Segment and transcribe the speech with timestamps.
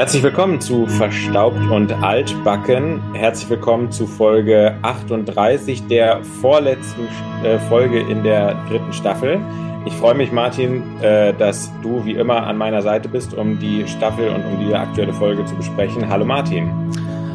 [0.00, 3.02] Herzlich willkommen zu Verstaubt und Altbacken.
[3.12, 7.06] Herzlich willkommen zu Folge 38 der vorletzten
[7.44, 9.38] äh, Folge in der dritten Staffel.
[9.84, 13.86] Ich freue mich, Martin, äh, dass du wie immer an meiner Seite bist, um die
[13.86, 16.08] Staffel und um die aktuelle Folge zu besprechen.
[16.08, 16.70] Hallo Martin.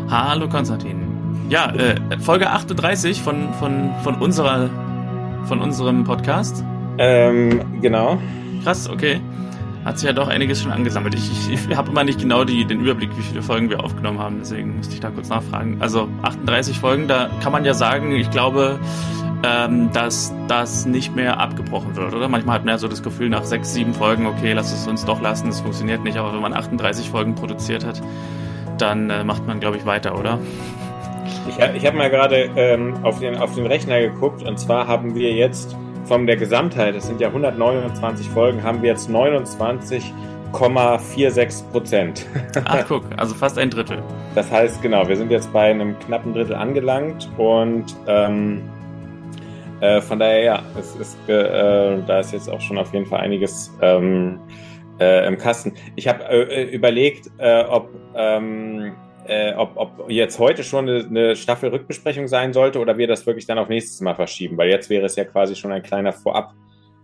[0.10, 1.06] Hallo Konstantin.
[1.50, 4.72] Ja, äh, Folge 38 von, von, von, unserer,
[5.46, 6.64] von unserem Podcast.
[6.98, 8.18] Ähm, genau.
[8.64, 9.22] Krass, okay
[9.86, 11.14] hat sich ja doch einiges schon angesammelt.
[11.14, 14.20] Ich, ich, ich habe immer nicht genau die, den Überblick, wie viele Folgen wir aufgenommen
[14.20, 15.78] haben, deswegen musste ich da kurz nachfragen.
[15.80, 18.80] Also 38 Folgen, da kann man ja sagen, ich glaube,
[19.44, 22.28] ähm, dass das nicht mehr abgebrochen wird, oder?
[22.28, 25.06] Manchmal hat man ja so das Gefühl, nach sechs, sieben Folgen, okay, lass es uns
[25.06, 28.02] doch lassen, das funktioniert nicht, aber wenn man 38 Folgen produziert hat,
[28.80, 30.40] dann äh, macht man, glaube ich, weiter, oder?
[31.48, 35.14] Ich, ich habe mal gerade ähm, auf, den, auf den Rechner geguckt und zwar haben
[35.14, 42.26] wir jetzt von der Gesamtheit, das sind ja 129 Folgen, haben wir jetzt 29,46 Prozent.
[42.66, 44.02] Ach guck, also fast ein Drittel.
[44.36, 48.62] Das heißt, genau, wir sind jetzt bei einem knappen Drittel angelangt und ähm,
[49.82, 53.20] äh, von daher, ja, es ist, äh, da ist jetzt auch schon auf jeden Fall
[53.22, 54.40] einiges ähm,
[55.00, 55.74] äh, im Kasten.
[55.96, 58.94] Ich habe äh, überlegt, äh, ob ähm,
[59.28, 63.46] äh, ob, ob jetzt heute schon eine, eine Staffelrückbesprechung sein sollte oder wir das wirklich
[63.46, 66.54] dann auf nächstes Mal verschieben, weil jetzt wäre es ja quasi schon ein kleiner Vorab.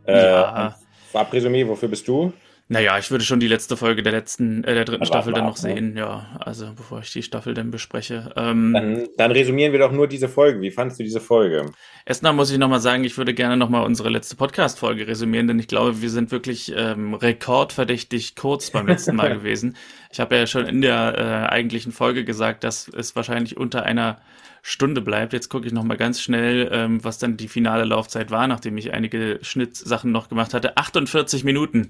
[0.05, 0.75] Äh, ja.
[1.11, 2.33] Vorab-Resümee, wofür bist du?
[2.71, 5.43] Naja, ich würde schon die letzte Folge der letzten, äh, der dritten also Staffel dann
[5.43, 5.73] noch ne?
[5.73, 6.25] sehen, ja.
[6.39, 8.31] Also bevor ich die Staffel dann bespreche.
[8.37, 10.61] Ähm, dann, dann resümieren wir doch nur diese Folge.
[10.61, 11.65] Wie fandest du diese Folge?
[12.05, 15.67] Erstmal muss ich nochmal sagen, ich würde gerne nochmal unsere letzte Podcast-Folge resümieren, denn ich
[15.67, 19.75] glaube, wir sind wirklich ähm, rekordverdächtig kurz beim letzten Mal gewesen.
[20.09, 24.21] Ich habe ja schon in der äh, eigentlichen Folge gesagt, dass es wahrscheinlich unter einer
[24.61, 25.33] Stunde bleibt.
[25.33, 28.93] Jetzt gucke ich nochmal ganz schnell, ähm, was dann die finale Laufzeit war, nachdem ich
[28.93, 30.77] einige Schnittsachen noch gemacht hatte.
[30.77, 31.89] 48 Minuten.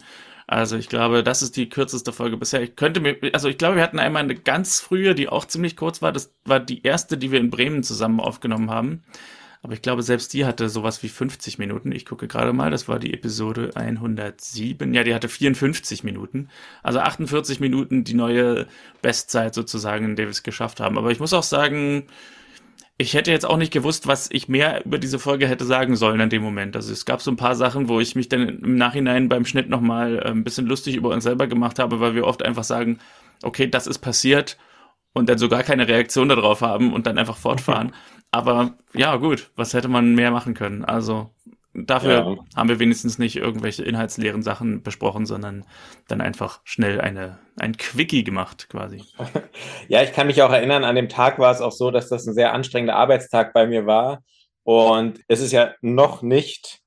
[0.52, 2.62] Also ich glaube, das ist die kürzeste Folge bisher.
[2.62, 5.78] Ich könnte mir, also ich glaube, wir hatten einmal eine ganz frühe, die auch ziemlich
[5.78, 6.12] kurz war.
[6.12, 9.02] Das war die erste, die wir in Bremen zusammen aufgenommen haben.
[9.62, 11.94] Aber ich glaube, selbst die hatte sowas wie 50 Minuten.
[11.94, 14.94] Ich gucke gerade mal, das war die Episode 107.
[14.94, 16.50] Ja, die hatte 54 Minuten.
[16.84, 18.68] Also 48 Minuten die neue
[19.02, 20.98] Bestzeit sozusagen, in der wir es geschafft haben.
[20.98, 22.08] Aber ich muss auch sagen,
[23.02, 26.20] ich hätte jetzt auch nicht gewusst, was ich mehr über diese Folge hätte sagen sollen
[26.20, 26.76] in dem Moment.
[26.76, 29.70] Also es gab so ein paar Sachen, wo ich mich dann im Nachhinein beim Schnitt
[29.70, 33.00] nochmal äh, ein bisschen lustig über uns selber gemacht habe, weil wir oft einfach sagen,
[33.44, 34.58] okay, das ist passiert
[35.14, 37.94] und dann sogar keine Reaktion darauf haben und dann einfach fortfahren.
[38.30, 40.86] Aber ja, gut, was hätte man mehr machen können?
[40.86, 41.32] Also
[41.74, 42.38] Dafür ja.
[42.56, 45.66] haben wir wenigstens nicht irgendwelche inhaltsleeren Sachen besprochen, sondern
[46.10, 49.04] dann einfach schnell eine, ein Quickie gemacht quasi.
[49.88, 52.26] Ja, ich kann mich auch erinnern, an dem Tag war es auch so, dass das
[52.26, 54.24] ein sehr anstrengender Arbeitstag bei mir war.
[54.64, 56.80] Und es ist ja noch nicht,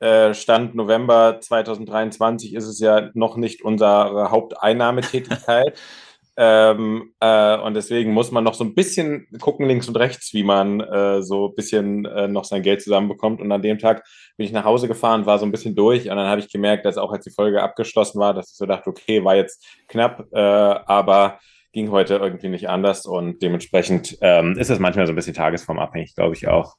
[0.00, 5.78] äh, Stand November 2023, ist es ja noch nicht unsere Haupteinnahmetätigkeit.
[6.36, 10.44] Ähm, äh, und deswegen muss man noch so ein bisschen gucken links und rechts, wie
[10.44, 13.40] man äh, so ein bisschen äh, noch sein Geld zusammenbekommt.
[13.40, 14.04] Und an dem Tag
[14.36, 16.86] bin ich nach Hause gefahren, war so ein bisschen durch und dann habe ich gemerkt,
[16.86, 20.26] dass auch als die Folge abgeschlossen war, dass ich so dachte, okay, war jetzt knapp,
[20.32, 21.38] äh, aber
[21.72, 26.14] ging heute irgendwie nicht anders und dementsprechend ähm, ist es manchmal so ein bisschen tagesformabhängig,
[26.14, 26.76] glaube ich auch.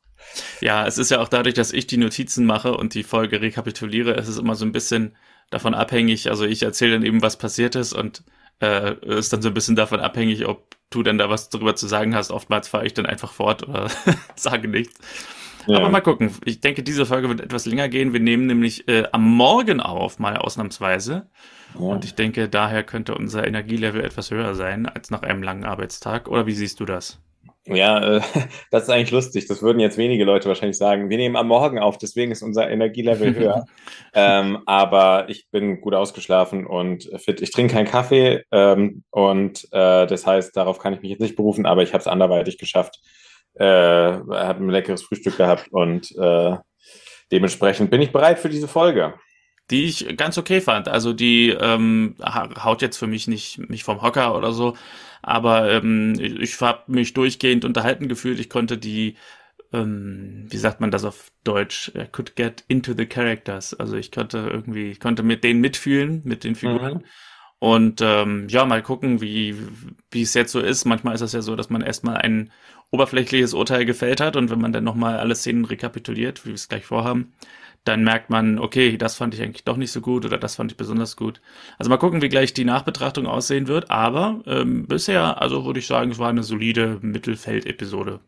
[0.61, 4.15] Ja, es ist ja auch dadurch, dass ich die Notizen mache und die Folge rekapituliere,
[4.15, 5.15] es ist immer so ein bisschen
[5.49, 6.29] davon abhängig.
[6.29, 8.23] Also ich erzähle dann eben, was passiert ist und
[8.61, 11.87] äh, ist dann so ein bisschen davon abhängig, ob du denn da was darüber zu
[11.87, 12.31] sagen hast.
[12.31, 13.89] Oftmals fahre ich dann einfach fort oder
[14.35, 14.99] sage nichts.
[15.67, 15.77] Ja.
[15.77, 16.31] Aber mal gucken.
[16.45, 18.13] Ich denke, diese Folge wird etwas länger gehen.
[18.13, 21.27] Wir nehmen nämlich äh, am Morgen auf, mal ausnahmsweise.
[21.73, 21.79] Ja.
[21.79, 26.27] Und ich denke, daher könnte unser Energielevel etwas höher sein als nach einem langen Arbeitstag.
[26.27, 27.19] Oder wie siehst du das?
[27.65, 28.21] Ja, äh,
[28.71, 29.47] das ist eigentlich lustig.
[29.47, 31.09] Das würden jetzt wenige Leute wahrscheinlich sagen.
[31.09, 33.65] Wir nehmen am Morgen auf, deswegen ist unser Energielevel höher.
[34.13, 37.41] ähm, aber ich bin gut ausgeschlafen und fit.
[37.41, 41.35] Ich trinke keinen Kaffee ähm, und äh, das heißt, darauf kann ich mich jetzt nicht
[41.35, 42.99] berufen, aber ich habe es anderweitig geschafft.
[43.55, 46.57] Äh, habe ein leckeres Frühstück gehabt und äh,
[47.31, 49.13] dementsprechend bin ich bereit für diese Folge
[49.69, 50.89] die ich ganz okay fand.
[50.89, 54.75] Also die ähm, haut jetzt für mich nicht mich vom Hocker oder so,
[55.23, 58.39] aber ähm, ich, ich habe mich durchgehend unterhalten gefühlt.
[58.39, 59.15] Ich konnte die,
[59.71, 63.73] ähm, wie sagt man das auf Deutsch, I could get into the characters.
[63.73, 66.95] Also ich konnte irgendwie, ich konnte mit denen mitfühlen, mit den Figuren.
[66.95, 67.03] Mhm.
[67.59, 69.55] Und ähm, ja, mal gucken, wie,
[70.11, 70.83] wie es jetzt so ist.
[70.83, 72.51] Manchmal ist es ja so, dass man erstmal ein
[72.93, 76.69] oberflächliches Urteil gefällt hat und wenn man dann nochmal alle Szenen rekapituliert, wie wir es
[76.69, 77.33] gleich vorhaben,
[77.83, 80.71] dann merkt man, okay, das fand ich eigentlich doch nicht so gut oder das fand
[80.71, 81.41] ich besonders gut.
[81.77, 83.91] Also mal gucken, wie gleich die Nachbetrachtung aussehen wird.
[83.91, 88.21] Aber ähm, bisher, also würde ich sagen, es war eine solide Mittelfeld-Episode.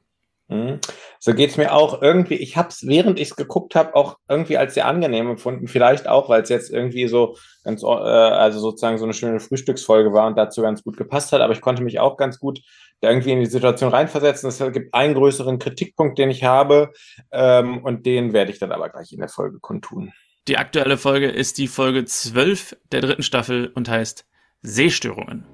[0.47, 0.79] Mhm.
[1.19, 2.35] So geht's mir auch irgendwie.
[2.35, 5.67] Ich habe es, während ich es geguckt habe, auch irgendwie als sehr angenehm empfunden.
[5.67, 10.13] Vielleicht auch, weil es jetzt irgendwie so ganz, äh, also sozusagen so eine schöne Frühstücksfolge
[10.13, 11.41] war und dazu ganz gut gepasst hat.
[11.41, 12.59] Aber ich konnte mich auch ganz gut
[13.05, 14.49] da irgendwie in die Situation reinversetzen.
[14.49, 16.91] Es gibt einen größeren Kritikpunkt, den ich habe,
[17.31, 20.11] ähm, und den werde ich dann aber gleich in der Folge kundtun.
[20.47, 24.25] Die aktuelle Folge ist die Folge 12 der dritten Staffel und heißt
[24.61, 25.45] Sehstörungen.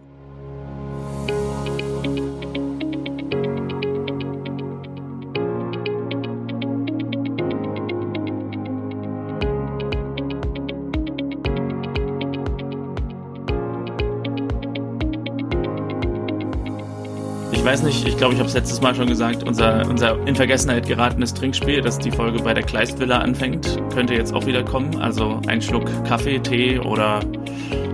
[17.72, 20.86] Weiß nicht, ich glaube, ich habe es letztes Mal schon gesagt, unser, unser in Vergessenheit
[20.86, 25.00] geratenes Trinkspiel, das die Folge bei der Kleistvilla anfängt, könnte jetzt auch wieder kommen.
[25.00, 27.22] Also ein Schluck Kaffee, Tee oder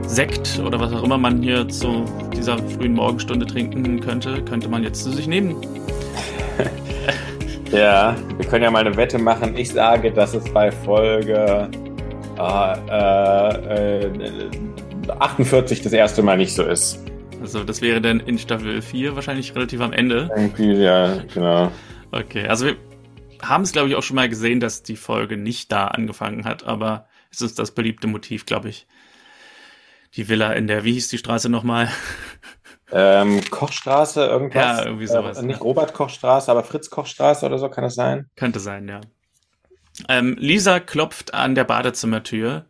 [0.01, 4.81] Sekt oder was auch immer man hier zu dieser frühen Morgenstunde trinken könnte, könnte man
[4.81, 5.55] jetzt zu sich nehmen.
[7.71, 9.55] ja, wir können ja mal eine Wette machen.
[9.55, 11.69] Ich sage, dass es bei Folge
[12.39, 12.79] äh,
[13.99, 14.09] äh,
[15.19, 17.06] 48 das erste Mal nicht so ist.
[17.47, 20.29] Also das wäre dann in Staffel 4 wahrscheinlich relativ am Ende.
[20.35, 21.71] Irgendwie, ja, genau.
[22.11, 22.75] Okay, also wir
[23.41, 26.65] haben es, glaube ich, auch schon mal gesehen, dass die Folge nicht da angefangen hat,
[26.65, 28.85] aber es ist das beliebte Motiv, glaube ich.
[30.15, 31.89] Die Villa in der, wie hieß die Straße nochmal?
[32.89, 34.63] Ähm, Kochstraße, irgendwas.
[34.63, 35.39] Ja, irgendwie sowas.
[35.39, 38.29] Äh, nicht Robert Kochstraße, aber Fritz Kochstraße oder so, kann das sein?
[38.37, 39.01] Könnte sein, ja.
[40.07, 42.66] Ähm, Lisa klopft an der Badezimmertür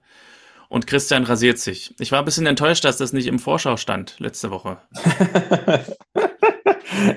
[0.69, 1.93] und Christian rasiert sich.
[1.99, 4.77] Ich war ein bisschen enttäuscht, dass das nicht im Vorschau stand letzte Woche.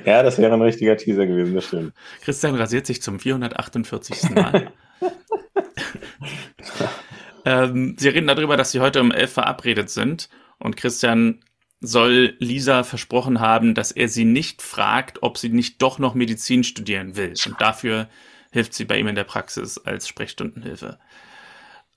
[0.05, 1.95] ja, das wäre ein richtiger Teaser gewesen, das stimmt.
[2.23, 4.31] Christian rasiert sich zum 448.
[4.31, 4.73] Mal.
[7.45, 11.41] ähm, sie reden darüber, dass sie heute um elf verabredet sind und Christian
[11.81, 16.63] soll Lisa versprochen haben, dass er sie nicht fragt, ob sie nicht doch noch Medizin
[16.63, 17.35] studieren will.
[17.47, 18.09] Und dafür
[18.53, 20.99] hilft sie bei ihm in der Praxis als Sprechstundenhilfe.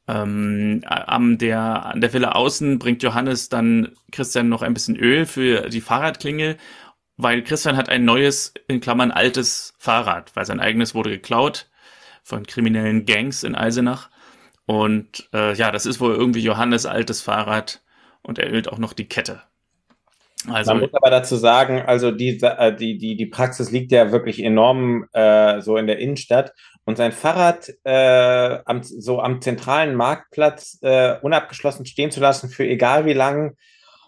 [0.08, 5.26] Ähm, an, der, an der Villa außen bringt Johannes dann Christian noch ein bisschen Öl
[5.26, 6.58] für die Fahrradklingel,
[7.16, 11.70] weil Christian hat ein neues, in Klammern altes Fahrrad, weil sein eigenes wurde geklaut
[12.24, 14.10] von kriminellen Gangs in Eisenach.
[14.66, 17.82] Und äh, ja, das ist wohl irgendwie Johannes altes Fahrrad
[18.24, 19.42] und er ölt auch noch die Kette.
[20.50, 24.12] Also, Man muss aber dazu sagen, also die, äh, die, die, die Praxis liegt ja
[24.12, 26.54] wirklich enorm äh, so in der Innenstadt
[26.86, 32.66] und sein Fahrrad äh, am, so am zentralen Marktplatz äh, unabgeschlossen stehen zu lassen für
[32.66, 33.56] egal wie lang,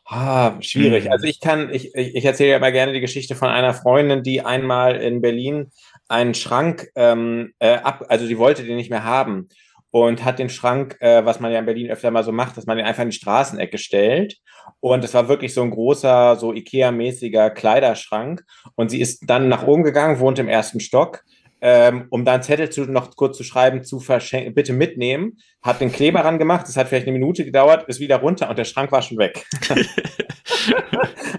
[0.05, 1.05] ah, schwierig.
[1.05, 1.11] Mhm.
[1.11, 4.41] Also ich kann, ich, ich erzähle ja immer gerne die Geschichte von einer Freundin, die
[4.41, 5.71] einmal in Berlin
[6.07, 9.49] einen Schrank ähm, äh, ab, also die wollte den nicht mehr haben
[9.95, 12.65] und hat den Schrank, äh, was man ja in Berlin öfter mal so macht, dass
[12.65, 14.37] man den einfach in die Straßenecke stellt.
[14.81, 18.43] Und es war wirklich so ein großer, so Ikea-mäßiger Kleiderschrank.
[18.75, 21.23] Und sie ist dann nach oben gegangen, wohnt im ersten Stock,
[21.67, 25.81] ähm, um da einen Zettel zu, noch kurz zu schreiben, zu verschenken, bitte mitnehmen, hat
[25.81, 28.65] den Kleber ran gemacht, das hat vielleicht eine Minute gedauert, ist wieder runter und der
[28.65, 29.43] Schrank war schon weg.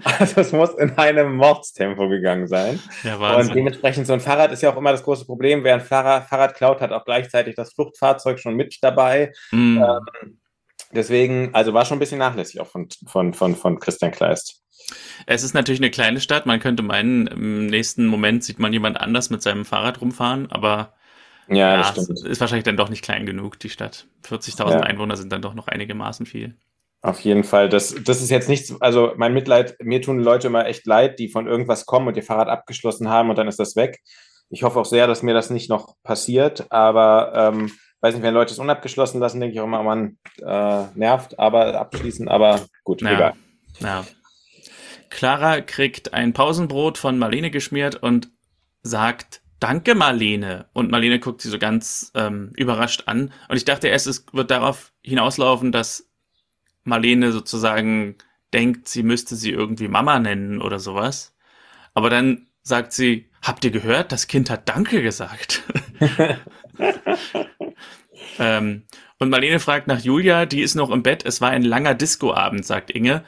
[0.03, 2.77] also es muss in einem Mordstempo gegangen sein.
[3.03, 3.51] Ja, Wahnsinn.
[3.51, 5.63] und dementsprechend so ein Fahrrad ist ja auch immer das große Problem.
[5.63, 9.31] Wer ein Fahrrad, Fahrrad klaut, hat auch gleichzeitig das Fluchtfahrzeug schon mit dabei.
[9.51, 9.77] Mm.
[9.77, 10.39] Ähm,
[10.91, 14.61] deswegen, also war schon ein bisschen nachlässig auch von, von, von, von Christian Kleist.
[15.25, 16.45] Es ist natürlich eine kleine Stadt.
[16.45, 20.93] Man könnte meinen, im nächsten Moment sieht man jemand anders mit seinem Fahrrad rumfahren, aber
[21.49, 24.07] ja, ja ist wahrscheinlich dann doch nicht klein genug, die Stadt.
[24.25, 24.79] 40.000 ja.
[24.81, 26.55] Einwohner sind dann doch noch einigermaßen viel.
[27.01, 27.69] Auf jeden Fall.
[27.69, 31.29] Das, das ist jetzt nichts, also mein Mitleid, mir tun Leute immer echt leid, die
[31.29, 34.01] von irgendwas kommen und ihr Fahrrad abgeschlossen haben und dann ist das weg.
[34.49, 38.33] Ich hoffe auch sehr, dass mir das nicht noch passiert, aber ähm, weiß nicht, wenn
[38.33, 43.01] Leute es unabgeschlossen lassen, denke ich auch immer, man äh, nervt, aber abschließen, aber gut,
[43.01, 43.13] ja.
[43.13, 43.33] egal.
[43.79, 44.05] Ja.
[45.09, 48.29] Clara kriegt ein Pausenbrot von Marlene geschmiert und
[48.81, 50.67] sagt, Danke, Marlene.
[50.73, 53.33] Und Marlene guckt sie so ganz ähm, überrascht an.
[53.49, 56.11] Und ich dachte erst, es wird darauf hinauslaufen, dass
[56.83, 58.17] Marlene sozusagen
[58.53, 61.35] denkt, sie müsste sie irgendwie Mama nennen oder sowas.
[61.95, 64.11] Aber dann sagt sie, habt ihr gehört?
[64.11, 65.63] Das Kind hat Danke gesagt.
[68.39, 68.83] ähm,
[69.17, 71.25] und Marlene fragt nach Julia, die ist noch im Bett.
[71.25, 73.23] Es war ein langer Discoabend, sagt Inge.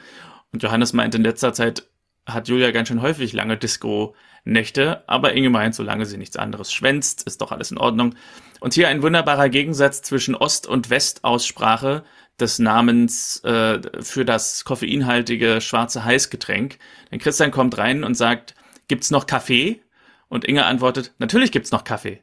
[0.52, 1.86] Und Johannes meint, in letzter Zeit
[2.26, 7.22] hat Julia ganz schön häufig lange Disco-Nächte, aber Inge meint, solange sie nichts anderes schwänzt,
[7.26, 8.14] ist doch alles in Ordnung.
[8.60, 12.04] Und hier ein wunderbarer Gegensatz zwischen Ost- und West-Aussprache
[12.38, 16.78] des Namens äh, für das koffeinhaltige schwarze Heißgetränk.
[17.10, 18.54] Denn Christian kommt rein und sagt,
[18.88, 19.82] gibt's noch Kaffee?
[20.28, 22.22] Und Inge antwortet, natürlich gibt's noch Kaffee.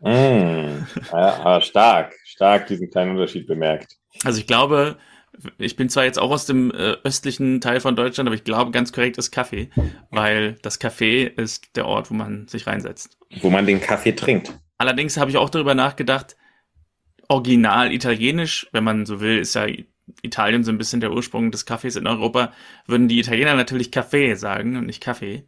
[0.00, 3.96] Mm, ja, stark, stark diesen kleinen Unterschied bemerkt.
[4.24, 4.98] Also ich glaube,
[5.58, 8.70] Ich bin zwar jetzt auch aus dem äh, östlichen Teil von Deutschland, aber ich glaube,
[8.70, 9.70] ganz korrekt ist Kaffee,
[10.10, 13.18] weil das Café ist der Ort, wo man sich reinsetzt.
[13.40, 14.58] Wo man den Kaffee trinkt.
[14.78, 16.36] Allerdings habe ich auch darüber nachgedacht,
[17.28, 19.66] original italienisch, wenn man so will, ist ja
[20.22, 22.52] Italien so ein bisschen der Ursprung des Kaffees in Europa,
[22.86, 25.46] würden die Italiener natürlich Kaffee sagen und nicht Kaffee.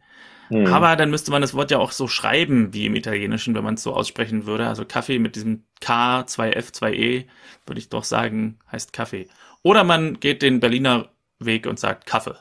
[0.49, 0.67] Hm.
[0.67, 3.75] Aber dann müsste man das Wort ja auch so schreiben wie im Italienischen, wenn man
[3.75, 4.67] es so aussprechen würde.
[4.67, 7.25] Also Kaffee mit diesem K, 2F, 2E,
[7.65, 9.27] würde ich doch sagen, heißt Kaffee.
[9.63, 11.09] Oder man geht den Berliner
[11.39, 12.35] Weg und sagt Kaffee.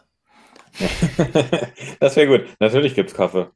[2.01, 2.47] das wäre gut.
[2.61, 3.49] Natürlich gibt es Kaffee.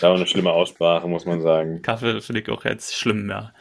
[0.00, 1.82] da war eine schlimme Aussprache, muss man sagen.
[1.82, 3.52] Kaffee finde ich auch jetzt schlimm, ja.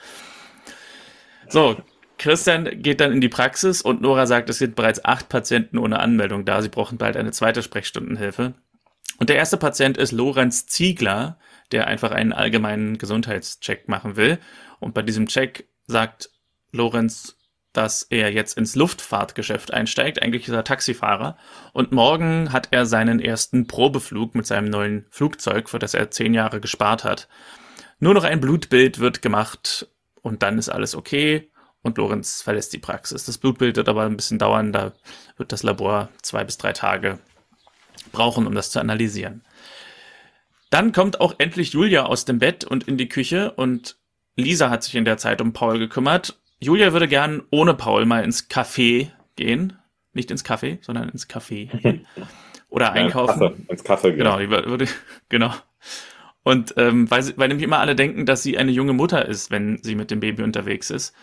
[1.48, 1.78] So,
[2.18, 6.00] Christian geht dann in die Praxis und Nora sagt, es sind bereits acht Patienten ohne
[6.00, 6.62] Anmeldung da.
[6.62, 8.54] Sie brauchen bald eine zweite Sprechstundenhilfe.
[9.20, 11.38] Und der erste Patient ist Lorenz Ziegler,
[11.72, 14.40] der einfach einen allgemeinen Gesundheitscheck machen will.
[14.80, 16.30] Und bei diesem Check sagt
[16.72, 17.38] Lorenz,
[17.74, 20.22] dass er jetzt ins Luftfahrtgeschäft einsteigt.
[20.22, 21.38] Eigentlich ist er Taxifahrer.
[21.74, 26.34] Und morgen hat er seinen ersten Probeflug mit seinem neuen Flugzeug, für das er zehn
[26.34, 27.28] Jahre gespart hat.
[28.00, 29.88] Nur noch ein Blutbild wird gemacht
[30.22, 31.50] und dann ist alles okay.
[31.82, 33.26] Und Lorenz verlässt die Praxis.
[33.26, 34.72] Das Blutbild wird aber ein bisschen dauern.
[34.72, 34.94] Da
[35.36, 37.20] wird das Labor zwei bis drei Tage
[38.12, 39.44] brauchen, um das zu analysieren.
[40.70, 43.98] Dann kommt auch endlich Julia aus dem Bett und in die Küche und
[44.36, 46.40] Lisa hat sich in der Zeit um Paul gekümmert.
[46.64, 49.78] Julia würde gern ohne Paul mal ins Café gehen.
[50.14, 51.70] Nicht ins Café, sondern ins Café.
[52.70, 53.40] Oder ja, einkaufen.
[53.40, 54.20] Kaffee, ins Kaffee gehen.
[54.20, 54.88] Genau, die würde,
[55.30, 55.54] genau.
[56.44, 59.52] Und ähm, weil, sie, weil nämlich immer alle denken, dass sie eine junge Mutter ist,
[59.52, 61.14] wenn sie mit dem Baby unterwegs ist.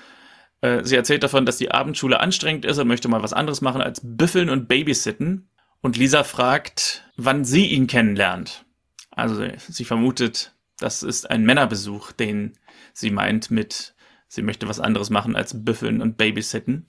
[0.60, 3.82] Äh, sie erzählt davon, dass die Abendschule anstrengend ist und möchte mal was anderes machen
[3.82, 5.48] als büffeln und babysitten.
[5.82, 8.64] Und Lisa fragt, wann sie ihn kennenlernt.
[9.10, 12.58] Also sie vermutet, das ist ein Männerbesuch, den
[12.92, 13.94] sie meint mit,
[14.30, 16.86] sie möchte was anderes machen als büffeln und babysitten.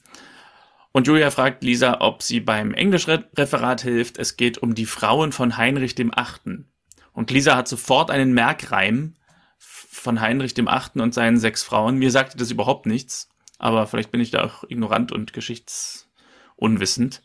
[0.91, 4.17] Und Julia fragt Lisa, ob sie beim Englischreferat hilft.
[4.17, 6.71] Es geht um die Frauen von Heinrich dem Achten.
[7.13, 9.15] Und Lisa hat sofort einen Merkreim
[9.57, 11.97] von Heinrich dem Achten und seinen sechs Frauen.
[11.97, 17.23] Mir sagte das überhaupt nichts, aber vielleicht bin ich da auch ignorant und geschichtsunwissend.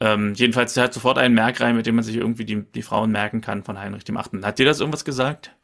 [0.00, 3.12] Ähm, jedenfalls, er hat sofort einen Merkreim, mit dem man sich irgendwie die, die Frauen
[3.12, 4.44] merken kann von Heinrich dem Achten.
[4.44, 5.56] Hat dir das irgendwas gesagt?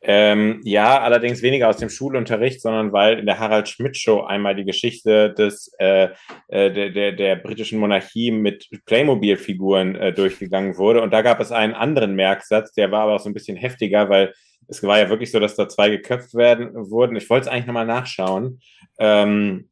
[0.00, 4.54] Ähm, ja, allerdings weniger aus dem Schulunterricht, sondern weil in der Harald Schmidt Show einmal
[4.54, 6.08] die Geschichte des äh,
[6.48, 11.02] äh, der, der, der britischen Monarchie mit Playmobil-Figuren äh, durchgegangen wurde.
[11.02, 14.08] Und da gab es einen anderen Merksatz, der war aber auch so ein bisschen heftiger,
[14.08, 14.32] weil
[14.68, 17.16] es war ja wirklich so, dass da zwei geköpft werden wurden.
[17.16, 18.60] Ich wollte es eigentlich nochmal nachschauen.
[18.98, 19.68] Ähm,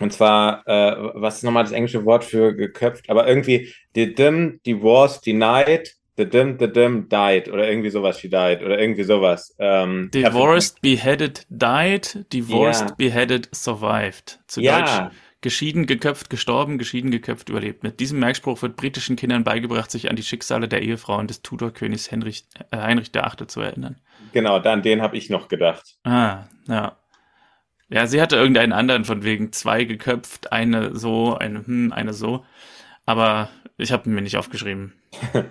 [0.00, 3.08] und zwar, äh, was ist nochmal das englische Wort für geköpft?
[3.08, 7.48] Aber irgendwie, the dim, the was denied, the dim, the dim died.
[7.48, 8.62] Oder irgendwie sowas, she died.
[8.62, 9.54] Oder irgendwie sowas.
[9.58, 12.26] Ähm, Divorced, beheaded, died.
[12.32, 12.94] Divorced, ja.
[12.96, 14.40] beheaded, survived.
[14.46, 14.80] Zu ja.
[14.80, 17.82] Deutsch, geschieden, geköpft, gestorben, geschieden, geköpft, überlebt.
[17.82, 22.10] Mit diesem Merkspruch wird britischen Kindern beigebracht, sich an die Schicksale der Ehefrauen des Tudor-Königs
[22.10, 23.46] Heinrich, äh, Heinrich VIII.
[23.46, 24.00] zu erinnern.
[24.32, 25.96] Genau, an den habe ich noch gedacht.
[26.04, 26.96] Ah, ja.
[27.90, 32.44] Ja, sie hatte irgendeinen anderen von wegen zwei geköpft, eine so, eine hm, eine so.
[33.04, 34.94] Aber ich habe mir nicht aufgeschrieben.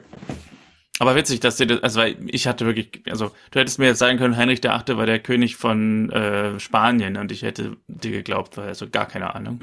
[1.03, 3.99] Aber witzig, dass dir das, also weil ich hatte wirklich, also du hättest mir jetzt
[3.99, 8.11] sagen können, Heinrich der Achte war der König von äh, Spanien und ich hätte dir
[8.11, 9.59] geglaubt, weil also gar keine Ahnung.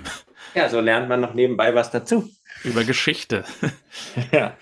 [0.54, 2.28] Ja, so lernt man noch nebenbei was dazu.
[2.62, 3.46] Über Geschichte.
[4.32, 4.54] ja.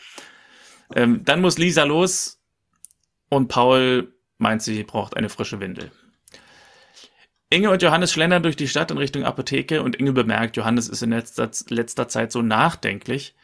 [0.94, 2.40] Ähm, dann muss Lisa los
[3.28, 5.90] und Paul meint, sie braucht eine frische Windel.
[7.50, 11.02] Inge und Johannes schlendern durch die Stadt in Richtung Apotheke und Inge bemerkt, Johannes ist
[11.02, 13.34] in letzter, letzter Zeit so nachdenklich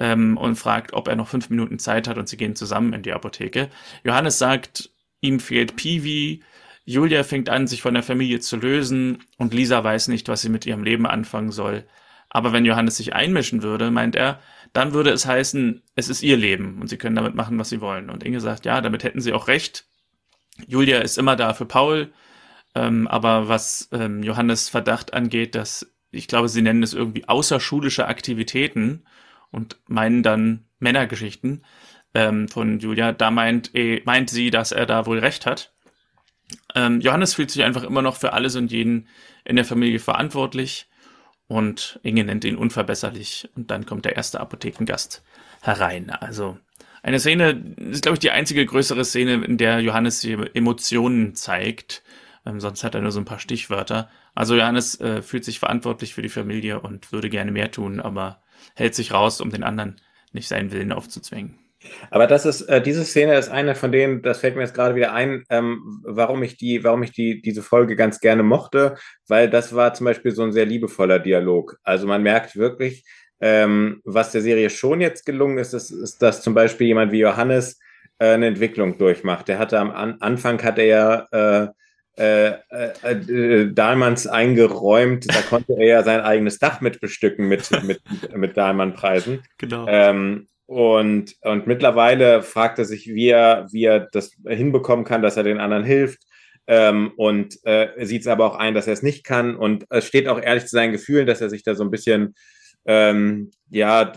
[0.00, 3.02] ähm, und fragt, ob er noch fünf Minuten Zeit hat und sie gehen zusammen in
[3.02, 3.68] die Apotheke.
[4.02, 4.90] Johannes sagt,
[5.20, 6.42] ihm fehlt Piwi,
[6.84, 10.48] Julia fängt an, sich von der Familie zu lösen und Lisa weiß nicht, was sie
[10.48, 11.84] mit ihrem Leben anfangen soll.
[12.30, 14.40] Aber wenn Johannes sich einmischen würde, meint er,
[14.72, 17.80] dann würde es heißen, es ist ihr Leben und sie können damit machen, was sie
[17.80, 18.08] wollen.
[18.08, 19.84] Und Inge sagt, ja, damit hätten sie auch recht.
[20.66, 22.12] Julia ist immer da für Paul,
[22.74, 28.06] ähm, aber was ähm, Johannes Verdacht angeht, dass ich glaube, sie nennen es irgendwie außerschulische
[28.06, 29.04] Aktivitäten
[29.50, 31.64] und meinen dann Männergeschichten
[32.14, 35.72] ähm, von Julia, da meint, eh, meint sie, dass er da wohl recht hat.
[36.74, 39.08] Ähm, Johannes fühlt sich einfach immer noch für alles und jeden
[39.44, 40.88] in der Familie verantwortlich
[41.46, 45.22] und Inge nennt ihn unverbesserlich und dann kommt der erste Apothekengast
[45.62, 46.10] herein.
[46.10, 46.58] Also
[47.02, 52.02] eine Szene, ist glaube ich die einzige größere Szene, in der Johannes Emotionen zeigt
[52.46, 54.08] ähm, sonst hat er nur so ein paar Stichwörter.
[54.34, 58.42] Also Johannes äh, fühlt sich verantwortlich für die Familie und würde gerne mehr tun, aber
[58.74, 60.00] hält sich raus, um den anderen
[60.32, 61.58] nicht seinen Willen aufzuzwingen.
[62.10, 64.94] Aber das ist, äh, diese Szene ist eine von denen, das fällt mir jetzt gerade
[64.94, 68.96] wieder ein, ähm, warum ich die, warum ich die, diese Folge ganz gerne mochte,
[69.28, 71.78] weil das war zum Beispiel so ein sehr liebevoller Dialog.
[71.82, 73.04] Also man merkt wirklich,
[73.40, 77.20] ähm, was der Serie schon jetzt gelungen ist, ist, ist, dass zum Beispiel jemand wie
[77.20, 77.78] Johannes
[78.18, 79.48] äh, eine Entwicklung durchmacht.
[79.48, 81.68] Der hatte am An Anfang hat er ja äh,
[82.16, 85.26] äh, äh, äh, Dahlmanns eingeräumt.
[85.28, 88.00] Da konnte er ja sein eigenes Dach mit bestücken mit, mit,
[88.34, 89.42] mit Dahlmann-Preisen.
[89.58, 89.86] Genau.
[89.88, 95.36] Ähm, und, und mittlerweile fragt er sich, wie er, wie er das hinbekommen kann, dass
[95.36, 96.20] er den anderen hilft.
[96.66, 99.56] Ähm, und äh, sieht es aber auch ein, dass er es nicht kann.
[99.56, 102.34] Und es steht auch ehrlich zu seinen Gefühlen, dass er sich da so ein bisschen,
[102.86, 104.12] ähm, ja,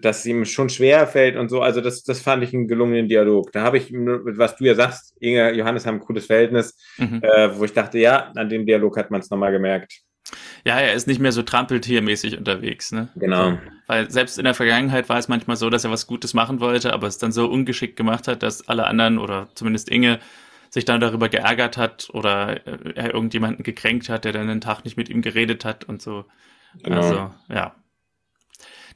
[0.00, 1.60] dass es ihm schon schwer fällt und so.
[1.60, 3.52] Also das, das fand ich einen gelungenen Dialog.
[3.52, 7.22] Da habe ich, was du ja sagst, Inge, Johannes haben ein cooles Verhältnis, mhm.
[7.22, 10.00] äh, wo ich dachte, ja, an dem Dialog hat man es nochmal gemerkt.
[10.64, 13.08] Ja, er ist nicht mehr so trampeltiermäßig unterwegs, ne?
[13.16, 13.58] Genau.
[13.86, 16.92] Weil selbst in der Vergangenheit war es manchmal so, dass er was Gutes machen wollte,
[16.92, 20.20] aber es dann so ungeschickt gemacht hat, dass alle anderen oder zumindest Inge
[20.68, 24.84] sich dann darüber geärgert hat oder äh, er irgendjemanden gekränkt hat, der dann den Tag
[24.84, 26.26] nicht mit ihm geredet hat und so.
[26.82, 26.96] Genau.
[26.96, 27.74] Also, ja.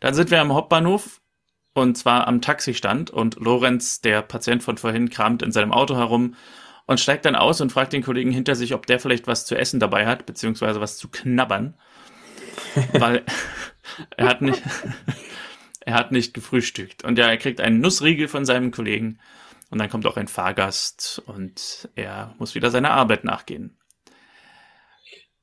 [0.05, 1.23] Dann sind wir am Hauptbahnhof
[1.73, 6.35] und zwar am Taxistand und Lorenz, der Patient von vorhin, kramt in seinem Auto herum
[6.85, 9.57] und steigt dann aus und fragt den Kollegen hinter sich, ob der vielleicht was zu
[9.57, 11.79] essen dabei hat, beziehungsweise was zu knabbern.
[12.93, 13.25] Weil
[14.19, 14.63] er hat nicht,
[15.81, 17.03] er hat nicht gefrühstückt.
[17.03, 19.21] Und ja, er kriegt einen Nussriegel von seinem Kollegen
[19.71, 23.79] und dann kommt auch ein Fahrgast und er muss wieder seiner Arbeit nachgehen.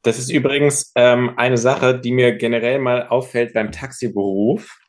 [0.03, 4.79] Das ist übrigens ähm, eine Sache, die mir generell mal auffällt beim Taxiberuf,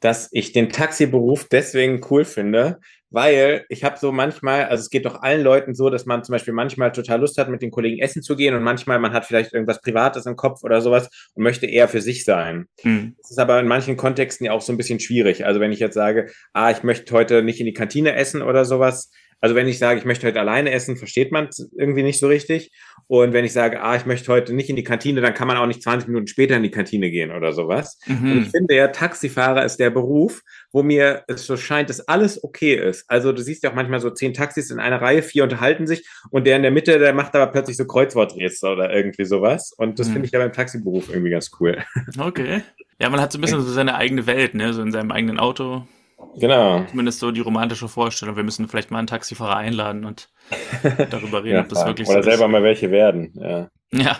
[0.00, 2.78] dass ich den Taxiberuf deswegen cool finde,
[3.14, 6.32] weil ich habe so manchmal, also es geht doch allen Leuten so, dass man zum
[6.32, 9.24] Beispiel manchmal total Lust hat, mit den Kollegen essen zu gehen und manchmal man hat
[9.24, 12.66] vielleicht irgendwas Privates im Kopf oder sowas und möchte eher für sich sein.
[12.82, 13.14] Mhm.
[13.22, 15.46] Das ist aber in manchen Kontexten ja auch so ein bisschen schwierig.
[15.46, 18.64] Also wenn ich jetzt sage, ah, ich möchte heute nicht in die Kantine essen oder
[18.64, 19.10] sowas,
[19.44, 22.28] also wenn ich sage, ich möchte heute alleine essen, versteht man es irgendwie nicht so
[22.28, 22.72] richtig.
[23.08, 25.58] Und wenn ich sage, ah, ich möchte heute nicht in die Kantine, dann kann man
[25.58, 27.98] auch nicht 20 Minuten später in die Kantine gehen oder sowas.
[28.06, 28.32] Mhm.
[28.32, 30.40] Und ich finde ja, Taxifahrer ist der Beruf,
[30.72, 33.04] wo mir es so scheint, dass alles okay ist.
[33.08, 36.08] Also du siehst ja auch manchmal so zehn Taxis in einer Reihe, vier unterhalten sich
[36.30, 39.74] und der in der Mitte, der macht aber plötzlich so Kreuzworträtsel oder irgendwie sowas.
[39.76, 40.12] Und das mhm.
[40.14, 41.84] finde ich ja beim Taxiberuf irgendwie ganz cool.
[42.18, 42.62] Okay.
[42.98, 44.72] Ja, man hat so ein bisschen so seine eigene Welt, ne?
[44.72, 45.86] So in seinem eigenen Auto.
[46.36, 46.84] Genau.
[46.90, 48.36] Zumindest so die romantische Vorstellung.
[48.36, 50.28] Wir müssen vielleicht mal einen Taxifahrer einladen und
[51.10, 53.32] darüber reden, ja, ob das wirklich oder so selber mal welche werden.
[53.34, 53.68] Ja.
[53.92, 54.18] ja.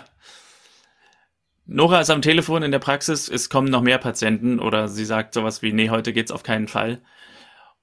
[1.65, 5.33] Nora ist am Telefon in der Praxis, es kommen noch mehr Patienten oder sie sagt
[5.33, 7.01] sowas wie, nee, heute geht's auf keinen Fall.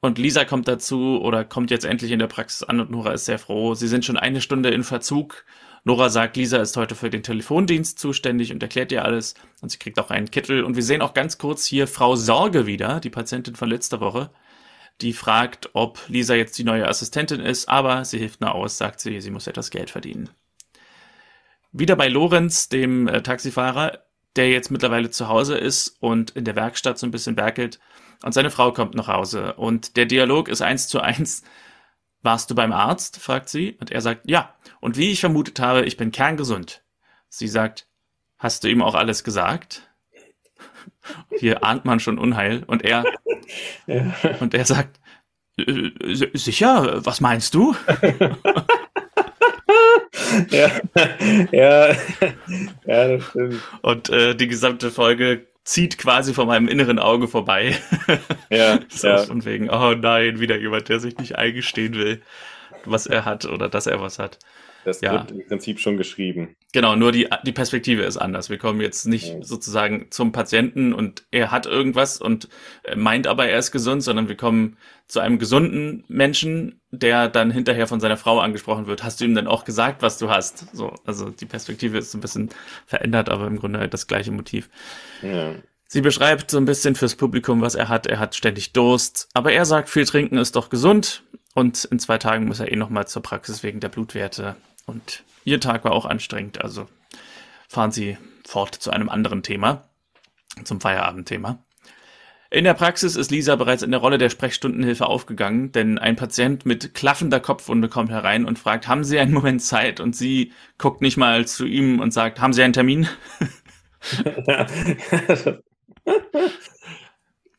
[0.01, 3.25] Und Lisa kommt dazu oder kommt jetzt endlich in der Praxis an und Nora ist
[3.25, 3.75] sehr froh.
[3.75, 5.45] Sie sind schon eine Stunde in Verzug
[5.85, 9.35] Nora sagt, Lisa ist heute für den Telefondienst zuständig und erklärt ihr alles.
[9.61, 10.63] Und sie kriegt auch einen Kittel.
[10.63, 14.31] Und wir sehen auch ganz kurz hier Frau Sorge wieder, die Patientin von letzter Woche.
[15.01, 19.01] Die fragt, ob Lisa jetzt die neue Assistentin ist, aber sie hilft nur aus, sagt
[19.01, 20.31] sie, sie muss etwas Geld verdienen.
[21.73, 23.99] Wieder bei Lorenz, dem äh, Taxifahrer,
[24.37, 27.81] der jetzt mittlerweile zu Hause ist und in der Werkstatt so ein bisschen werkelt.
[28.23, 29.55] Und seine Frau kommt nach Hause.
[29.55, 31.43] Und der Dialog ist eins zu eins
[32.23, 33.19] warst du beim Arzt?
[33.19, 33.77] fragt sie.
[33.81, 34.55] Und er sagt, ja.
[34.81, 36.83] Und wie ich vermutet habe, ich bin kerngesund.
[37.29, 37.87] Sie sagt,
[38.39, 39.91] hast du ihm auch alles gesagt?
[41.39, 42.63] Hier ahnt man schon Unheil.
[42.67, 43.05] Und er,
[43.87, 44.15] ja.
[44.41, 45.01] und er sagt,
[45.59, 45.91] äh,
[46.35, 47.77] sicher, was meinst du?
[50.51, 50.71] ja,
[51.51, 51.95] ja,
[52.87, 53.61] ja, das stimmt.
[53.83, 57.77] Und äh, die gesamte Folge zieht quasi vor meinem inneren Auge vorbei.
[58.51, 59.19] Ja, so, ja.
[59.19, 62.23] Von wegen, oh nein, wieder jemand, der sich nicht eingestehen will,
[62.85, 64.39] was er hat oder dass er was hat.
[64.85, 65.13] Das ja.
[65.13, 66.57] wird im Prinzip schon geschrieben.
[66.73, 68.51] Genau, nur die, die Perspektive ist anders.
[68.51, 69.43] Wir kommen jetzt nicht ja.
[69.43, 72.49] sozusagen zum Patienten und er hat irgendwas und
[72.97, 77.87] meint aber, er ist gesund, sondern wir kommen zu einem gesunden Menschen, der dann hinterher
[77.87, 79.05] von seiner Frau angesprochen wird.
[79.05, 80.75] Hast du ihm denn auch gesagt, was du hast?
[80.75, 82.49] So, also die Perspektive ist ein bisschen
[82.87, 84.71] verändert, aber im Grunde das gleiche Motiv.
[85.21, 85.55] Ja.
[85.87, 88.07] Sie beschreibt so ein bisschen fürs Publikum, was er hat.
[88.07, 92.17] Er hat ständig Durst, aber er sagt, viel trinken ist doch gesund und in zwei
[92.17, 96.07] Tagen muss er eh nochmal zur Praxis wegen der Blutwerte und ihr Tag war auch
[96.07, 96.89] anstrengend, also
[97.69, 99.89] fahren Sie fort zu einem anderen Thema,
[100.65, 101.59] zum Feierabendthema.
[102.53, 106.67] In der Praxis ist Lisa bereits in der Rolle der Sprechstundenhilfe aufgegangen, denn ein Patient
[106.67, 110.01] mit klaffender Kopfwunde kommt herein und fragt, haben Sie einen Moment Zeit?
[110.01, 113.09] Und sie guckt nicht mal zu ihm und sagt, haben Sie einen Termin?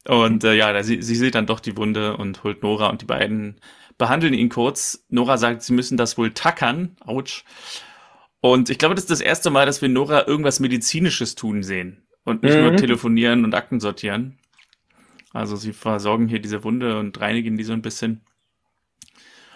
[0.07, 3.05] und äh, ja, sie, sie sieht dann doch die Wunde und holt Nora und die
[3.05, 3.59] beiden
[3.97, 5.05] behandeln ihn kurz.
[5.09, 6.95] Nora sagt, sie müssen das wohl tackern.
[7.01, 7.43] Autsch.
[8.41, 12.05] Und ich glaube, das ist das erste Mal, dass wir Nora irgendwas Medizinisches tun sehen.
[12.25, 12.63] Und nicht mhm.
[12.63, 14.37] nur telefonieren und Akten sortieren.
[15.33, 18.21] Also sie versorgen hier diese Wunde und reinigen die so ein bisschen.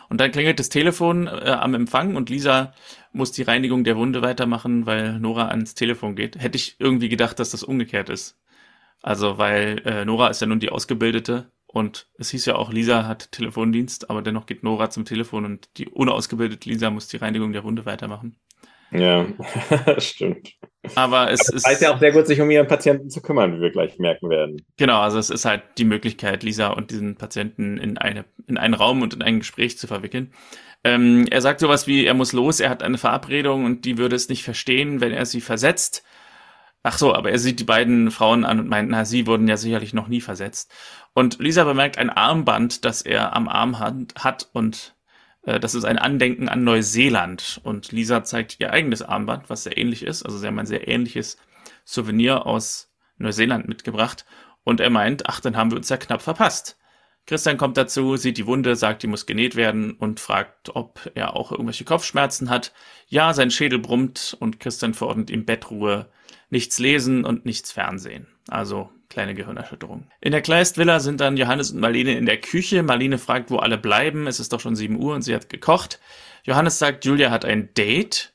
[0.09, 2.73] Und dann klingelt das Telefon äh, am Empfang und Lisa
[3.11, 6.39] muss die Reinigung der Wunde weitermachen, weil Nora ans Telefon geht.
[6.39, 8.39] Hätte ich irgendwie gedacht, dass das umgekehrt ist.
[9.01, 13.05] Also, weil äh, Nora ist ja nun die Ausgebildete und es hieß ja auch, Lisa
[13.05, 17.51] hat Telefondienst, aber dennoch geht Nora zum Telefon und die unausgebildete Lisa muss die Reinigung
[17.53, 18.37] der Wunde weitermachen.
[18.91, 19.27] Ja,
[19.97, 20.53] stimmt.
[20.95, 21.67] Aber es ist.
[21.67, 24.29] weiß ja auch sehr gut, sich um ihren Patienten zu kümmern, wie wir gleich merken
[24.29, 24.65] werden.
[24.77, 28.73] Genau, also es ist halt die Möglichkeit, Lisa und diesen Patienten in, eine, in einen
[28.73, 30.31] Raum und in ein Gespräch zu verwickeln.
[30.85, 34.15] Ähm, er sagt sowas wie, er muss los, er hat eine Verabredung und die würde
[34.15, 36.03] es nicht verstehen, wenn er sie versetzt.
[36.89, 39.57] Ach so, aber er sieht die beiden Frauen an und meint, na, sie wurden ja
[39.57, 40.73] sicherlich noch nie versetzt.
[41.13, 44.95] Und Lisa bemerkt ein Armband, das er am Arm hat, hat und
[45.41, 47.59] äh, das ist ein Andenken an Neuseeland.
[47.61, 50.23] Und Lisa zeigt ihr eigenes Armband, was sehr ähnlich ist.
[50.23, 51.37] Also sie haben ein sehr ähnliches
[51.83, 54.25] Souvenir aus Neuseeland mitgebracht.
[54.63, 56.77] Und er meint, ach, dann haben wir uns ja knapp verpasst.
[57.25, 61.35] Christian kommt dazu, sieht die Wunde, sagt, die muss genäht werden und fragt, ob er
[61.35, 62.71] auch irgendwelche Kopfschmerzen hat.
[63.07, 66.09] Ja, sein Schädel brummt und Christian verordnet ihm Bettruhe,
[66.49, 68.27] nichts lesen und nichts Fernsehen.
[68.47, 70.09] Also kleine Gehirnerschütterung.
[70.21, 72.83] In der Kleist-Villa sind dann Johannes und Marlene in der Küche.
[72.83, 74.27] Marlene fragt, wo alle bleiben.
[74.27, 75.99] Es ist doch schon 7 Uhr und sie hat gekocht.
[76.43, 78.33] Johannes sagt, Julia hat ein Date.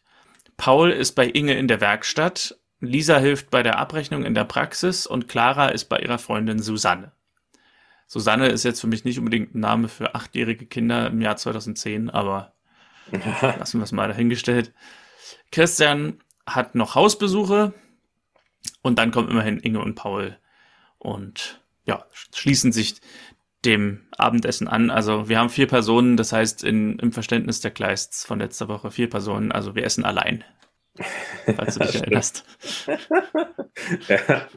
[0.57, 2.59] Paul ist bei Inge in der Werkstatt.
[2.81, 7.13] Lisa hilft bei der Abrechnung in der Praxis und Clara ist bei ihrer Freundin Susanne.
[8.09, 12.11] Susanne ist jetzt für mich nicht unbedingt ein Name für achtjährige Kinder im Jahr 2010,
[12.11, 12.53] aber
[13.41, 14.73] lassen wir es mal dahingestellt.
[15.51, 17.73] Christian hat noch Hausbesuche
[18.83, 20.37] und dann kommen immerhin Inge und Paul
[20.99, 23.01] und ja, schließen sich
[23.65, 24.91] dem Abendessen an.
[24.91, 28.91] Also wir haben vier Personen, das heißt in, im Verständnis der Kleists von letzter Woche
[28.91, 30.45] vier Personen, also wir essen allein.
[31.57, 32.45] Falls du dich erinnerst.
[34.09, 34.49] ja.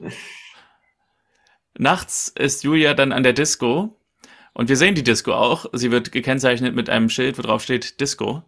[1.78, 4.00] Nachts ist Julia dann an der Disco
[4.54, 5.66] und wir sehen die Disco auch.
[5.74, 8.44] Sie wird gekennzeichnet mit einem Schild, wo drauf steht Disco.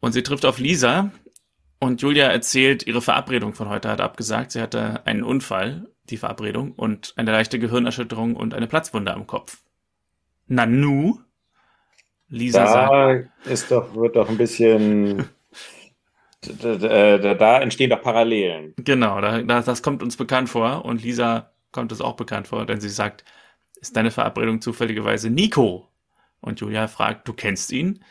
[0.00, 1.10] Und sie trifft auf Lisa
[1.78, 4.52] und Julia erzählt, ihre Verabredung von heute hat abgesagt.
[4.52, 9.58] Sie hatte einen Unfall die Verabredung, und eine leichte Gehirnerschütterung und eine Platzwunde am Kopf.
[10.46, 11.20] Nanu?
[12.28, 13.28] Lisa da sagt.
[13.46, 15.28] Ist doch, wird doch ein bisschen.
[16.40, 18.74] da, da, da, entstehen doch Parallelen.
[18.78, 22.80] Genau, da, das kommt uns bekannt vor und Lisa kommt es auch bekannt vor, denn
[22.80, 23.24] sie sagt,
[23.80, 25.88] ist deine Verabredung zufälligerweise Nico?
[26.40, 28.02] Und Julia fragt, du kennst ihn?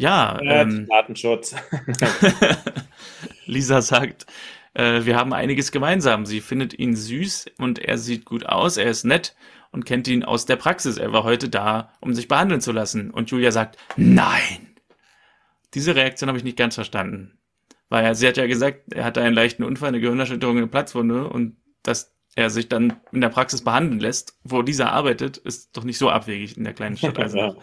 [0.00, 0.40] Ja.
[0.42, 1.54] ja ähm, Datenschutz.
[3.46, 4.24] Lisa sagt,
[4.72, 6.24] äh, wir haben einiges gemeinsam.
[6.24, 9.36] Sie findet ihn süß und er sieht gut aus, er ist nett
[9.72, 10.96] und kennt ihn aus der Praxis.
[10.96, 13.10] Er war heute da, um sich behandeln zu lassen.
[13.10, 14.74] Und Julia sagt, nein.
[15.74, 17.38] Diese Reaktion habe ich nicht ganz verstanden.
[17.90, 21.56] Weil sie hat ja gesagt, er hatte einen leichten Unfall, eine Gehirnerschütterung, eine Platzwunde und
[21.82, 25.98] dass er sich dann in der Praxis behandeln lässt, wo dieser arbeitet, ist doch nicht
[25.98, 27.18] so abwegig in der kleinen Stadt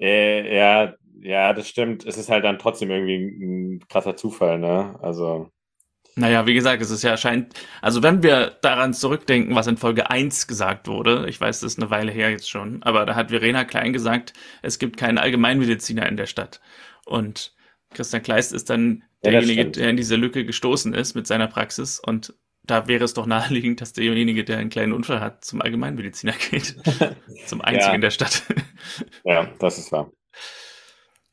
[0.00, 2.06] äh, ja, ja, das stimmt.
[2.06, 4.98] Es ist halt dann trotzdem irgendwie ein krasser Zufall, ne?
[5.02, 5.50] Also.
[6.16, 10.10] Naja, wie gesagt, es ist ja scheint, also wenn wir daran zurückdenken, was in Folge
[10.10, 13.30] 1 gesagt wurde, ich weiß, das ist eine Weile her jetzt schon, aber da hat
[13.30, 16.60] Verena Klein gesagt, es gibt keinen Allgemeinmediziner in der Stadt.
[17.06, 17.54] Und
[17.94, 22.00] Christian Kleist ist dann derjenige, ja, der in diese Lücke gestoßen ist mit seiner Praxis
[22.00, 26.34] und da wäre es doch naheliegend, dass derjenige, der einen kleinen Unfall hat, zum Allgemeinmediziner
[26.50, 26.76] geht.
[27.46, 27.94] zum einzigen ja.
[27.94, 28.42] in der Stadt.
[29.24, 30.10] ja, das ist wahr.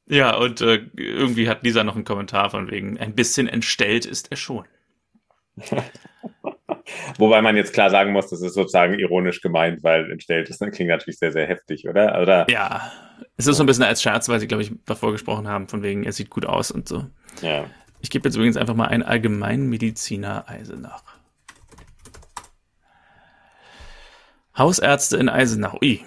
[0.09, 4.31] Ja, und äh, irgendwie hat Lisa noch einen Kommentar von wegen, ein bisschen entstellt ist
[4.31, 4.65] er schon.
[7.17, 10.71] Wobei man jetzt klar sagen muss, das ist sozusagen ironisch gemeint, weil entstellt ist, das
[10.71, 12.21] klingt natürlich sehr, sehr heftig, oder?
[12.21, 12.49] oder?
[12.49, 12.91] Ja,
[13.35, 15.83] es ist so ein bisschen als Scherz, weil sie, glaube ich, davor gesprochen haben, von
[15.83, 17.05] wegen, er sieht gut aus und so.
[17.41, 17.65] Ja.
[17.99, 21.03] Ich gebe jetzt übrigens einfach mal einen Allgemeinmediziner Eisenach.
[24.57, 25.75] Hausärzte in Eisenach.
[25.83, 26.03] Ui,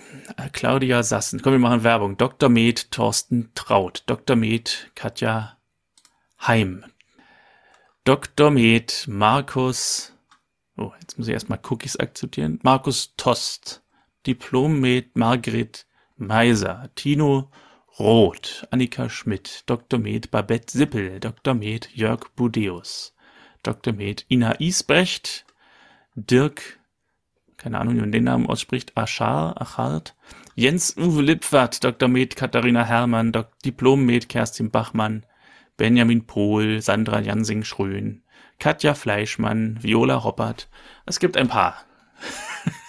[0.53, 1.41] Claudia Sassen.
[1.41, 2.17] Komm, wir machen Werbung.
[2.17, 2.49] Dr.
[2.49, 4.03] Med Thorsten Traut.
[4.07, 4.35] Dr.
[4.35, 5.57] Med Katja
[6.41, 6.85] Heim.
[8.03, 8.51] Dr.
[8.51, 10.13] Med Markus.
[10.77, 12.59] Oh, jetzt muss ich erstmal Cookies akzeptieren.
[12.65, 13.83] Markus Tost.
[14.27, 15.87] Diplom Med Margret
[16.17, 16.91] Meiser.
[16.97, 17.53] Tino
[18.01, 18.65] Roth.
[18.73, 19.63] Annika Schmidt.
[19.67, 19.99] Dr.
[19.99, 21.21] Med Babette Sippel.
[21.21, 21.55] Dr.
[21.55, 23.15] Med Jörg Budeus.
[23.63, 23.93] Dr.
[23.93, 25.45] Med Ina Isbrecht.
[26.17, 26.80] Dirk
[27.61, 30.17] keine Ahnung, wie man den Namen ausspricht, Aschar, Achart,
[30.55, 32.09] Jens Uwe Lippwart, Dr.
[32.09, 35.27] Med Katharina Herrmann, Dok Diplom Med Kerstin Bachmann,
[35.77, 38.23] Benjamin Pohl, Sandra Jansing-Schrön,
[38.59, 40.69] Katja Fleischmann, Viola Roppert.
[41.07, 41.77] Es gibt ein paar.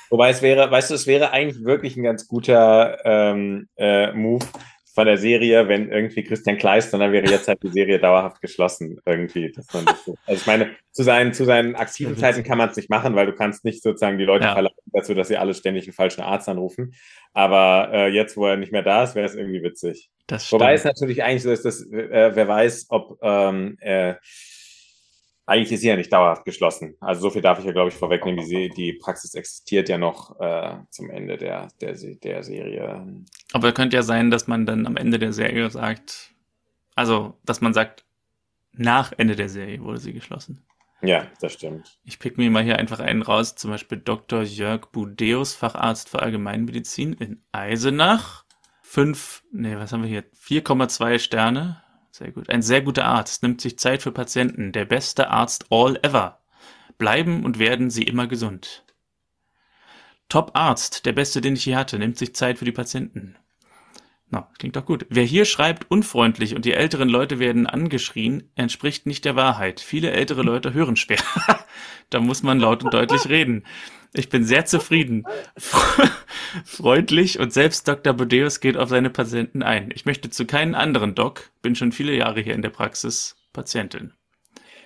[0.09, 4.45] Wobei es wäre, weißt du, es wäre eigentlich wirklich ein ganz guter ähm, äh, Move,
[4.93, 8.99] von der Serie, wenn irgendwie Christian Kleister, dann wäre jetzt halt die Serie dauerhaft geschlossen
[9.05, 9.53] irgendwie.
[9.73, 12.75] Man das so, also ich meine, zu seinen, zu seinen aktiven Zeiten kann man es
[12.75, 14.53] nicht machen, weil du kannst nicht sozusagen die Leute ja.
[14.53, 16.93] verlangen dazu, dass sie alle ständig einen falschen Arzt anrufen.
[17.33, 20.09] Aber äh, jetzt, wo er nicht mehr da ist, wäre es irgendwie witzig.
[20.49, 24.15] Wobei es natürlich eigentlich so ist, dass äh, wer weiß, ob ähm, äh,
[25.45, 26.95] eigentlich ist sie ja nicht dauerhaft geschlossen.
[26.99, 28.47] Also so viel darf ich ja, glaube ich, vorwegnehmen.
[28.47, 33.05] Die, die Praxis existiert ja noch äh, zum Ende der, der, der Serie.
[33.53, 36.33] Aber könnte ja sein, dass man dann am Ende der Serie sagt,
[36.95, 38.05] also, dass man sagt,
[38.73, 40.63] nach Ende der Serie wurde sie geschlossen.
[41.01, 41.99] Ja, das stimmt.
[42.03, 44.43] Ich pick mir mal hier einfach einen raus, zum Beispiel Dr.
[44.43, 48.45] Jörg Budeus, Facharzt für Allgemeinmedizin in Eisenach.
[48.83, 50.23] Fünf, nee, was haben wir hier?
[50.33, 51.80] 4,2 Sterne.
[52.11, 52.49] Sehr gut.
[52.49, 54.73] Ein sehr guter Arzt, nimmt sich Zeit für Patienten.
[54.73, 56.41] Der beste Arzt all ever.
[56.97, 58.85] Bleiben und werden sie immer gesund.
[60.27, 63.37] Top Arzt, der beste, den ich je hatte, nimmt sich Zeit für die Patienten.
[64.29, 65.05] Na, klingt doch gut.
[65.09, 69.81] Wer hier schreibt unfreundlich und die älteren Leute werden angeschrien, entspricht nicht der Wahrheit.
[69.81, 71.19] Viele ältere Leute hören schwer.
[72.09, 73.65] da muss man laut und deutlich reden.
[74.13, 75.23] Ich bin sehr zufrieden.
[76.65, 78.13] Freundlich und selbst Dr.
[78.13, 79.91] Bodeus geht auf seine Patienten ein.
[79.93, 84.13] Ich möchte zu keinen anderen Doc, bin schon viele Jahre hier in der Praxis, Patientin.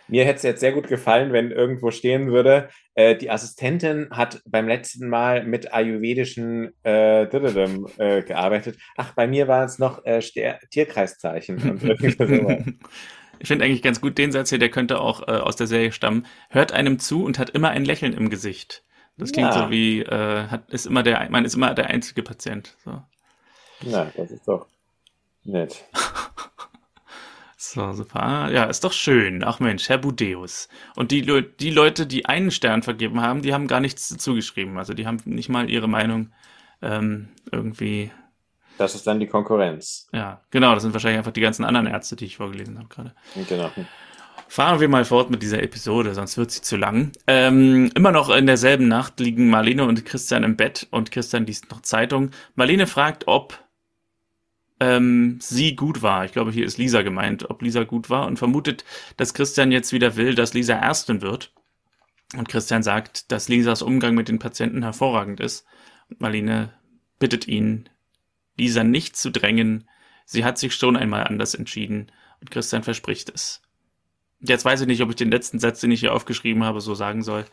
[0.07, 4.41] Mir hätte es jetzt sehr gut gefallen, wenn irgendwo stehen würde, äh, die Assistentin hat
[4.45, 8.77] beim letzten Mal mit ayurvedischen äh, äh, gearbeitet.
[8.95, 10.21] Ach, bei mir war es noch äh,
[10.71, 11.79] Tierkreiszeichen.
[13.39, 15.91] ich finde eigentlich ganz gut den Satz hier, der könnte auch äh, aus der Serie
[15.91, 16.25] stammen.
[16.49, 18.84] Hört einem zu und hat immer ein Lächeln im Gesicht.
[19.17, 19.65] Das klingt ja.
[19.65, 22.75] so wie, äh, hat, ist immer der, man ist immer der einzige Patient.
[22.83, 23.01] So.
[23.81, 24.67] Ja, das ist doch
[25.43, 25.85] nett.
[27.57, 28.21] so, super.
[28.21, 29.43] Ah, ja, ist doch schön.
[29.43, 30.67] Ach Mensch, Herr Budeus.
[30.95, 34.35] Und die, Le die Leute, die einen Stern vergeben haben, die haben gar nichts dazu
[34.35, 34.77] geschrieben.
[34.77, 36.31] Also die haben nicht mal ihre Meinung
[36.81, 38.11] ähm, irgendwie.
[38.77, 40.09] Das ist dann die Konkurrenz.
[40.11, 40.73] Ja, genau.
[40.73, 43.15] Das sind wahrscheinlich einfach die ganzen anderen Ärzte, die ich vorgelesen habe gerade.
[43.47, 43.71] Genau.
[44.55, 47.11] Fahren wir mal fort mit dieser Episode, sonst wird sie zu lang.
[47.27, 51.69] Ähm, immer noch in derselben Nacht liegen Marlene und Christian im Bett und Christian liest
[51.71, 52.31] noch Zeitung.
[52.55, 53.61] Marlene fragt, ob
[54.79, 56.23] ähm, sie gut war.
[56.23, 58.85] Ich glaube, hier ist Lisa gemeint, ob Lisa gut war und vermutet,
[59.17, 61.51] dass Christian jetzt wieder will, dass Lisa Ärztin wird.
[62.37, 65.65] Und Christian sagt, dass Lisas Umgang mit den Patienten hervorragend ist.
[66.17, 66.71] Marlene
[67.19, 67.89] bittet ihn,
[68.57, 69.89] Lisa nicht zu drängen.
[70.25, 73.61] Sie hat sich schon einmal anders entschieden und Christian verspricht es.
[74.39, 76.93] Jetzt weiß ich nicht, ob ich den letzten Satz, den ich hier aufgeschrieben habe, so
[76.93, 77.45] sagen soll.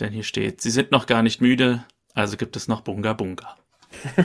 [0.00, 3.56] Denn hier steht, sie sind noch gar nicht müde, also gibt es noch Bunga Bunga.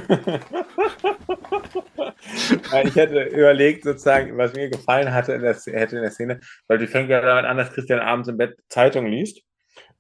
[2.83, 6.79] ich hätte überlegt, sozusagen, was mir gefallen hatte in der, hätte in der Szene, weil
[6.79, 9.41] die fängt ja damit an, dass Christian abends im Bett Zeitung liest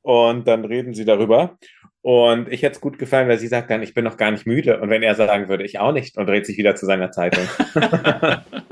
[0.01, 1.59] und dann reden sie darüber.
[2.01, 4.47] Und ich hätte es gut gefallen, weil sie sagt dann, ich bin noch gar nicht
[4.47, 4.79] müde.
[4.79, 7.43] Und wenn er sagen würde, ich auch nicht, und dreht sich wieder zu seiner Zeitung.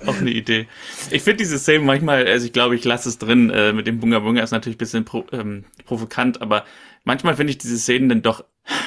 [0.06, 0.68] Auch eine Idee.
[1.10, 4.00] Ich finde diese Szene manchmal, also ich glaube, ich lasse es drin, äh, mit dem
[4.00, 6.64] Bunga Bunga ist natürlich ein bisschen pro, ähm, provokant, aber
[7.04, 8.44] manchmal finde ich diese Szenen dann doch,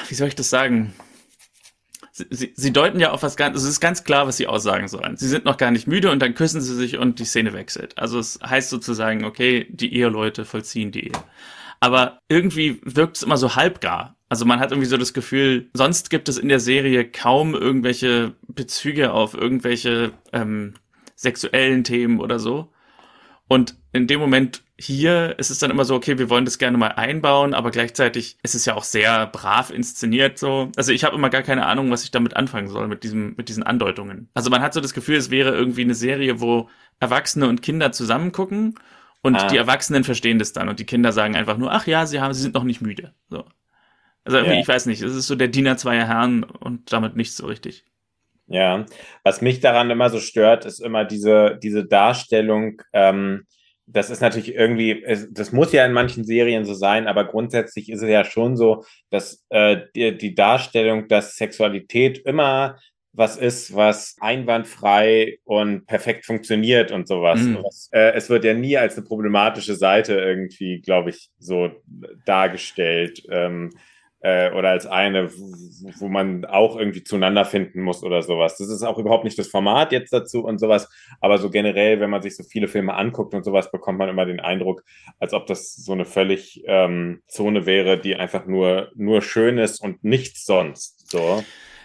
[0.08, 0.92] wie soll ich das sagen?
[2.14, 4.86] Sie, sie, sie deuten ja auf was ganz, es ist ganz klar, was sie aussagen
[4.86, 5.16] sollen.
[5.16, 7.96] Sie sind noch gar nicht müde und dann küssen sie sich und die Szene wechselt.
[7.96, 11.24] Also es heißt sozusagen, okay, die Eheleute vollziehen die Ehe.
[11.80, 14.16] Aber irgendwie wirkt es immer so halbgar.
[14.28, 18.34] Also man hat irgendwie so das Gefühl, sonst gibt es in der Serie kaum irgendwelche
[18.46, 20.74] Bezüge auf irgendwelche ähm,
[21.22, 22.72] sexuellen Themen oder so.
[23.48, 26.78] Und in dem Moment hier ist es dann immer so, okay, wir wollen das gerne
[26.78, 30.72] mal einbauen, aber gleichzeitig ist es ja auch sehr brav inszeniert so.
[30.76, 33.48] Also ich habe immer gar keine Ahnung, was ich damit anfangen soll mit diesem mit
[33.48, 34.28] diesen Andeutungen.
[34.34, 37.92] Also man hat so das Gefühl, es wäre irgendwie eine Serie, wo Erwachsene und Kinder
[37.92, 38.74] zusammen gucken
[39.22, 39.46] und ah.
[39.46, 42.34] die Erwachsenen verstehen das dann und die Kinder sagen einfach nur, ach ja, sie haben
[42.34, 43.14] sie sind noch nicht müde.
[43.28, 43.44] So.
[44.24, 44.60] Also irgendwie, ja.
[44.62, 47.84] ich weiß nicht, es ist so der Diener zweier Herren und damit nicht so richtig.
[48.46, 48.84] Ja,
[49.24, 53.46] was mich daran immer so stört, ist immer diese, diese Darstellung, ähm,
[53.86, 58.02] das ist natürlich irgendwie, das muss ja in manchen Serien so sein, aber grundsätzlich ist
[58.02, 62.78] es ja schon so, dass äh, die, die Darstellung, dass Sexualität immer
[63.14, 67.40] was ist, was einwandfrei und perfekt funktioniert und sowas.
[67.40, 67.58] Mhm.
[67.62, 71.70] Was, äh, es wird ja nie als eine problematische Seite irgendwie, glaube ich, so
[72.24, 73.22] dargestellt.
[73.28, 73.70] Ähm,
[74.22, 75.30] äh, oder als eine,
[75.98, 78.56] wo man auch irgendwie zueinander finden muss oder sowas.
[78.56, 80.88] Das ist auch überhaupt nicht das Format jetzt dazu und sowas,
[81.20, 84.24] aber so generell, wenn man sich so viele Filme anguckt und sowas, bekommt man immer
[84.24, 84.84] den Eindruck,
[85.18, 89.82] als ob das so eine völlig ähm, Zone wäre, die einfach nur, nur schön ist
[89.82, 91.10] und nichts sonst.
[91.10, 91.42] So.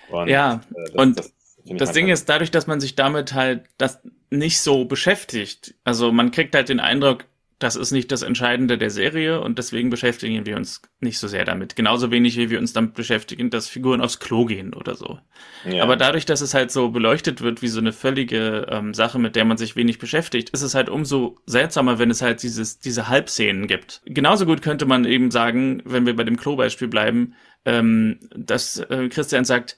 [0.10, 1.34] Und, ja, äh, und das,
[1.66, 6.32] das Ding ist, dadurch, dass man sich damit halt das nicht so beschäftigt, also man
[6.32, 7.26] kriegt halt den Eindruck,
[7.60, 11.44] das ist nicht das Entscheidende der Serie und deswegen beschäftigen wir uns nicht so sehr
[11.44, 11.76] damit.
[11.76, 15.20] Genauso wenig, wie wir uns damit beschäftigen, dass Figuren aufs Klo gehen oder so.
[15.66, 15.82] Ja.
[15.82, 19.36] Aber dadurch, dass es halt so beleuchtet wird wie so eine völlige ähm, Sache, mit
[19.36, 23.08] der man sich wenig beschäftigt, ist es halt umso seltsamer, wenn es halt dieses, diese
[23.08, 24.02] Halbszenen gibt.
[24.06, 27.34] Genauso gut könnte man eben sagen, wenn wir bei dem Klo-Beispiel bleiben,
[27.66, 29.78] ähm, dass äh, Christian sagt,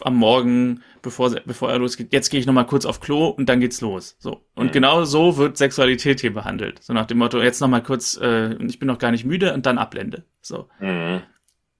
[0.00, 3.60] am Morgen, bevor, bevor er losgeht, jetzt gehe ich nochmal kurz auf Klo und dann
[3.60, 4.16] geht's los.
[4.18, 4.44] So.
[4.54, 4.72] Und mhm.
[4.72, 6.82] genau so wird Sexualität hier behandelt.
[6.82, 9.66] So nach dem Motto, jetzt nochmal kurz, äh, ich bin noch gar nicht müde und
[9.66, 10.24] dann Ablende.
[10.40, 10.68] So.
[10.80, 11.22] Mhm.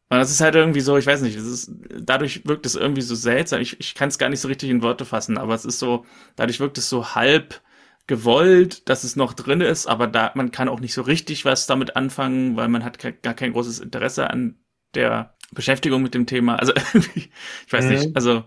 [0.08, 3.00] Und das ist halt irgendwie so, ich weiß nicht, das ist, dadurch wirkt es irgendwie
[3.00, 3.60] so seltsam.
[3.60, 6.04] Ich, ich kann es gar nicht so richtig in Worte fassen, aber es ist so,
[6.36, 7.62] dadurch wirkt es so halb
[8.06, 11.66] gewollt, dass es noch drin ist, aber da, man kann auch nicht so richtig was
[11.66, 14.58] damit anfangen, weil man hat gar kein großes Interesse an
[14.94, 16.56] der Beschäftigung mit dem Thema.
[16.56, 16.72] Also
[17.14, 17.30] ich
[17.70, 17.90] weiß mhm.
[17.90, 18.16] nicht.
[18.16, 18.44] Also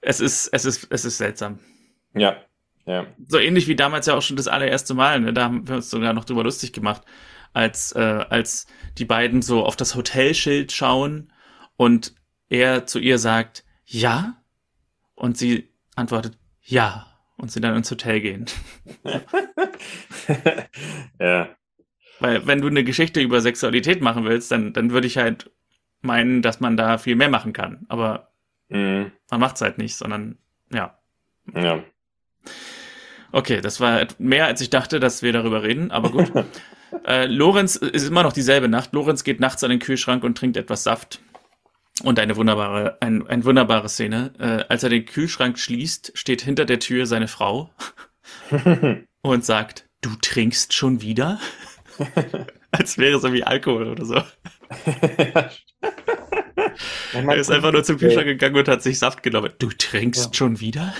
[0.00, 1.58] es ist es ist es ist seltsam.
[2.14, 2.36] Ja.
[2.86, 3.06] Ja.
[3.26, 5.20] So ähnlich wie damals ja auch schon das allererste Mal.
[5.20, 5.32] Ne?
[5.34, 7.02] Da haben wir uns sogar noch drüber lustig gemacht,
[7.52, 11.30] als äh, als die beiden so auf das Hotelschild schauen
[11.76, 12.14] und
[12.48, 14.42] er zu ihr sagt ja
[15.14, 18.46] und sie antwortet ja und sie dann ins Hotel gehen.
[21.20, 21.48] ja.
[22.20, 25.50] Weil wenn du eine Geschichte über Sexualität machen willst, dann, dann würde ich halt
[26.00, 27.86] meinen, dass man da viel mehr machen kann.
[27.88, 28.30] Aber
[28.68, 29.12] mhm.
[29.30, 30.38] man macht es halt nicht, sondern
[30.72, 30.98] ja.
[31.54, 31.82] Ja.
[33.32, 36.32] Okay, das war mehr, als ich dachte, dass wir darüber reden, aber gut.
[37.06, 38.92] äh, Lorenz ist immer noch dieselbe Nacht.
[38.92, 41.20] Lorenz geht nachts an den Kühlschrank und trinkt etwas Saft.
[42.04, 44.32] Und eine wunderbare, ein, eine wunderbare Szene.
[44.38, 47.70] Äh, als er den Kühlschrank schließt, steht hinter der Tür seine Frau
[49.22, 51.40] und sagt, du trinkst schon wieder?
[52.70, 54.22] als wäre es irgendwie Alkohol oder so.
[57.26, 59.52] Er ist einfach nur zum Kühlschrank gegangen und hat sich Saft genommen.
[59.58, 60.34] Du trinkst ja.
[60.34, 60.94] schon wieder?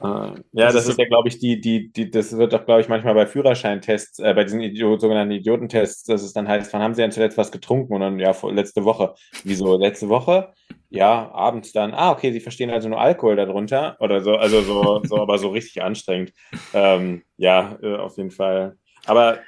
[0.00, 2.64] Uh, ja, das, das ist, so ja, glaube ich, die, die, die, das wird doch,
[2.64, 6.72] glaube ich, manchmal bei Führerscheintests, äh, bei diesen Idiot, sogenannten Idiotentests, dass es dann heißt,
[6.72, 7.94] wann haben Sie denn zuletzt was getrunken?
[7.94, 9.14] Und dann, ja, letzte Woche.
[9.44, 10.52] Wieso, letzte Woche?
[10.88, 15.02] Ja, abends dann, ah, okay, Sie verstehen also nur Alkohol darunter oder so, also so,
[15.04, 16.32] so aber so richtig anstrengend.
[16.74, 18.76] Ähm, ja, äh, auf jeden Fall.
[19.06, 19.38] Aber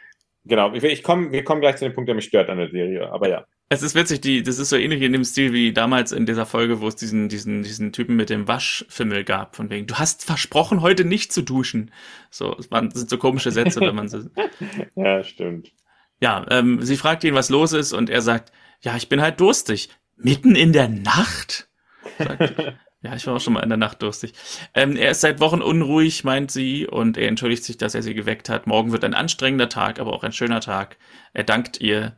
[0.44, 2.70] Genau, ich, ich komm, wir kommen gleich zu dem Punkt, der mich stört an der
[2.70, 3.44] Serie, aber ja.
[3.72, 6.44] Es ist witzig, die, das ist so ähnlich in dem Stil wie damals in dieser
[6.44, 10.26] Folge, wo es diesen, diesen, diesen Typen mit dem Waschfimmel gab, von wegen, du hast
[10.26, 11.90] versprochen, heute nicht zu duschen.
[12.28, 14.24] So, es waren, das sind so komische Sätze, wenn man so.
[14.94, 15.72] ja, stimmt.
[16.20, 19.40] Ja, ähm, sie fragt ihn, was los ist, und er sagt, ja, ich bin halt
[19.40, 19.88] durstig.
[20.16, 21.70] Mitten in der Nacht?
[22.18, 22.54] Sagt,
[23.02, 24.32] Ja, ich war auch schon mal in der Nacht durstig.
[24.74, 28.14] Ähm, er ist seit Wochen unruhig, meint sie, und er entschuldigt sich, dass er sie
[28.14, 28.68] geweckt hat.
[28.68, 30.98] Morgen wird ein anstrengender Tag, aber auch ein schöner Tag.
[31.32, 32.16] Er dankt ihr,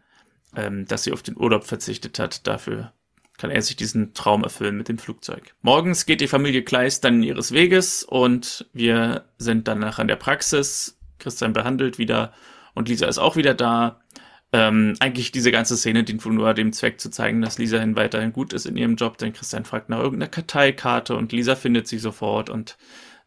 [0.56, 2.46] ähm, dass sie auf den Urlaub verzichtet hat.
[2.46, 2.92] Dafür
[3.36, 5.54] kann er sich diesen Traum erfüllen mit dem Flugzeug.
[5.62, 10.98] Morgens geht die Familie Kleist dann ihres Weges und wir sind danach an der Praxis.
[11.18, 12.32] Christian behandelt wieder
[12.74, 14.00] und Lisa ist auch wieder da.
[14.52, 17.96] Ähm, eigentlich diese ganze Szene dient wohl nur dem Zweck zu zeigen, dass Lisa hin
[17.96, 21.88] weiterhin gut ist in ihrem Job, denn Christian fragt nach irgendeiner Karteikarte und Lisa findet
[21.88, 22.76] sie sofort und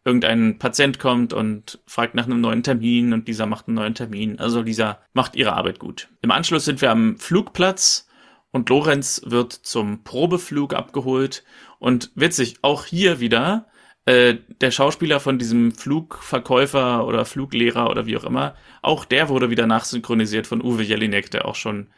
[0.07, 4.39] irgendein Patient kommt und fragt nach einem neuen Termin und Lisa macht einen neuen Termin.
[4.39, 6.07] Also Lisa macht ihre Arbeit gut.
[6.21, 8.07] Im Anschluss sind wir am Flugplatz
[8.51, 11.43] und Lorenz wird zum Probeflug abgeholt
[11.79, 13.67] und witzig, auch hier wieder
[14.05, 19.49] äh, der Schauspieler von diesem Flugverkäufer oder Fluglehrer oder wie auch immer, auch der wurde
[19.49, 21.89] wieder nachsynchronisiert von Uwe Jelinek, der auch schon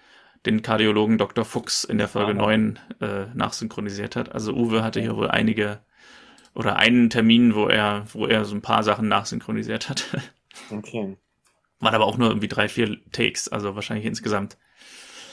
[0.48, 1.46] den Kardiologen Dr.
[1.46, 2.46] Fuchs in der Folge ah.
[2.46, 4.32] 9 äh, nachsynchronisiert hat.
[4.32, 5.82] Also Uwe hatte hier wohl einige
[6.54, 10.06] oder einen Termin, wo er, wo er so ein paar Sachen nachsynchronisiert hat.
[10.72, 11.16] Okay.
[11.80, 14.58] Waren aber auch nur irgendwie drei, vier Takes, also wahrscheinlich insgesamt.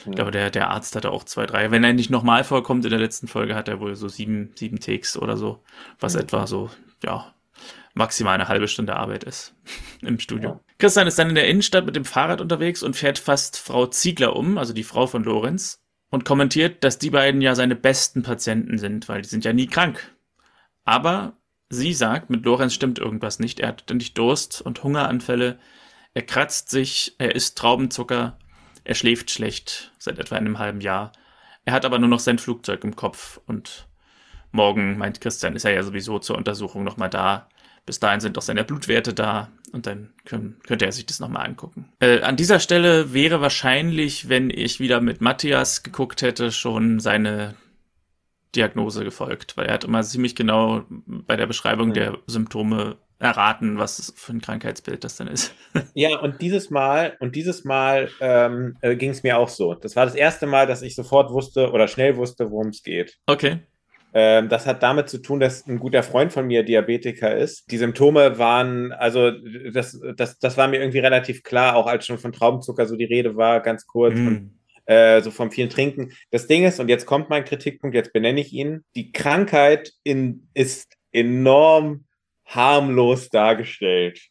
[0.05, 1.69] Ich glaube, der, der Arzt hatte auch zwei, drei.
[1.69, 4.79] Wenn er nicht nochmal vorkommt in der letzten Folge, hat er wohl so sieben, sieben
[4.79, 5.63] Takes oder so,
[5.99, 6.21] was mhm.
[6.21, 6.69] etwa so,
[7.03, 7.33] ja,
[7.93, 9.53] maximal eine halbe Stunde Arbeit ist
[10.01, 10.49] im Studio.
[10.49, 10.59] Ja.
[10.77, 14.35] Christian ist dann in der Innenstadt mit dem Fahrrad unterwegs und fährt fast Frau Ziegler
[14.35, 18.77] um, also die Frau von Lorenz, und kommentiert, dass die beiden ja seine besten Patienten
[18.77, 20.15] sind, weil die sind ja nie krank.
[20.87, 21.33] Aber
[21.69, 23.59] sie sagt, mit Lorenz stimmt irgendwas nicht.
[23.59, 25.59] Er hat ständig Durst und Hungeranfälle.
[26.15, 28.37] Er kratzt sich, er isst Traubenzucker
[28.87, 31.11] er schläft schlecht seit etwa einem halben Jahr.
[31.65, 33.85] Er hat aber nur noch sein Flugzeug im Kopf und
[34.53, 37.49] morgen, meint Christian, ist er ja sowieso zur Untersuchung nochmal da.
[37.85, 41.45] Bis dahin sind doch seine Blutwerte da und dann können, könnte er sich das nochmal
[41.45, 41.89] angucken.
[41.99, 47.55] Äh, an dieser Stelle wäre wahrscheinlich, wenn ich wieder mit Matthias geguckt hätte, schon seine
[48.57, 51.93] Diagnose gefolgt, weil er hat immer ziemlich genau bei der Beschreibung mhm.
[51.93, 55.53] der Symptome erraten, was für ein Krankheitsbild das dann ist.
[55.93, 59.73] Ja, und dieses Mal, und dieses Mal ähm, äh, ging es mir auch so.
[59.73, 63.17] Das war das erste Mal, dass ich sofort wusste oder schnell wusste, worum es geht.
[63.25, 63.59] Okay.
[64.13, 67.69] Ähm, das hat damit zu tun, dass ein guter Freund von mir Diabetiker ist.
[67.71, 69.31] Die Symptome waren, also
[69.71, 73.05] das, das, das war mir irgendwie relativ klar, auch als schon von Traubenzucker so die
[73.05, 74.15] Rede war, ganz kurz.
[74.15, 74.27] Mm.
[74.27, 74.56] Und,
[74.87, 76.13] äh, so vom vielen Trinken.
[76.31, 80.47] Das Ding ist, und jetzt kommt mein Kritikpunkt, jetzt benenne ich ihn, die Krankheit in,
[80.53, 82.05] ist enorm
[82.45, 84.21] harmlos dargestellt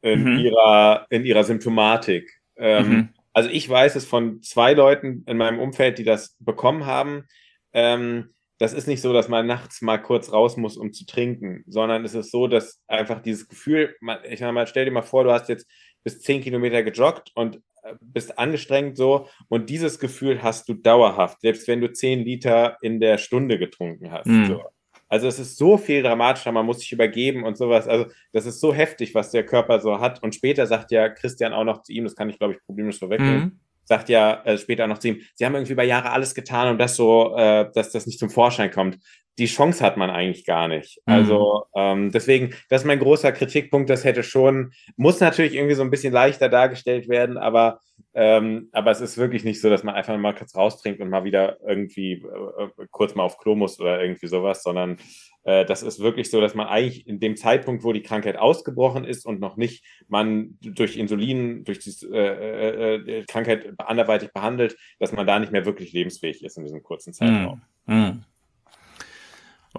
[0.00, 0.38] in, mhm.
[0.38, 2.30] ihrer, in ihrer Symptomatik.
[2.56, 3.08] Ähm, mhm.
[3.32, 7.24] Also ich weiß es von zwei Leuten in meinem Umfeld, die das bekommen haben.
[7.72, 11.62] Ähm, das ist nicht so, dass man nachts mal kurz raus muss, um zu trinken,
[11.68, 13.94] sondern es ist so, dass einfach dieses Gefühl,
[14.28, 15.68] ich sag mal, stell dir mal vor, du hast jetzt
[16.04, 21.40] bis zehn Kilometer gejoggt und äh, bist angestrengt so und dieses Gefühl hast du dauerhaft,
[21.40, 24.26] selbst wenn du zehn Liter in der Stunde getrunken hast.
[24.26, 24.46] Mhm.
[24.46, 24.62] So.
[25.08, 27.88] Also es ist so viel dramatischer, man muss sich übergeben und sowas.
[27.88, 30.22] Also das ist so heftig, was der Körper so hat.
[30.22, 32.98] Und später sagt ja Christian auch noch zu ihm, das kann ich glaube ich problemlos
[32.98, 33.60] vorwegnehmen, mhm.
[33.84, 36.70] sagt ja äh, später auch noch zu ihm, sie haben irgendwie über Jahre alles getan,
[36.70, 38.98] um das so, äh, dass das nicht zum Vorschein kommt.
[39.38, 41.00] Die Chance hat man eigentlich gar nicht.
[41.06, 41.14] Mhm.
[41.14, 43.88] Also ähm, deswegen, das ist mein großer Kritikpunkt.
[43.90, 47.80] Das hätte schon, muss natürlich irgendwie so ein bisschen leichter dargestellt werden, aber
[48.14, 51.24] ähm, aber es ist wirklich nicht so, dass man einfach mal kurz raustrinkt und mal
[51.24, 54.98] wieder irgendwie äh, äh, kurz mal auf Klo muss oder irgendwie sowas, sondern
[55.44, 59.04] äh, das ist wirklich so, dass man eigentlich in dem Zeitpunkt, wo die Krankheit ausgebrochen
[59.04, 64.76] ist und noch nicht man durch Insulin, durch die äh, äh, äh Krankheit anderweitig behandelt,
[64.98, 67.62] dass man da nicht mehr wirklich lebensfähig ist in diesem kurzen Zeitraum.
[67.86, 68.24] Mm, mm.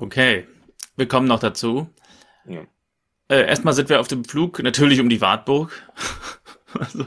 [0.02, 0.48] Okay,
[0.96, 1.90] wir kommen noch dazu.
[2.48, 2.62] Ja.
[3.28, 5.84] erstmal sind wir auf dem Flug natürlich um die Wartburg.
[6.74, 7.06] Also,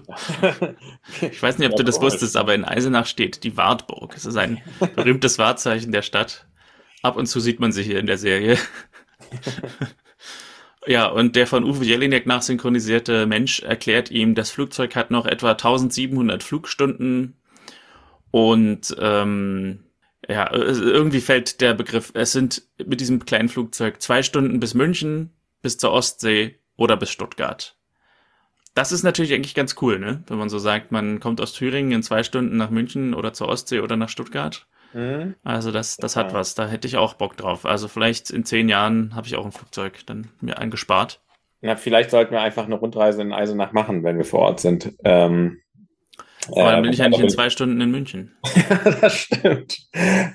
[1.20, 4.14] ich weiß nicht, ob du das wusstest, aber in Eisenach steht die Wartburg.
[4.16, 4.60] Es ist ein
[4.96, 6.46] berühmtes Wahrzeichen der Stadt.
[7.02, 8.58] Ab und zu sieht man sie hier in der Serie.
[10.86, 15.52] ja, und der von Uwe Jelinek nachsynchronisierte Mensch erklärt ihm, das Flugzeug hat noch etwa
[15.52, 17.36] 1700 Flugstunden
[18.32, 19.84] und ähm,
[20.28, 25.30] ja, irgendwie fällt der Begriff, es sind mit diesem kleinen Flugzeug zwei Stunden bis München,
[25.62, 27.76] bis zur Ostsee oder bis Stuttgart
[28.74, 30.22] das ist natürlich eigentlich ganz cool, ne?
[30.26, 33.48] Wenn man so sagt, man kommt aus Thüringen in zwei Stunden nach München oder zur
[33.48, 34.66] Ostsee oder nach Stuttgart.
[34.94, 35.34] Mhm.
[35.42, 36.54] Also das, das hat was.
[36.54, 37.66] Da hätte ich auch Bock drauf.
[37.66, 41.20] Also vielleicht in zehn Jahren habe ich auch ein Flugzeug dann mir angespart.
[41.60, 44.92] Na, vielleicht sollten wir einfach eine Rundreise in Eisenach machen, wenn wir vor Ort sind.
[45.04, 45.60] Ähm,
[46.50, 48.36] aber dann bin ich ja nicht in zwei Stunden in München.
[49.00, 49.78] das stimmt.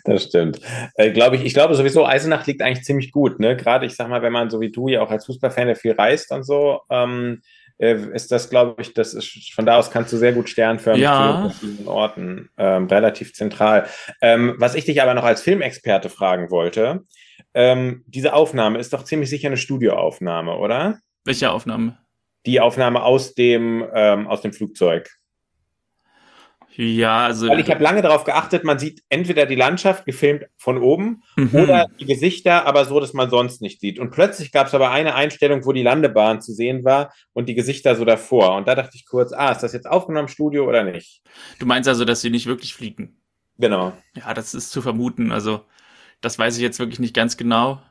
[0.05, 0.59] Das stimmt.
[0.95, 3.39] Äh, glaube ich, ich glaube sowieso, Eisenach liegt eigentlich ziemlich gut.
[3.39, 3.57] Ne?
[3.57, 5.93] Gerade, ich sag mal, wenn man so wie du ja auch als Fußballfan, der viel
[5.93, 7.41] reist und so, ähm,
[7.77, 11.03] äh, ist das, glaube ich, das ist, von da aus kannst du sehr gut sternförmig
[11.03, 11.35] ja.
[11.35, 13.87] an verschiedenen Orten, ähm, relativ zentral.
[14.21, 17.03] Ähm, was ich dich aber noch als Filmexperte fragen wollte,
[17.53, 20.99] ähm, diese Aufnahme ist doch ziemlich sicher eine Studioaufnahme, oder?
[21.25, 21.97] Welche Aufnahme?
[22.45, 25.09] Die Aufnahme aus dem, ähm, aus dem Flugzeug.
[26.79, 27.47] Ja, also.
[27.47, 31.49] Weil ich habe lange darauf geachtet, man sieht entweder die Landschaft gefilmt von oben mhm.
[31.55, 33.97] oder die Gesichter, aber so, dass man sonst nicht sieht.
[33.97, 37.55] Und plötzlich gab es aber eine Einstellung, wo die Landebahn zu sehen war und die
[37.55, 38.55] Gesichter so davor.
[38.55, 41.23] Und da dachte ich kurz, ah, ist das jetzt aufgenommen im Studio oder nicht?
[41.57, 43.17] Du meinst also, dass sie nicht wirklich fliegen?
[43.57, 43.93] Genau.
[44.15, 45.31] Ja, das ist zu vermuten.
[45.31, 45.65] Also,
[46.21, 47.81] das weiß ich jetzt wirklich nicht ganz genau.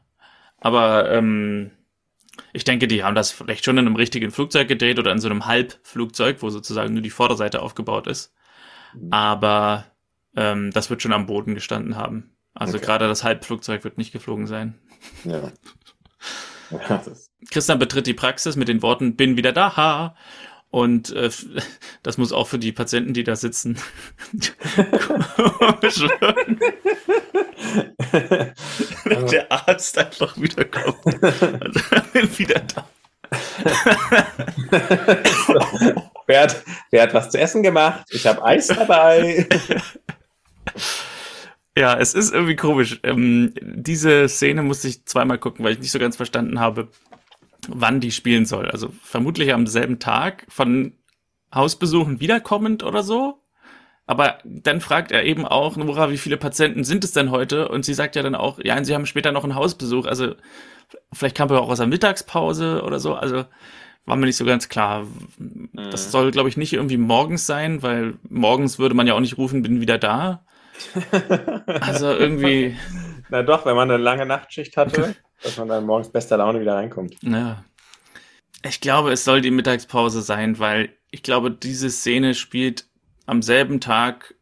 [0.58, 1.72] Aber ähm,
[2.52, 5.28] ich denke, die haben das vielleicht schon in einem richtigen Flugzeug gedreht oder in so
[5.28, 8.32] einem Halbflugzeug, wo sozusagen nur die Vorderseite aufgebaut ist.
[9.10, 9.86] Aber
[10.36, 12.30] ähm, das wird schon am Boden gestanden haben.
[12.54, 12.86] Also okay.
[12.86, 14.78] gerade das Halbflugzeug wird nicht geflogen sein.
[15.24, 15.52] Ja.
[16.88, 17.02] ja
[17.50, 20.14] Christian betritt die Praxis mit den Worten, bin wieder da.
[20.70, 21.30] Und äh,
[22.02, 23.78] das muss auch für die Patienten, die da sitzen,
[24.74, 26.60] komisch werden.
[29.04, 31.22] Wenn der Arzt einfach wiederkommt.
[31.22, 31.80] Also,
[32.12, 32.88] bin wieder da.
[36.26, 38.04] Wer, hat, wer hat was zu essen gemacht?
[38.10, 39.46] Ich habe Eis dabei.
[41.78, 43.00] Ja, es ist irgendwie komisch.
[43.02, 46.88] Ähm, diese Szene musste ich zweimal gucken, weil ich nicht so ganz verstanden habe,
[47.68, 48.70] wann die spielen soll.
[48.70, 50.94] Also vermutlich am selben Tag von
[51.54, 53.42] Hausbesuchen wiederkommend oder so.
[54.06, 57.68] Aber dann fragt er eben auch, Nora, wie viele Patienten sind es denn heute?
[57.68, 60.06] Und sie sagt ja dann auch, ja, sie haben später noch einen Hausbesuch.
[60.06, 60.34] Also
[61.12, 63.14] vielleicht kam er auch aus der Mittagspause oder so.
[63.14, 63.44] Also
[64.06, 65.06] war mir nicht so ganz klar.
[65.74, 66.10] Das mhm.
[66.10, 69.62] soll, glaube ich, nicht irgendwie morgens sein, weil morgens würde man ja auch nicht rufen,
[69.62, 70.44] bin wieder da.
[71.80, 72.76] also irgendwie.
[73.28, 76.76] Na doch, wenn man eine lange Nachtschicht hatte, dass man dann morgens bester Laune wieder
[76.76, 77.16] reinkommt.
[77.22, 77.64] Ja.
[78.64, 82.86] Ich glaube, es soll die Mittagspause sein, weil ich glaube, diese Szene spielt
[83.26, 84.35] am selben Tag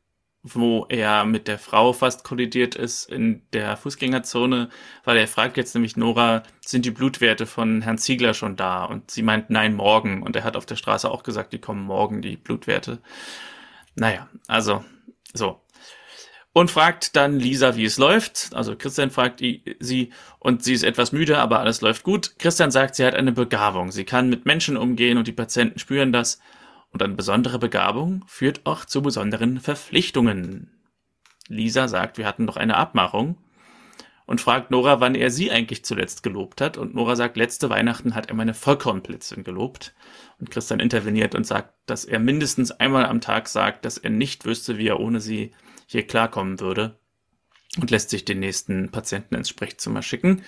[0.46, 4.68] wo er mit der Frau fast kollidiert ist in der Fußgängerzone,
[5.02, 8.84] weil er fragt jetzt nämlich Nora, sind die Blutwerte von Herrn Ziegler schon da?
[8.84, 10.22] Und sie meint, nein, morgen.
[10.22, 12.98] Und er hat auf der Straße auch gesagt, die kommen morgen, die Blutwerte.
[13.94, 14.84] Naja, also,
[15.32, 15.62] so.
[16.52, 18.50] und fragt dann Lisa, wie es läuft.
[18.52, 22.38] Also Christian fragt sie und sie ist etwas müde, aber alles läuft gut.
[22.38, 23.92] Christian sagt, sie hat eine Begabung.
[23.92, 26.38] Sie kann mit Menschen umgehen und die Patienten spüren das.
[26.94, 30.70] Und eine besondere Begabung führt auch zu besonderen Verpflichtungen.
[31.48, 33.36] Lisa sagt, wir hatten doch eine Abmachung
[34.26, 36.78] und fragt Nora, wann er sie eigentlich zuletzt gelobt hat.
[36.78, 39.92] Und Nora sagt, letzte Weihnachten hat er meine Vollkornblitzin gelobt.
[40.38, 44.44] Und Christian interveniert und sagt, dass er mindestens einmal am Tag sagt, dass er nicht
[44.44, 45.50] wüsste, wie er ohne sie
[45.86, 47.00] hier klarkommen würde
[47.80, 50.42] und lässt sich den nächsten Patienten ins Sprechzimmer schicken.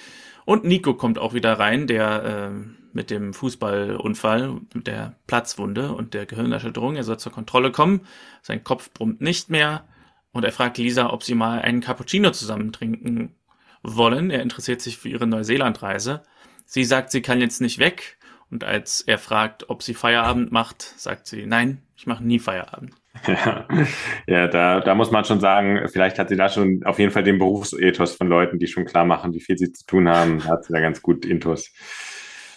[0.44, 6.14] Und Nico kommt auch wieder rein, der äh, mit dem Fußballunfall, mit der Platzwunde und
[6.14, 6.96] der Gehirnerschütterung.
[6.96, 8.00] Er soll zur Kontrolle kommen.
[8.42, 9.84] Sein Kopf brummt nicht mehr.
[10.32, 13.36] Und er fragt Lisa, ob sie mal einen Cappuccino zusammen trinken
[13.82, 14.30] wollen.
[14.30, 16.22] Er interessiert sich für ihre Neuseelandreise.
[16.64, 18.16] Sie sagt, sie kann jetzt nicht weg.
[18.50, 22.94] Und als er fragt, ob sie Feierabend macht, sagt sie, nein, ich mache nie Feierabend.
[23.26, 23.66] Ja,
[24.26, 27.24] ja da, da muss man schon sagen, vielleicht hat sie da schon auf jeden Fall
[27.24, 30.64] den Berufsethos von Leuten, die schon klar machen, wie viel sie zu tun haben, hat
[30.64, 31.72] sie da ganz gut Intus.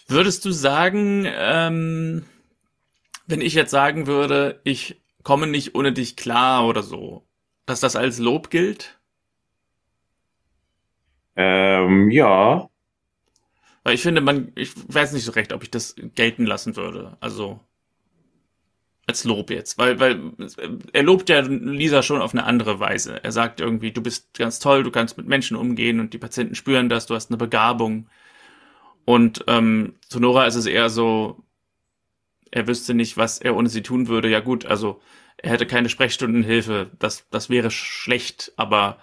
[0.10, 2.26] Würdest du sagen, ähm,
[3.28, 7.28] wenn ich jetzt sagen würde, ich komme nicht ohne dich klar oder so,
[7.68, 9.00] dass das als Lob gilt?
[11.36, 12.70] Ähm, ja.
[13.84, 17.16] Weil ich finde, man, ich weiß nicht so recht, ob ich das gelten lassen würde.
[17.20, 17.60] Also,
[19.06, 20.34] als Lob jetzt, weil, weil
[20.92, 23.24] er lobt ja Lisa schon auf eine andere Weise.
[23.24, 26.56] Er sagt irgendwie, du bist ganz toll, du kannst mit Menschen umgehen und die Patienten
[26.56, 28.08] spüren das, du hast eine Begabung.
[29.10, 31.44] Und ähm, zu Nora ist es eher so,
[32.52, 34.30] er wüsste nicht, was er ohne sie tun würde.
[34.30, 35.02] Ja gut, also
[35.38, 39.00] er hätte keine Sprechstundenhilfe, das, das wäre schlecht, aber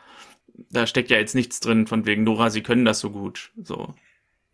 [0.71, 3.51] da steckt ja jetzt nichts drin von wegen Nora, sie können das so gut.
[3.61, 3.97] So.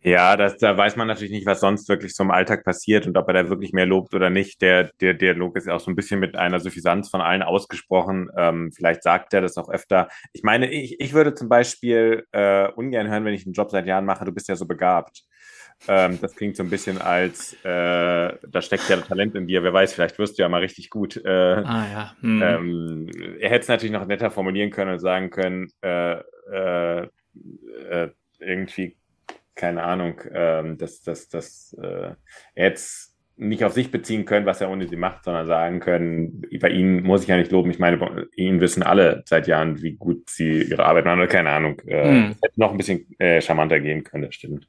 [0.01, 3.15] Ja, das, da weiß man natürlich nicht, was sonst wirklich so im Alltag passiert und
[3.15, 4.59] ob er da wirklich mehr lobt oder nicht.
[4.63, 8.31] Der, der Dialog ist ja auch so ein bisschen mit einer Suffisanz von allen ausgesprochen.
[8.35, 10.07] Ähm, vielleicht sagt er das auch öfter.
[10.31, 13.85] Ich meine, ich, ich würde zum Beispiel äh, ungern hören, wenn ich einen Job seit
[13.85, 15.27] Jahren mache, du bist ja so begabt.
[15.87, 19.63] Ähm, das klingt so ein bisschen als, äh, da steckt ja Talent in dir.
[19.63, 21.17] Wer weiß, vielleicht wirst du ja mal richtig gut.
[21.17, 22.15] Äh, ah, ja.
[22.21, 22.41] Hm.
[22.41, 26.19] Ähm, er hätte es natürlich noch netter formulieren können und sagen können, äh,
[26.51, 27.07] äh,
[27.89, 28.09] äh
[28.39, 28.97] irgendwie
[29.55, 32.11] keine Ahnung, ähm, dass, dass, dass äh,
[32.55, 36.43] er jetzt nicht auf sich beziehen können, was er ohne sie macht, sondern sagen können,
[36.61, 37.71] bei ihnen muss ich ja nicht loben.
[37.71, 41.49] Ich meine, ihnen wissen alle seit Jahren, wie gut sie ihre Arbeit machen oder keine
[41.49, 41.79] Ahnung.
[41.85, 42.35] Äh, hm.
[42.41, 44.67] hätte noch ein bisschen äh, charmanter gehen können, das stimmt.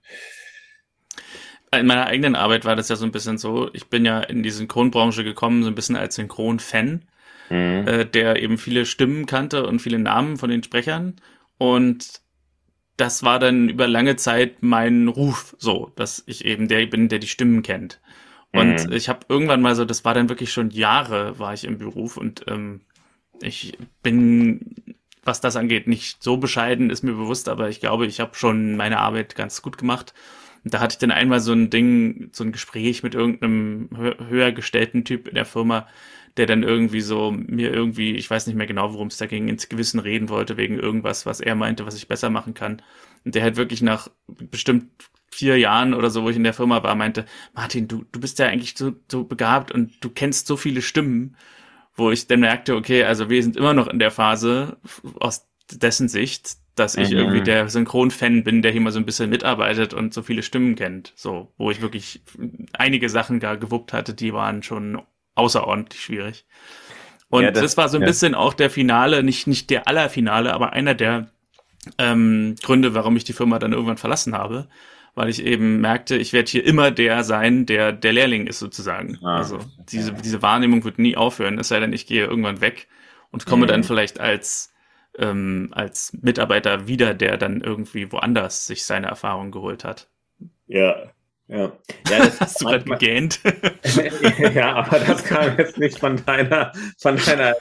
[1.73, 3.69] In meiner eigenen Arbeit war das ja so ein bisschen so.
[3.73, 7.03] Ich bin ja in die Synchronbranche gekommen, so ein bisschen als Synchron-Fan,
[7.51, 7.89] mhm.
[7.89, 11.17] äh, der eben viele Stimmen kannte und viele Namen von den Sprechern.
[11.59, 12.23] Und
[12.97, 17.19] das war dann über lange Zeit mein Ruf, so, dass ich eben der bin, der
[17.19, 18.01] die Stimmen kennt.
[18.53, 18.93] Und mhm.
[18.93, 22.17] ich habe irgendwann mal so, das war dann wirklich schon Jahre, war ich im Beruf
[22.17, 22.83] und ähm,
[23.43, 24.95] ich bin,
[25.25, 28.77] was das angeht, nicht so bescheiden, ist mir bewusst, aber ich glaube, ich habe schon
[28.77, 30.15] meine Arbeit ganz gut gemacht.
[30.65, 33.91] Und da hatte ich dann einmal so ein Ding, so ein Gespräch mit irgendeinem
[34.29, 35.87] höher gestellten Typ in der Firma,
[36.37, 39.49] der dann irgendwie so mir irgendwie, ich weiß nicht mehr genau, worum es da ging,
[39.49, 42.83] ins Gewissen reden wollte wegen irgendwas, was er meinte, was ich besser machen kann.
[43.25, 44.87] Und der halt wirklich nach bestimmt
[45.31, 48.39] vier Jahren oder so, wo ich in der Firma war, meinte, Martin, du, du bist
[48.39, 51.37] ja eigentlich so, so begabt und du kennst so viele Stimmen,
[51.95, 54.79] wo ich dann merkte, okay, also wir sind immer noch in der Phase
[55.21, 57.19] aus dessen Sicht, dass ich mhm.
[57.19, 60.75] irgendwie der Synchron-Fan bin, der hier mal so ein bisschen mitarbeitet und so viele Stimmen
[60.75, 61.13] kennt.
[61.15, 62.23] So, wo ich wirklich
[62.73, 65.01] einige Sachen da gewuppt hatte, die waren schon
[65.35, 66.45] außerordentlich schwierig.
[67.29, 68.07] Und ja, das, das, war so ein ja.
[68.07, 71.29] bisschen auch der Finale, nicht, nicht der allerfinale, aber einer der
[71.99, 74.69] ähm, Gründe, warum ich die Firma dann irgendwann verlassen habe,
[75.15, 79.19] weil ich eben merkte, ich werde hier immer der sein, der der Lehrling ist sozusagen.
[79.23, 79.59] Ah, also
[79.91, 82.89] diese, diese Wahrnehmung wird nie aufhören, es sei denn, ich gehe irgendwann weg
[83.31, 83.69] und komme mhm.
[83.69, 84.74] dann vielleicht als
[85.19, 90.09] ähm, als Mitarbeiter wieder, der dann irgendwie woanders sich seine Erfahrung geholt hat.
[90.67, 91.13] Ja,
[91.49, 91.73] ja.
[92.09, 93.41] ja das Hast du gerade gegähnt?
[94.55, 97.55] ja, aber das kam jetzt nicht von deiner, von deiner.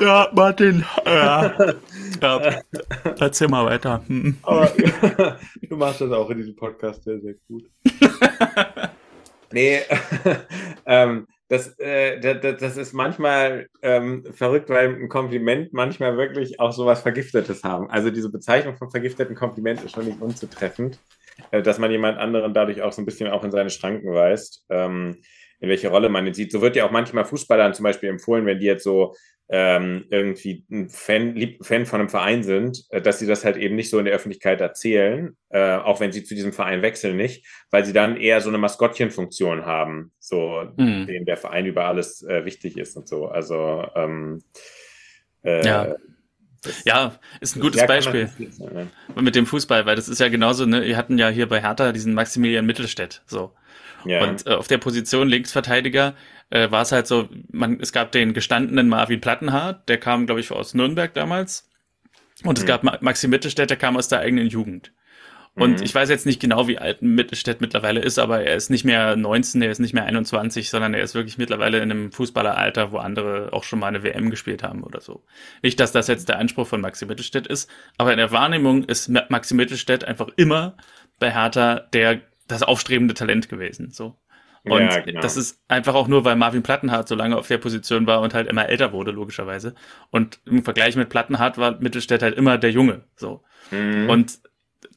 [0.00, 0.84] Ja, Martin.
[1.04, 1.74] Ja.
[2.20, 2.60] ja.
[3.18, 4.02] Erzähl mal weiter.
[4.06, 4.36] Hm.
[4.42, 4.66] Aber
[5.62, 7.64] du machst das auch in diesem Podcast sehr, sehr gut.
[9.52, 9.80] nee,
[10.86, 16.72] ähm, das, äh, das, das ist manchmal ähm, verrückt, weil ein Kompliment manchmal wirklich auch
[16.72, 17.90] sowas Vergiftetes haben.
[17.90, 20.98] Also diese Bezeichnung von vergifteten Kompliment ist schon nicht unzutreffend,
[21.50, 24.64] äh, dass man jemand anderen dadurch auch so ein bisschen auch in seine Schranken weist.
[24.70, 25.18] Ähm,
[25.64, 26.52] in welche Rolle man ihn sieht.
[26.52, 29.14] So wird ja auch manchmal Fußballern zum Beispiel empfohlen, wenn die jetzt so
[29.48, 33.56] ähm, irgendwie ein Fan, lieb, Fan von einem Verein sind, äh, dass sie das halt
[33.56, 37.16] eben nicht so in der Öffentlichkeit erzählen, äh, auch wenn sie zu diesem Verein wechseln
[37.16, 41.06] nicht, weil sie dann eher so eine Maskottchenfunktion haben, so mhm.
[41.06, 43.26] denen der Verein über alles äh, wichtig ist und so.
[43.26, 44.42] Also ähm,
[45.44, 45.94] Äh, ja.
[46.84, 48.74] ja, ist ein gutes Beispiel sein,
[49.14, 49.22] ne?
[49.22, 51.92] mit dem Fußball, weil das ist ja genauso, ne, wir hatten ja hier bei Hertha
[51.92, 53.52] diesen Maximilian Mittelstädt, so.
[54.04, 54.22] Ja.
[54.22, 56.14] Und äh, auf der Position Linksverteidiger
[56.50, 60.40] äh, war es halt so, man, es gab den gestandenen Marvin Plattenhardt, der kam, glaube
[60.40, 61.68] ich, aus Nürnberg damals.
[62.42, 62.68] Und es mhm.
[62.68, 64.92] gab Maxi Mittelstädt, der kam aus der eigenen Jugend.
[65.56, 65.84] Und mhm.
[65.84, 69.14] ich weiß jetzt nicht genau, wie alt Mittelstädt mittlerweile ist, aber er ist nicht mehr
[69.14, 72.96] 19, er ist nicht mehr 21, sondern er ist wirklich mittlerweile in einem Fußballeralter, wo
[72.96, 75.22] andere auch schon mal eine WM gespielt haben oder so.
[75.62, 79.08] Nicht, dass das jetzt der Anspruch von Maxi Mittelstädt ist, aber in der Wahrnehmung ist
[79.28, 80.76] Maxi Mittelstädt einfach immer
[81.20, 82.20] bei Hertha der,
[82.54, 84.16] das aufstrebende Talent gewesen, so.
[84.64, 85.20] Und ja, genau.
[85.20, 88.32] das ist einfach auch nur, weil Marvin Plattenhardt so lange auf der Position war und
[88.32, 89.74] halt immer älter wurde, logischerweise.
[90.10, 93.44] Und im Vergleich mit Plattenhardt war Mittelstädt halt immer der Junge, so.
[93.70, 94.08] Mhm.
[94.08, 94.38] Und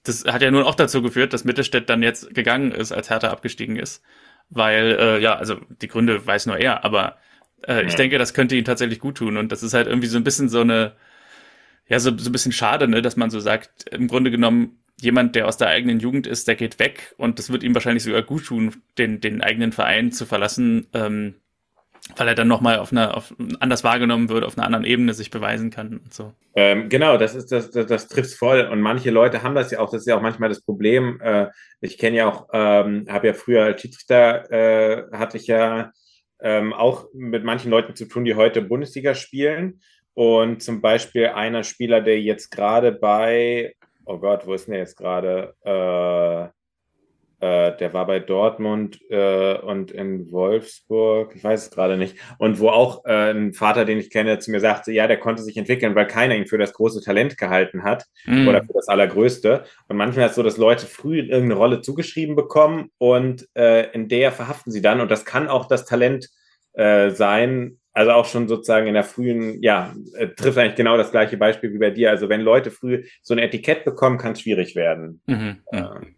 [0.03, 3.29] das hat ja nun auch dazu geführt, dass Mittelstädt dann jetzt gegangen ist, als Hertha
[3.29, 4.01] abgestiegen ist.
[4.49, 7.17] Weil, äh, ja, also die Gründe weiß nur er, aber
[7.67, 7.81] äh, ja.
[7.81, 9.35] ich denke, das könnte ihm tatsächlich gut tun.
[9.35, 10.93] Und das ist halt irgendwie so ein bisschen so eine,
[11.89, 15.35] ja, so, so ein bisschen schade, ne, dass man so sagt, im Grunde genommen, jemand,
[15.35, 18.23] der aus der eigenen Jugend ist, der geht weg und das wird ihm wahrscheinlich sogar
[18.23, 21.35] gut tun, den, den eigenen Verein zu verlassen, ähm,
[22.15, 25.29] weil er dann nochmal auf einer, auf, anders wahrgenommen wird, auf einer anderen Ebene sich
[25.29, 26.33] beweisen kann und so.
[26.55, 28.61] Ähm, genau, das ist, das, das, das trifft voll.
[28.61, 31.19] Und manche Leute haben das ja auch, das ist ja auch manchmal das Problem.
[31.21, 31.47] Äh,
[31.81, 35.91] ich kenne ja auch, ähm, habe ja früher als Schiedsrichter, äh, hatte ich ja
[36.39, 39.81] ähm, auch mit manchen Leuten zu tun, die heute Bundesliga spielen.
[40.13, 43.75] Und zum Beispiel einer Spieler, der jetzt gerade bei,
[44.07, 45.53] oh Gott, wo ist denn der jetzt gerade?
[45.63, 46.49] Äh,
[47.39, 52.17] äh, der war bei Dortmund äh, und in Wolfsburg, ich weiß es gerade nicht.
[52.39, 55.43] Und wo auch äh, ein Vater, den ich kenne, zu mir sagte, ja, der konnte
[55.43, 58.47] sich entwickeln, weil keiner ihn für das große Talent gehalten hat mm.
[58.47, 59.65] oder für das Allergrößte.
[59.87, 64.07] Und manchmal ist es so, dass Leute früh irgendeine Rolle zugeschrieben bekommen und äh, in
[64.07, 64.99] der verhaften sie dann.
[64.99, 66.29] Und das kann auch das Talent
[66.73, 71.09] äh, sein, also auch schon sozusagen in der frühen, ja, äh, trifft eigentlich genau das
[71.09, 72.11] gleiche Beispiel wie bei dir.
[72.11, 75.21] Also wenn Leute früh so ein Etikett bekommen, kann es schwierig werden.
[75.25, 75.63] Mhm.
[75.71, 76.15] Ähm,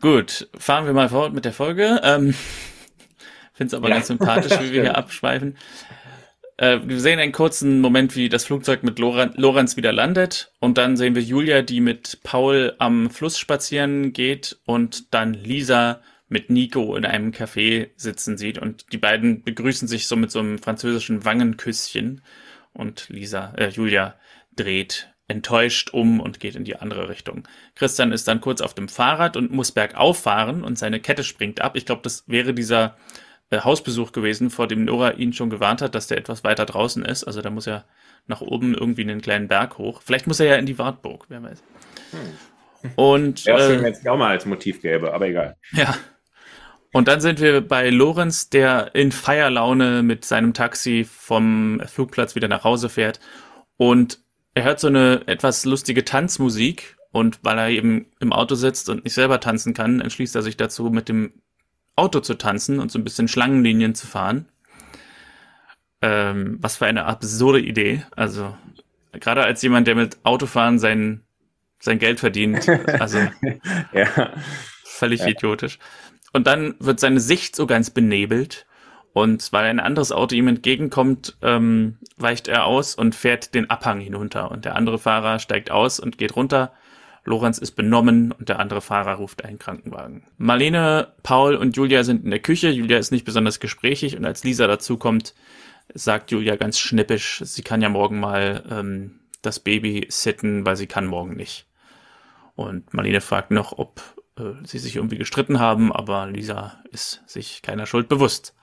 [0.00, 2.00] Gut, fahren wir mal fort mit der Folge.
[2.02, 2.32] Ähm,
[3.52, 3.96] Finde es aber ja.
[3.96, 5.58] ganz sympathisch, wie wir hier abschweifen.
[6.56, 10.50] Äh, wir sehen einen kurzen Moment, wie das Flugzeug mit Lorenz wieder landet.
[10.60, 16.00] Und dann sehen wir Julia, die mit Paul am Fluss spazieren geht und dann Lisa
[16.28, 18.58] mit Nico in einem Café sitzen sieht.
[18.58, 22.22] Und die beiden begrüßen sich so mit so einem französischen Wangenküsschen.
[22.72, 24.14] Und Lisa, äh, Julia
[24.54, 27.46] dreht enttäuscht um und geht in die andere Richtung.
[27.74, 31.60] Christian ist dann kurz auf dem Fahrrad und muss bergauf fahren und seine Kette springt
[31.60, 31.76] ab.
[31.76, 32.96] Ich glaube, das wäre dieser
[33.50, 37.04] äh, Hausbesuch gewesen, vor dem Nora ihn schon gewarnt hat, dass der etwas weiter draußen
[37.04, 37.24] ist.
[37.24, 37.84] Also da muss er
[38.26, 40.02] nach oben irgendwie einen kleinen Berg hoch.
[40.02, 41.62] Vielleicht muss er ja in die Wartburg, wer weiß.
[42.10, 42.92] Hm.
[42.96, 45.56] Und ja, schön, äh, wenn es auch mal als Motiv gäbe, aber egal.
[45.72, 45.94] Ja.
[46.92, 52.48] Und dann sind wir bei Lorenz, der in Feierlaune mit seinem Taxi vom Flugplatz wieder
[52.48, 53.20] nach Hause fährt
[53.76, 54.20] und
[54.54, 59.04] er hört so eine etwas lustige Tanzmusik und weil er eben im Auto sitzt und
[59.04, 61.32] nicht selber tanzen kann, entschließt er sich dazu, mit dem
[61.94, 64.48] Auto zu tanzen und so ein bisschen Schlangenlinien zu fahren.
[66.00, 68.04] Ähm, was für eine absurde Idee.
[68.14, 68.56] Also,
[69.12, 71.22] gerade als jemand, der mit Autofahren sein,
[71.80, 72.68] sein Geld verdient,
[73.00, 73.18] also
[73.92, 74.32] ja.
[74.84, 75.28] völlig ja.
[75.28, 75.78] idiotisch.
[76.38, 78.64] Und dann wird seine Sicht so ganz benebelt
[79.12, 83.98] und weil ein anderes Auto ihm entgegenkommt, ähm, weicht er aus und fährt den Abhang
[83.98, 84.52] hinunter.
[84.52, 86.72] Und der andere Fahrer steigt aus und geht runter.
[87.24, 90.28] Lorenz ist benommen und der andere Fahrer ruft einen Krankenwagen.
[90.36, 92.68] Marlene, Paul und Julia sind in der Küche.
[92.68, 95.34] Julia ist nicht besonders gesprächig und als Lisa dazukommt,
[95.92, 100.86] sagt Julia ganz schnippisch, sie kann ja morgen mal ähm, das Baby sitten, weil sie
[100.86, 101.66] kann morgen nicht.
[102.54, 104.00] Und Marlene fragt noch, ob
[104.38, 108.54] äh, sie sich irgendwie gestritten haben, aber Lisa ist sich keiner Schuld bewusst.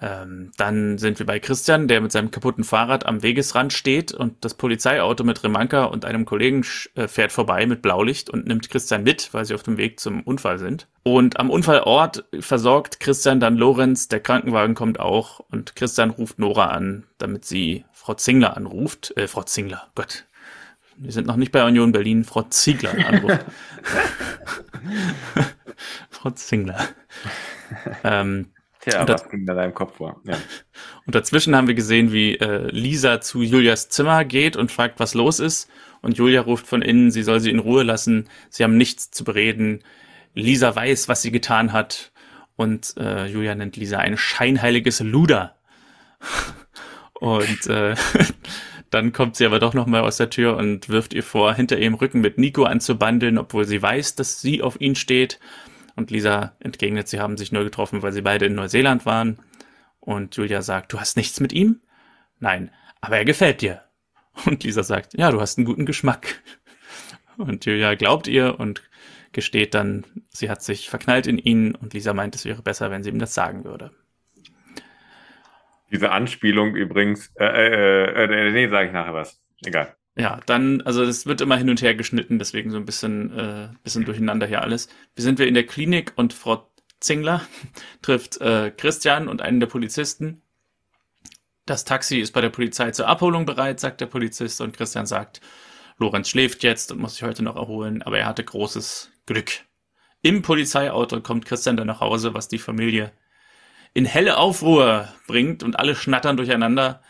[0.00, 4.44] Ähm, dann sind wir bei Christian, der mit seinem kaputten Fahrrad am Wegesrand steht und
[4.44, 6.66] das Polizeiauto mit Remanka und einem Kollegen
[6.96, 10.22] äh, fährt vorbei mit Blaulicht und nimmt Christian mit, weil sie auf dem Weg zum
[10.22, 10.88] Unfall sind.
[11.04, 16.66] Und am Unfallort versorgt Christian dann Lorenz, der Krankenwagen kommt auch und Christian ruft Nora
[16.66, 19.16] an, damit sie Frau Zingler anruft.
[19.16, 20.26] Äh, Frau Zingler, Gott.
[20.96, 23.44] Wir sind noch nicht bei Union Berlin, Frau Ziegler anruft.
[26.10, 26.88] Frau Zingler.
[28.04, 28.46] ähm,
[28.80, 30.20] Tja, und was ging da deinem Kopf vor?
[30.24, 30.36] Ja.
[31.06, 35.14] Und dazwischen haben wir gesehen, wie äh, Lisa zu Julias Zimmer geht und fragt, was
[35.14, 35.70] los ist.
[36.02, 38.28] Und Julia ruft von innen, sie soll sie in Ruhe lassen.
[38.50, 39.82] Sie haben nichts zu bereden.
[40.34, 42.12] Lisa weiß, was sie getan hat.
[42.56, 45.56] Und äh, Julia nennt Lisa ein scheinheiliges Luder.
[47.14, 47.94] und äh,
[48.94, 51.94] dann kommt sie aber doch nochmal aus der Tür und wirft ihr vor, hinter ihrem
[51.94, 55.40] Rücken mit Nico anzubandeln, obwohl sie weiß, dass sie auf ihn steht.
[55.96, 59.38] Und Lisa entgegnet, sie haben sich nur getroffen, weil sie beide in Neuseeland waren.
[59.98, 61.80] Und Julia sagt, du hast nichts mit ihm?
[62.38, 62.70] Nein,
[63.00, 63.82] aber er gefällt dir.
[64.46, 66.40] Und Lisa sagt, ja, du hast einen guten Geschmack.
[67.36, 68.82] Und Julia glaubt ihr und
[69.32, 73.02] gesteht dann, sie hat sich verknallt in ihn und Lisa meint, es wäre besser, wenn
[73.02, 73.90] sie ihm das sagen würde.
[75.90, 79.40] Diese Anspielung übrigens, äh, äh, äh, nee, sage ich nachher was.
[79.64, 79.94] Egal.
[80.16, 83.68] Ja, dann, also es wird immer hin und her geschnitten, deswegen so ein bisschen, äh,
[83.82, 84.88] bisschen durcheinander hier alles.
[85.14, 86.70] Wir sind wir in der Klinik und Frau
[87.00, 87.42] Zingler
[88.02, 90.42] trifft äh, Christian und einen der Polizisten.
[91.66, 95.40] Das Taxi ist bei der Polizei zur Abholung bereit, sagt der Polizist, und Christian sagt,
[95.98, 99.50] Lorenz schläft jetzt und muss sich heute noch erholen, aber er hatte großes Glück.
[100.22, 103.12] Im Polizeiauto kommt Christian dann nach Hause, was die Familie
[103.94, 107.00] in helle Aufruhr bringt und alle schnattern durcheinander.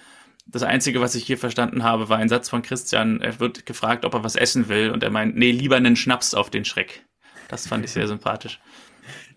[0.46, 3.20] Das Einzige, was ich hier verstanden habe, war ein Satz von Christian.
[3.22, 6.34] Er wird gefragt, ob er was essen will und er meint, nee, lieber einen Schnaps
[6.34, 7.04] auf den Schreck.
[7.48, 8.60] Das fand ich sehr sympathisch.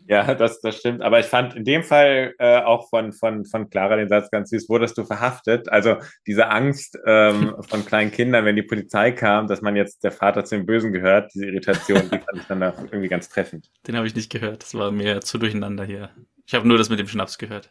[0.09, 1.01] Ja, das, das stimmt.
[1.01, 4.49] Aber ich fand in dem Fall äh, auch von, von, von Clara den Satz ganz
[4.49, 5.69] süß, wurdest du verhaftet?
[5.69, 10.11] Also diese Angst ähm, von kleinen Kindern, wenn die Polizei kam, dass man jetzt der
[10.11, 13.69] Vater zu den Bösen gehört, diese Irritation, die fand ich dann auch irgendwie ganz treffend.
[13.85, 14.63] Den habe ich nicht gehört.
[14.63, 16.09] Das war mir zu durcheinander hier.
[16.47, 17.69] Ich habe nur das mit dem Schnaps gehört.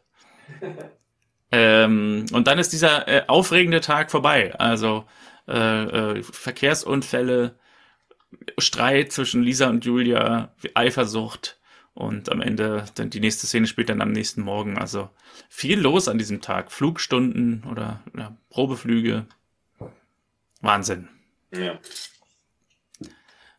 [1.50, 4.54] ähm, und dann ist dieser äh, aufregende Tag vorbei.
[4.58, 5.06] Also
[5.48, 7.58] äh, äh, Verkehrsunfälle,
[8.58, 11.58] Streit zwischen Lisa und Julia, Eifersucht
[11.94, 14.76] und am Ende, dann die nächste Szene spielt dann am nächsten Morgen.
[14.76, 15.08] Also
[15.48, 16.70] viel los an diesem Tag.
[16.70, 19.24] Flugstunden oder ja, Probeflüge.
[20.60, 21.08] Wahnsinn.
[21.50, 21.78] Ja.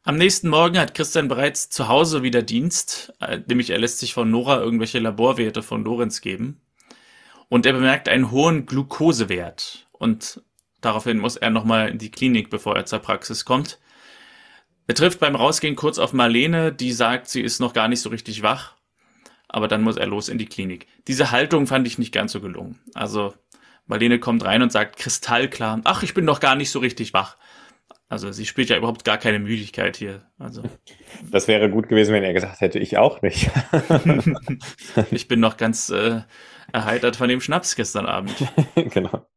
[0.07, 4.13] Am nächsten Morgen hat Christian bereits zu Hause wieder Dienst, äh, nämlich er lässt sich
[4.13, 6.61] von Nora irgendwelche Laborwerte von Lorenz geben.
[7.49, 9.85] Und er bemerkt einen hohen Glukosewert.
[9.91, 10.41] Und
[10.79, 13.79] daraufhin muss er nochmal in die Klinik, bevor er zur Praxis kommt.
[14.87, 18.07] Er trifft beim Rausgehen kurz auf Marlene, die sagt, sie ist noch gar nicht so
[18.07, 18.75] richtig wach.
[19.49, 20.87] Aber dann muss er los in die Klinik.
[21.09, 22.79] Diese Haltung fand ich nicht ganz so gelungen.
[22.93, 23.33] Also
[23.87, 27.35] Marlene kommt rein und sagt kristallklar, ach, ich bin noch gar nicht so richtig wach.
[28.09, 30.23] Also sie spielt ja überhaupt gar keine Müdigkeit hier.
[30.37, 30.63] Also
[31.31, 33.49] das wäre gut gewesen, wenn er gesagt hätte, ich auch nicht.
[35.11, 36.21] ich bin noch ganz äh,
[36.71, 38.33] erheitert von dem Schnaps gestern Abend.
[38.75, 39.27] genau.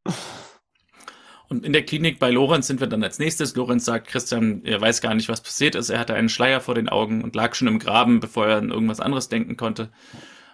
[1.48, 3.56] Und in der Klinik bei Lorenz sind wir dann als nächstes.
[3.56, 5.90] Lorenz sagt, Christian, er weiß gar nicht, was passiert ist.
[5.90, 8.70] Er hatte einen Schleier vor den Augen und lag schon im Graben, bevor er an
[8.70, 9.90] irgendwas anderes denken konnte.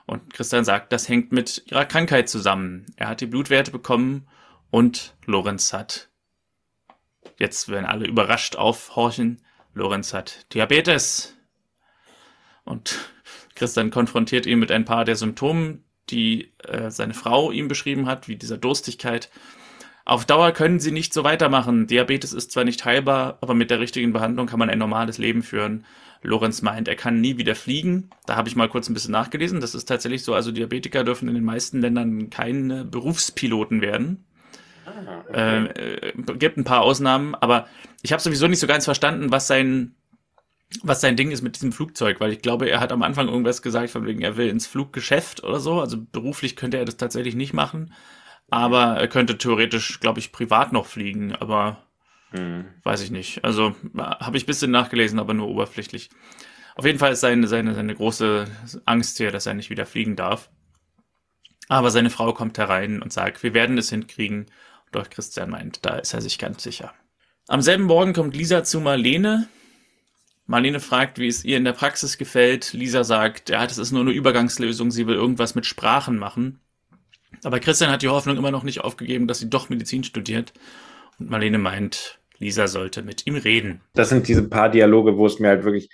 [0.07, 2.87] Und Christian sagt, das hängt mit ihrer Krankheit zusammen.
[2.97, 4.27] Er hat die Blutwerte bekommen
[4.71, 6.09] und Lorenz hat,
[7.39, 9.41] jetzt werden alle überrascht aufhorchen,
[9.75, 11.37] Lorenz hat Diabetes.
[12.65, 12.99] Und
[13.55, 18.29] Christian konfrontiert ihn mit ein paar der Symptomen, die äh, seine Frau ihm beschrieben hat,
[18.29, 19.31] wie dieser Durstigkeit.
[20.05, 21.87] Auf Dauer können sie nicht so weitermachen.
[21.87, 25.43] Diabetes ist zwar nicht heilbar, aber mit der richtigen Behandlung kann man ein normales Leben
[25.43, 25.85] führen.
[26.23, 28.11] Lorenz meint, er kann nie wieder fliegen.
[28.25, 29.61] Da habe ich mal kurz ein bisschen nachgelesen.
[29.61, 30.35] Das ist tatsächlich so.
[30.35, 34.25] Also Diabetiker dürfen in den meisten Ländern keine Berufspiloten werden.
[34.87, 36.11] Ah, okay.
[36.11, 37.67] äh, gibt ein paar Ausnahmen, aber
[38.03, 39.97] ich habe sowieso nicht so ganz verstanden, was sein
[40.83, 43.63] was sein Ding ist mit diesem Flugzeug, weil ich glaube, er hat am Anfang irgendwas
[43.63, 45.81] gesagt, von wegen, er will ins Fluggeschäft oder so.
[45.81, 47.93] Also beruflich könnte er das tatsächlich nicht machen.
[48.49, 51.85] Aber er könnte theoretisch, glaube ich, privat noch fliegen, aber
[52.33, 52.65] mhm.
[52.83, 53.45] weiß ich nicht.
[53.45, 56.11] Also habe ich ein bisschen nachgelesen, aber nur oberflächlich.
[56.75, 58.47] Auf jeden Fall ist seine, seine, seine große
[58.85, 60.51] Angst hier, dass er nicht wieder fliegen darf.
[61.69, 64.47] Aber seine Frau kommt herein und sagt, wir werden es hinkriegen.
[64.93, 66.95] Doch Christian meint, da ist er sich ganz sicher.
[67.49, 69.49] Am selben Morgen kommt Lisa zu Marlene.
[70.47, 72.73] Marlene fragt, wie es ihr in der Praxis gefällt.
[72.73, 76.61] Lisa sagt, ja, das ist nur eine Übergangslösung, sie will irgendwas mit Sprachen machen.
[77.45, 80.53] Aber Christian hat die Hoffnung immer noch nicht aufgegeben, dass sie doch Medizin studiert.
[81.19, 83.81] Und Marlene meint, Lisa sollte mit ihm reden.
[83.95, 85.91] Das sind diese paar Dialoge, wo es mir halt wirklich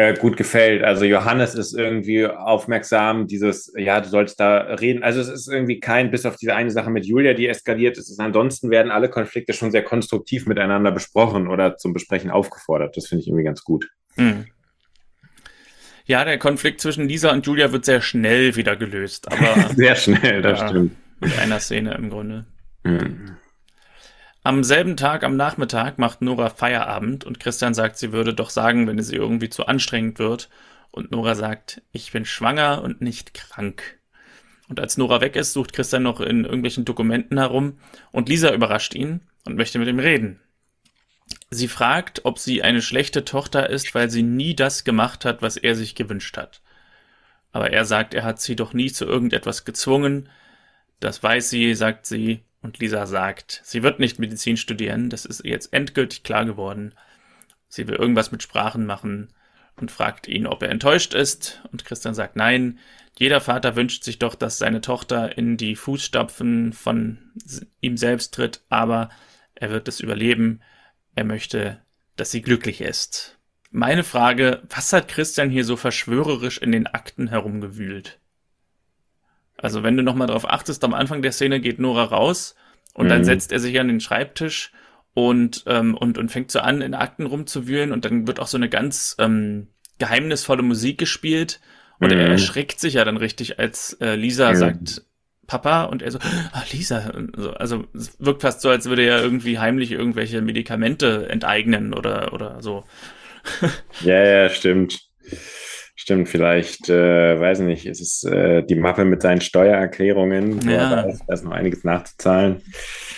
[0.00, 0.82] äh, gut gefällt.
[0.82, 5.02] Also Johannes ist irgendwie aufmerksam, dieses, ja, du sollst da reden.
[5.02, 8.18] Also es ist irgendwie kein, bis auf diese eine Sache mit Julia, die eskaliert ist.
[8.18, 12.96] Ansonsten werden alle Konflikte schon sehr konstruktiv miteinander besprochen oder zum Besprechen aufgefordert.
[12.96, 13.90] Das finde ich irgendwie ganz gut.
[14.16, 14.46] Mhm.
[16.06, 19.30] Ja, der Konflikt zwischen Lisa und Julia wird sehr schnell wieder gelöst.
[19.30, 20.96] Aber, sehr schnell, das ja, stimmt.
[21.20, 22.46] Mit einer Szene im Grunde.
[22.84, 23.36] Mhm.
[24.42, 28.86] Am selben Tag, am Nachmittag, macht Nora Feierabend und Christian sagt, sie würde doch sagen,
[28.86, 30.48] wenn es ihr irgendwie zu anstrengend wird.
[30.90, 33.98] Und Nora sagt, ich bin schwanger und nicht krank.
[34.68, 37.78] Und als Nora weg ist, sucht Christian noch in irgendwelchen Dokumenten herum
[38.12, 40.40] und Lisa überrascht ihn und möchte mit ihm reden.
[41.50, 45.58] Sie fragt, ob sie eine schlechte Tochter ist, weil sie nie das gemacht hat, was
[45.58, 46.62] er sich gewünscht hat.
[47.52, 50.30] Aber er sagt, er hat sie doch nie zu irgendetwas gezwungen.
[50.98, 55.44] Das weiß sie, sagt sie, und Lisa sagt, sie wird nicht Medizin studieren, das ist
[55.44, 56.94] ihr jetzt endgültig klar geworden.
[57.68, 59.32] Sie will irgendwas mit Sprachen machen.
[59.76, 61.62] und fragt ihn, ob er enttäuscht ist.
[61.72, 62.78] Und Christian sagt nein.
[63.18, 67.32] Jeder Vater wünscht sich doch, dass seine Tochter in die Fußstapfen von
[67.80, 69.08] ihm selbst tritt, aber
[69.54, 70.60] er wird es überleben.
[71.14, 71.80] Er möchte,
[72.16, 73.38] dass sie glücklich ist.
[73.70, 78.19] Meine Frage, was hat Christian hier so verschwörerisch in den Akten herumgewühlt?
[79.62, 82.54] Also wenn du nochmal drauf achtest, am Anfang der Szene geht Nora raus
[82.94, 83.10] und mhm.
[83.10, 84.72] dann setzt er sich an den Schreibtisch
[85.14, 88.56] und, ähm, und, und fängt so an, in Akten rumzuwühlen und dann wird auch so
[88.56, 91.60] eine ganz ähm, geheimnisvolle Musik gespielt
[91.98, 92.18] und mhm.
[92.18, 94.56] er erschreckt sich ja dann richtig, als äh, Lisa mhm.
[94.56, 95.02] sagt,
[95.46, 96.18] Papa und er so,
[96.52, 97.12] ah, Lisa,
[97.58, 102.62] also es wirkt fast so, als würde er irgendwie heimlich irgendwelche Medikamente enteignen oder, oder
[102.62, 102.84] so.
[104.04, 105.09] ja, ja, stimmt.
[106.00, 110.88] Stimmt, vielleicht, äh, weiß nicht, ist es äh, die Mappe mit seinen Steuererklärungen, ja.
[110.88, 112.62] da ist, da ist noch einiges nachzuzahlen.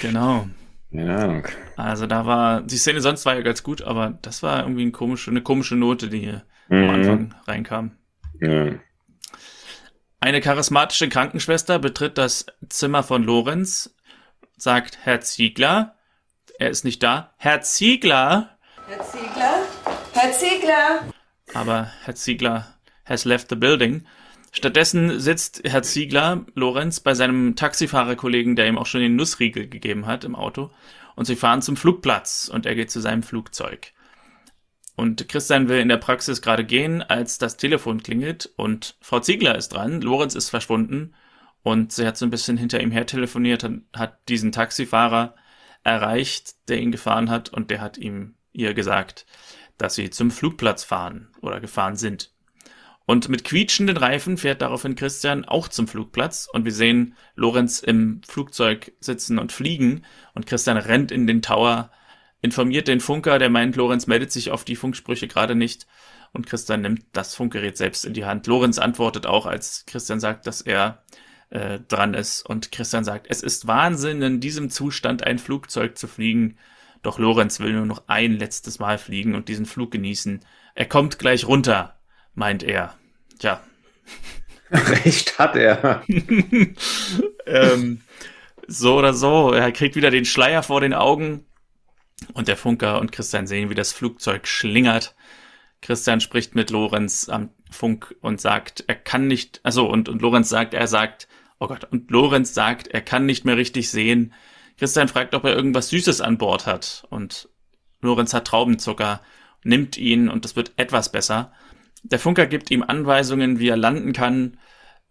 [0.00, 0.48] Genau.
[0.90, 1.46] Keine Ahnung.
[1.76, 4.90] Also da war, die Szene sonst war ja ganz gut, aber das war irgendwie ein
[4.90, 6.82] komische, eine komische Note, die hier mhm.
[6.82, 7.92] am Anfang reinkam.
[8.40, 8.72] Ja.
[10.18, 13.94] Eine charismatische Krankenschwester betritt das Zimmer von Lorenz,
[14.56, 15.94] sagt Herr Ziegler,
[16.58, 18.58] er ist nicht da, Herr Ziegler.
[18.88, 19.54] Herr Ziegler,
[20.14, 21.21] Herr Ziegler.
[21.54, 22.74] Aber Herr Ziegler
[23.04, 24.04] has left the building.
[24.52, 30.06] Stattdessen sitzt Herr Ziegler, Lorenz, bei seinem Taxifahrerkollegen, der ihm auch schon den Nussriegel gegeben
[30.06, 30.70] hat im Auto.
[31.14, 33.92] Und sie fahren zum Flugplatz und er geht zu seinem Flugzeug.
[34.94, 39.56] Und Christian will in der Praxis gerade gehen, als das Telefon klingelt und Frau Ziegler
[39.56, 41.14] ist dran, Lorenz ist verschwunden
[41.62, 45.34] und sie hat so ein bisschen hinter ihm her telefoniert und hat diesen Taxifahrer
[45.82, 49.26] erreicht, der ihn gefahren hat und der hat ihm ihr gesagt,
[49.82, 52.30] dass sie zum Flugplatz fahren oder gefahren sind.
[53.04, 58.20] Und mit quietschenden Reifen fährt daraufhin Christian auch zum Flugplatz und wir sehen Lorenz im
[58.24, 60.04] Flugzeug sitzen und fliegen
[60.34, 61.90] und Christian rennt in den Tower,
[62.42, 65.88] informiert den Funker, der meint, Lorenz meldet sich auf die Funksprüche gerade nicht
[66.32, 68.46] und Christian nimmt das Funkgerät selbst in die Hand.
[68.46, 71.02] Lorenz antwortet auch, als Christian sagt, dass er
[71.50, 76.06] äh, dran ist und Christian sagt, es ist Wahnsinn, in diesem Zustand ein Flugzeug zu
[76.06, 76.56] fliegen.
[77.02, 80.40] Doch Lorenz will nur noch ein letztes Mal fliegen und diesen Flug genießen.
[80.74, 81.98] Er kommt gleich runter
[82.34, 82.94] meint er.
[83.38, 83.62] Tja.
[84.70, 86.02] Recht hat er.
[87.46, 88.00] ähm,
[88.66, 91.44] so oder so, er kriegt wieder den Schleier vor den Augen
[92.32, 95.14] und der Funker und Christian sehen, wie das Flugzeug schlingert.
[95.82, 100.48] Christian spricht mit Lorenz am Funk und sagt, er kann nicht, also und, und Lorenz
[100.48, 101.28] sagt, er sagt,
[101.58, 104.32] oh Gott, und Lorenz sagt, er kann nicht mehr richtig sehen.
[104.82, 107.48] Christian fragt, ob er irgendwas Süßes an Bord hat und
[108.00, 109.20] Lorenz hat Traubenzucker,
[109.62, 111.52] nimmt ihn und das wird etwas besser.
[112.02, 114.58] Der Funker gibt ihm Anweisungen, wie er landen kann.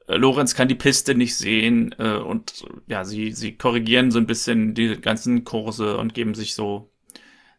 [0.07, 4.28] Äh, Lorenz kann die Piste nicht sehen äh, und ja, sie, sie korrigieren so ein
[4.28, 6.91] bisschen die ganzen Kurse und geben sich so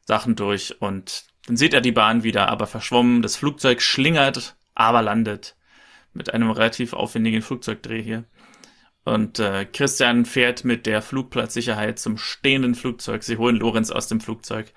[0.05, 3.23] Sachen durch und dann sieht er die Bahn wieder, aber verschwommen.
[3.23, 5.57] Das Flugzeug schlingert, aber landet
[6.13, 8.25] mit einem relativ aufwendigen Flugzeugdreh hier.
[9.05, 13.23] Und äh, Christian fährt mit der Flugplatzsicherheit zum stehenden Flugzeug.
[13.25, 14.73] Sie holen Lorenz aus dem Flugzeug.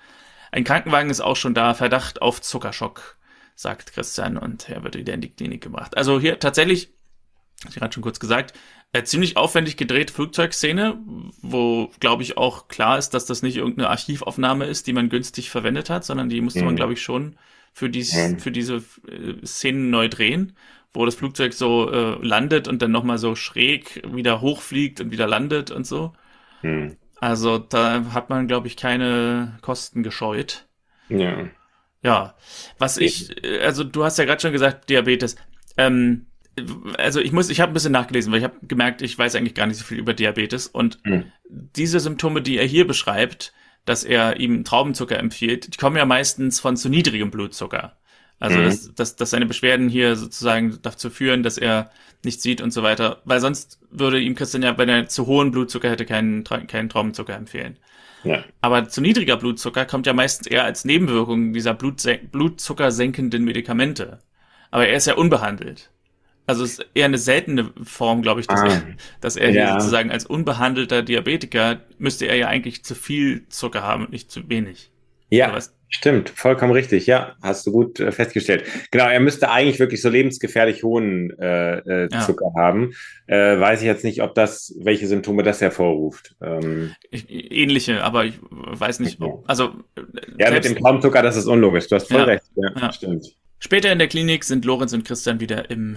[0.50, 3.16] Ein Krankenwagen ist auch schon da, Verdacht auf Zuckerschock
[3.56, 5.96] sagt Christian und er wird wieder in die Klinik gebracht.
[5.96, 6.90] Also hier tatsächlich,
[7.68, 8.52] ich gerade schon kurz gesagt,
[8.92, 10.98] äh, ziemlich aufwendig gedrehte Flugzeugszene,
[11.40, 15.50] wo, glaube ich, auch klar ist, dass das nicht irgendeine Archivaufnahme ist, die man günstig
[15.50, 16.66] verwendet hat, sondern die musste mhm.
[16.66, 17.36] man, glaube ich, schon
[17.72, 18.38] für, dies, mhm.
[18.38, 18.76] für diese
[19.08, 20.54] äh, Szenen neu drehen,
[20.96, 25.26] wo das Flugzeug so äh, landet und dann nochmal so schräg wieder hochfliegt und wieder
[25.26, 26.12] landet und so.
[26.62, 26.96] Mhm.
[27.20, 30.66] Also da hat man, glaube ich, keine Kosten gescheut.
[31.08, 31.48] Ja.
[32.02, 32.34] Ja,
[32.78, 35.36] was ich, äh, also du hast ja gerade schon gesagt, Diabetes.
[35.76, 36.26] Ähm,
[36.96, 39.54] also ich muss, ich habe ein bisschen nachgelesen, weil ich habe gemerkt, ich weiß eigentlich
[39.54, 41.24] gar nicht so viel über Diabetes und mhm.
[41.48, 43.52] diese Symptome, die er hier beschreibt,
[43.84, 47.96] dass er ihm Traubenzucker empfiehlt, die kommen ja meistens von zu niedrigem Blutzucker.
[48.38, 48.64] Also, mhm.
[48.64, 51.90] dass, dass, dass seine Beschwerden hier sozusagen dazu führen, dass er
[52.24, 53.22] nicht sieht und so weiter.
[53.24, 57.34] Weil sonst würde ihm Christian ja, wenn er zu hohen Blutzucker hätte, keinen, keinen Traubenzucker
[57.34, 57.78] empfehlen.
[58.24, 58.44] Ja.
[58.60, 64.18] Aber zu niedriger Blutzucker kommt ja meistens eher als Nebenwirkung dieser Blutsen Blutzucker senkenden Medikamente.
[64.70, 65.90] Aber er ist ja unbehandelt.
[66.46, 68.66] Also es ist eher eine seltene Form, glaube ich, dass ah.
[68.66, 68.82] er,
[69.20, 69.64] dass er ja.
[69.64, 74.30] hier sozusagen als unbehandelter Diabetiker müsste er ja eigentlich zu viel Zucker haben und nicht
[74.30, 74.90] zu wenig.
[75.28, 75.58] Ja,
[75.88, 77.06] stimmt, vollkommen richtig.
[77.06, 78.64] Ja, hast du gut äh, festgestellt.
[78.90, 82.20] Genau, er müsste eigentlich wirklich so lebensgefährlich hohen äh, äh, ja.
[82.20, 82.92] Zucker haben.
[83.26, 86.36] Äh, weiß ich jetzt nicht, ob das, welche Symptome das hervorruft.
[86.40, 89.74] Ähm, Ähnliche, aber ich weiß nicht, also.
[89.96, 90.02] Äh,
[90.38, 91.88] ja, mit dem Traumzucker, das ist unlogisch.
[91.88, 92.44] Du hast voll ja, recht.
[92.56, 93.36] Ja, ja, stimmt.
[93.58, 95.96] Später in der Klinik sind Lorenz und Christian wieder im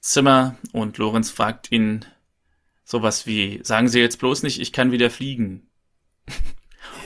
[0.00, 2.04] Zimmer und Lorenz fragt ihn
[2.84, 5.70] sowas wie, sagen Sie jetzt bloß nicht, ich kann wieder fliegen.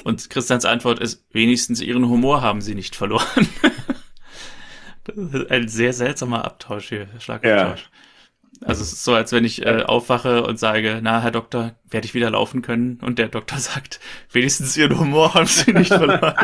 [0.05, 3.49] Und Christians Antwort ist, wenigstens ihren Humor haben sie nicht verloren.
[5.49, 7.82] ein sehr seltsamer Abtausch hier, Schlagabtausch.
[7.82, 8.66] Ja.
[8.66, 12.07] Also es ist so, als wenn ich äh, aufwache und sage, na, Herr Doktor, werde
[12.07, 12.99] ich wieder laufen können?
[13.01, 14.01] Und der Doktor sagt,
[14.32, 16.34] wenigstens Ihren Humor haben Sie nicht verloren.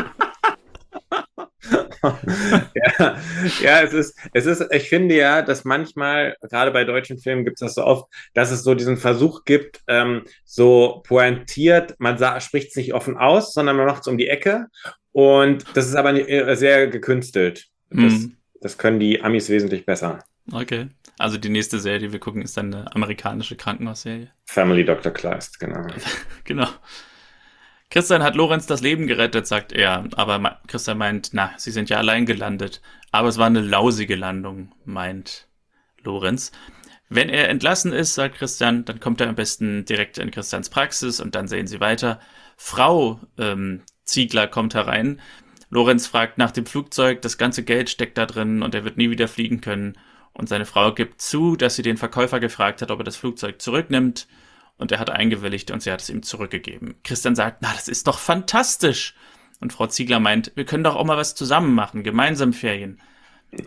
[2.99, 3.17] ja,
[3.61, 7.55] ja, es ist, es ist, ich finde ja, dass manchmal, gerade bei deutschen Filmen gibt
[7.55, 12.69] es das so oft, dass es so diesen Versuch gibt, ähm, so pointiert, man spricht
[12.69, 14.67] es nicht offen aus, sondern man macht es um die Ecke.
[15.11, 17.67] Und das ist aber äh, sehr gekünstelt.
[17.89, 18.37] Das, mhm.
[18.61, 20.19] das können die Amis wesentlich besser.
[20.51, 20.89] Okay.
[21.17, 24.29] Also die nächste Serie, die wir gucken, ist dann eine amerikanische Krankenhausserie.
[24.45, 25.11] Family Dr.
[25.13, 25.87] Kleist, genau.
[26.43, 26.67] genau.
[27.95, 30.03] Christian hat Lorenz das Leben gerettet, sagt er.
[30.17, 32.81] Aber Christian meint, na, sie sind ja allein gelandet.
[33.11, 35.47] Aber es war eine lausige Landung, meint
[36.03, 36.51] Lorenz.
[37.07, 41.21] Wenn er entlassen ist, sagt Christian, dann kommt er am besten direkt in Christians Praxis
[41.21, 42.19] und dann sehen sie weiter.
[42.57, 45.21] Frau ähm, Ziegler kommt herein.
[45.69, 49.09] Lorenz fragt nach dem Flugzeug, das ganze Geld steckt da drin und er wird nie
[49.09, 49.97] wieder fliegen können.
[50.33, 53.61] Und seine Frau gibt zu, dass sie den Verkäufer gefragt hat, ob er das Flugzeug
[53.61, 54.27] zurücknimmt.
[54.77, 56.95] Und er hat eingewilligt und sie hat es ihm zurückgegeben.
[57.03, 59.15] Christian sagt, na, das ist doch fantastisch.
[59.61, 63.01] Und Frau Ziegler meint, wir können doch auch mal was zusammen machen, gemeinsam Ferien.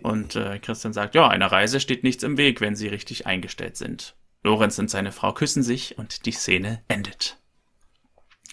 [0.02, 3.76] Und äh, Christian sagt, ja, einer Reise steht nichts im Weg, wenn sie richtig eingestellt
[3.76, 4.16] sind.
[4.42, 7.38] Lorenz und seine Frau küssen sich und die Szene endet.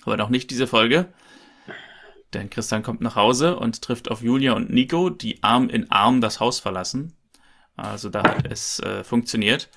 [0.03, 1.13] Aber noch nicht diese Folge.
[2.33, 6.21] Denn Christian kommt nach Hause und trifft auf Julia und Nico, die Arm in Arm
[6.21, 7.15] das Haus verlassen.
[7.75, 9.69] Also da hat es äh, funktioniert.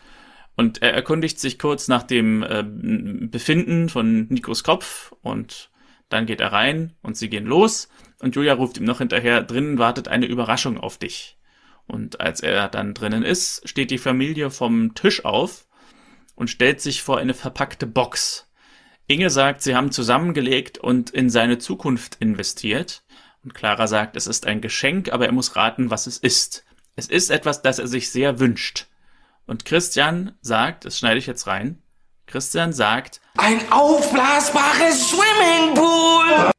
[0.59, 5.70] Und er erkundigt sich kurz nach dem äh, Befinden von Nikos Kopf und
[6.09, 7.88] dann geht er rein und sie gehen los
[8.18, 11.38] und Julia ruft ihm noch hinterher, drinnen wartet eine Überraschung auf dich.
[11.86, 15.68] Und als er dann drinnen ist, steht die Familie vom Tisch auf
[16.34, 18.50] und stellt sich vor eine verpackte Box.
[19.06, 23.04] Inge sagt, sie haben zusammengelegt und in seine Zukunft investiert.
[23.44, 26.64] Und Clara sagt, es ist ein Geschenk, aber er muss raten, was es ist.
[26.96, 28.88] Es ist etwas, das er sich sehr wünscht.
[29.49, 31.82] Und Christian sagt, das schneide ich jetzt rein,
[32.26, 36.51] Christian sagt, ein aufblasbares Swimmingpool!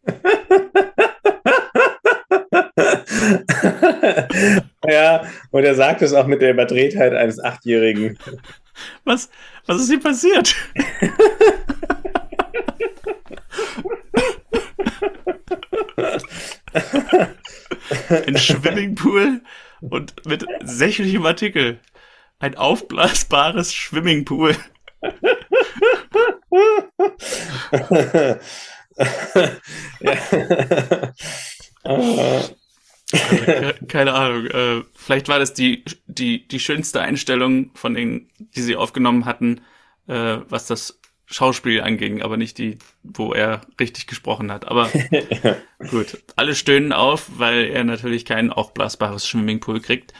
[4.89, 8.17] ja, und er sagt es auch mit der Überdrehtheit eines Achtjährigen.
[9.03, 9.29] Was,
[9.67, 10.55] was ist hier passiert?
[18.09, 19.41] Ein Swimmingpool
[19.81, 21.79] und mit sächlichem Artikel.
[22.39, 24.55] Ein aufblasbares Swimmingpool.
[33.87, 34.45] Keine Ahnung.
[34.47, 39.61] Äh, vielleicht war das die, die, die schönste Einstellung von denen, die sie aufgenommen hatten,
[40.07, 44.67] äh, was das Schauspiel anging, aber nicht die, wo er richtig gesprochen hat.
[44.67, 44.89] Aber
[45.91, 50.13] gut, alle stöhnen auf, weil er natürlich kein aufblasbares Swimmingpool kriegt.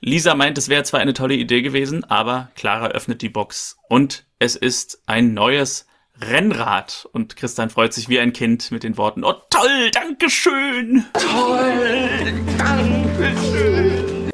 [0.00, 4.26] Lisa meint, es wäre zwar eine tolle Idee gewesen, aber Clara öffnet die Box und
[4.38, 5.86] es ist ein neues
[6.20, 7.08] Rennrad.
[7.12, 11.04] Und Christian freut sich wie ein Kind mit den Worten, oh toll, danke schön.
[11.14, 14.30] Toll, danke schön.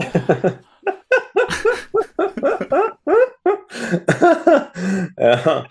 [5.16, 5.66] ja.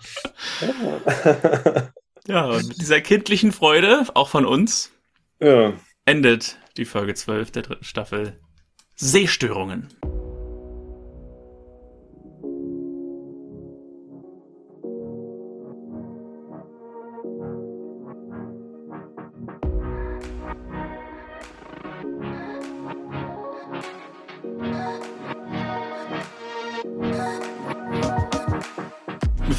[2.26, 4.90] ja, und mit dieser kindlichen Freude, auch von uns,
[5.40, 5.74] ja.
[6.06, 8.41] endet die Folge 12 der dritten Staffel
[9.04, 9.88] Sehstörungen.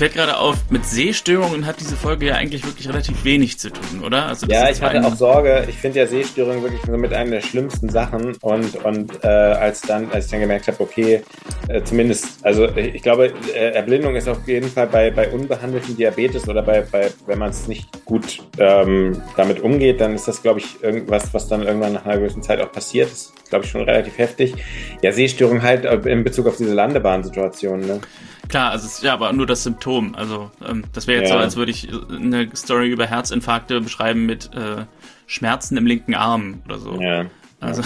[0.04, 4.04] Fällt gerade auf, mit Sehstörungen hat diese Folge ja eigentlich wirklich relativ wenig zu tun,
[4.04, 4.26] oder?
[4.26, 5.66] Also ja, ich hatte auch Sorge.
[5.70, 8.36] Ich finde ja Sehstörungen wirklich so mit einer der schlimmsten Sachen.
[8.41, 11.22] Und, und äh, als, dann, als ich dann gemerkt habe, okay,
[11.70, 16.49] äh, zumindest, also ich glaube, äh, Erblindung ist auf jeden Fall bei, bei unbehandelten Diabetes
[16.49, 20.60] oder bei, bei wenn man es nicht gut ähm, damit umgeht, dann ist das, glaube
[20.60, 23.10] ich, irgendwas, was dann irgendwann nach einer gewissen Zeit auch passiert.
[23.10, 24.54] Das ist, glaube ich, schon relativ heftig.
[25.01, 28.01] Ja, Sehstörung halt äh, in Bezug auf diese Landebahnsituation, ne?
[28.50, 30.16] Klar, also es ist ja aber nur das Symptom.
[30.16, 31.38] Also ähm, das wäre jetzt ja.
[31.38, 34.86] so, als würde ich eine Story über Herzinfarkte beschreiben mit äh,
[35.28, 37.00] Schmerzen im linken Arm oder so.
[37.02, 37.26] Ja.
[37.60, 37.82] Also.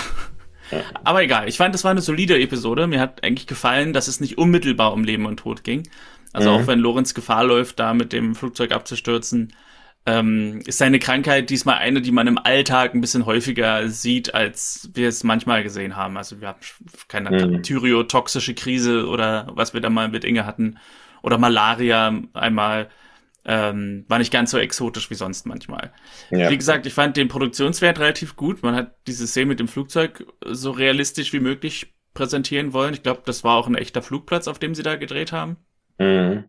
[0.71, 0.81] Ja.
[1.03, 2.87] Aber egal, ich fand, das war eine solide Episode.
[2.87, 5.83] Mir hat eigentlich gefallen, dass es nicht unmittelbar um Leben und Tod ging.
[6.33, 6.55] Also mhm.
[6.55, 9.53] auch wenn Lorenz Gefahr läuft, da mit dem Flugzeug abzustürzen,
[10.07, 14.89] ähm, ist seine Krankheit diesmal eine, die man im Alltag ein bisschen häufiger sieht, als
[14.93, 16.15] wir es manchmal gesehen haben.
[16.15, 16.59] Also wir haben
[17.09, 17.61] keine mhm.
[17.61, 20.79] thyreotoxische Krise oder was wir da mal mit Inge hatten
[21.21, 22.89] oder Malaria einmal.
[23.43, 25.91] Ähm, war nicht ganz so exotisch wie sonst manchmal.
[26.31, 26.49] Ja.
[26.49, 28.63] Wie gesagt, ich fand den Produktionswert relativ gut.
[28.63, 32.93] Man hat diese Szene mit dem Flugzeug so realistisch wie möglich präsentieren wollen.
[32.93, 35.57] Ich glaube, das war auch ein echter Flugplatz, auf dem sie da gedreht haben.
[35.97, 36.45] Mhm.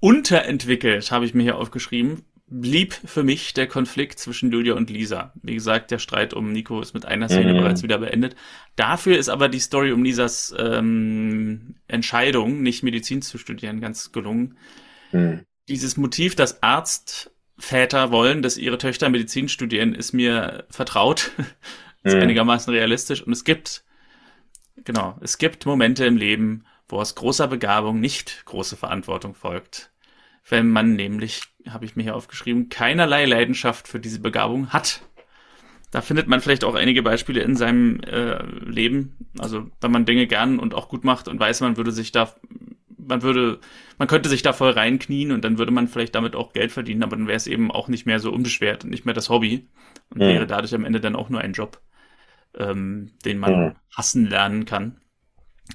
[0.00, 5.32] Unterentwickelt, habe ich mir hier aufgeschrieben, blieb für mich der Konflikt zwischen Julia und Lisa.
[5.42, 7.58] Wie gesagt, der Streit um Nico ist mit einer Szene Mhm.
[7.58, 8.34] bereits wieder beendet.
[8.76, 14.58] Dafür ist aber die Story um Lisas ähm, Entscheidung, nicht Medizin zu studieren, ganz gelungen.
[15.12, 15.44] Mhm.
[15.68, 21.30] Dieses Motiv, dass Arztväter wollen, dass ihre Töchter Medizin studieren, ist mir vertraut.
[22.02, 22.22] ist Mhm.
[22.22, 23.22] einigermaßen realistisch.
[23.22, 23.84] Und es gibt,
[24.84, 29.92] genau, es gibt Momente im Leben, wo aus großer Begabung nicht große Verantwortung folgt.
[30.48, 35.02] Wenn man nämlich, habe ich mir hier aufgeschrieben, keinerlei Leidenschaft für diese Begabung hat.
[35.90, 39.16] Da findet man vielleicht auch einige Beispiele in seinem äh, Leben.
[39.38, 42.34] Also wenn man Dinge gern und auch gut macht und weiß, man würde sich da,
[42.96, 43.58] man würde,
[43.98, 47.02] man könnte sich da voll reinknien und dann würde man vielleicht damit auch Geld verdienen,
[47.02, 49.68] aber dann wäre es eben auch nicht mehr so unbeschwert und nicht mehr das Hobby
[50.10, 50.28] und Mhm.
[50.28, 51.80] wäre dadurch am Ende dann auch nur ein Job,
[52.54, 53.74] ähm, den man Mhm.
[53.96, 54.99] hassen lernen kann.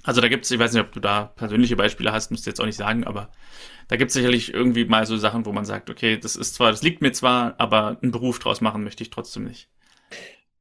[0.05, 2.61] Also da gibt's, ich weiß nicht, ob du da persönliche Beispiele hast, musst du jetzt
[2.61, 3.29] auch nicht sagen, aber
[3.87, 6.83] da gibt's sicherlich irgendwie mal so Sachen, wo man sagt, okay, das ist zwar, das
[6.83, 9.67] liegt mir zwar, aber einen Beruf draus machen möchte ich trotzdem nicht.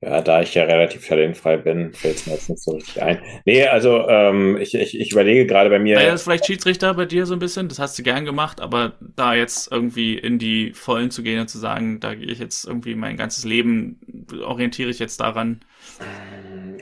[0.00, 3.20] Ja, da ich ja relativ talentfrei bin, fällt es mir jetzt nicht so richtig ein.
[3.46, 5.96] Nee, also ähm, ich, ich, ich überlege gerade bei mir.
[5.96, 8.92] Naja, ist vielleicht Schiedsrichter bei dir so ein bisschen, das hast du gern gemacht, aber
[9.00, 12.66] da jetzt irgendwie in die Vollen zu gehen und zu sagen, da gehe ich jetzt
[12.66, 15.60] irgendwie mein ganzes Leben, orientiere ich jetzt daran.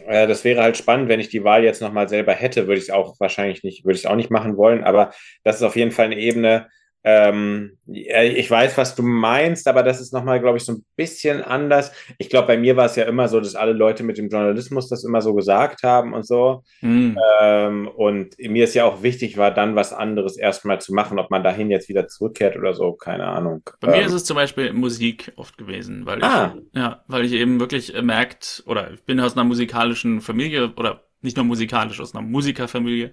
[0.07, 2.85] Äh, das wäre halt spannend, wenn ich die Wahl jetzt nochmal selber hätte, würde ich
[2.85, 5.13] es auch wahrscheinlich nicht, würde ich es auch nicht machen wollen, aber
[5.45, 6.69] das ist auf jeden Fall eine Ebene.
[7.05, 11.43] Ähm, ich weiß, was du meinst, aber das ist nochmal, glaube ich, so ein bisschen
[11.43, 11.93] anders.
[12.19, 14.89] Ich glaube, bei mir war es ja immer so, dass alle Leute mit dem Journalismus
[14.89, 16.63] das immer so gesagt haben und so.
[16.81, 17.19] Hm.
[17.41, 21.31] Ähm, und mir ist ja auch wichtig, war dann was anderes erstmal zu machen, ob
[21.31, 23.63] man dahin jetzt wieder zurückkehrt oder so, keine Ahnung.
[23.81, 26.55] Bei mir Ähm, ist es zum Beispiel Musik oft gewesen, weil ich, Ah.
[26.73, 31.03] ja, weil ich eben wirklich äh, merkt, oder ich bin aus einer musikalischen Familie, oder
[31.21, 33.13] nicht nur musikalisch, aus einer Musikerfamilie.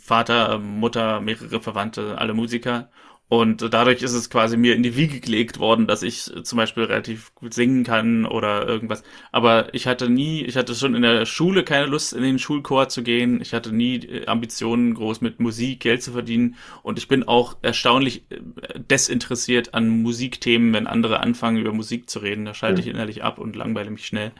[0.00, 2.90] Vater, Mutter, mehrere Verwandte, alle Musiker.
[3.30, 6.82] Und dadurch ist es quasi mir in die Wiege gelegt worden, dass ich zum Beispiel
[6.82, 9.04] relativ gut singen kann oder irgendwas.
[9.30, 12.88] Aber ich hatte nie, ich hatte schon in der Schule keine Lust, in den Schulchor
[12.88, 13.40] zu gehen.
[13.40, 16.56] Ich hatte nie äh, Ambitionen, groß mit Musik Geld zu verdienen.
[16.82, 18.40] Und ich bin auch erstaunlich äh,
[18.80, 22.44] desinteressiert an Musikthemen, wenn andere anfangen, über Musik zu reden.
[22.46, 24.32] Da schalte ich innerlich ab und langweile mich schnell.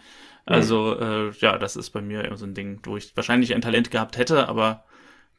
[0.46, 3.60] Also, äh, ja, das ist bei mir immer so ein Ding, wo ich wahrscheinlich ein
[3.60, 4.82] Talent gehabt hätte, aber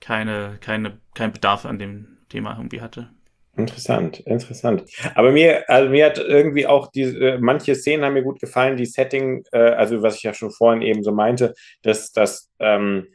[0.01, 3.09] keine, keine, kein Bedarf an dem Thema irgendwie hatte.
[3.57, 4.83] Interessant, interessant.
[5.13, 8.77] Aber mir, also mir hat irgendwie auch diese, äh, manche Szenen haben mir gut gefallen,
[8.77, 13.07] die Setting, äh, also was ich ja schon vorhin eben so meinte, dass, dass ähm,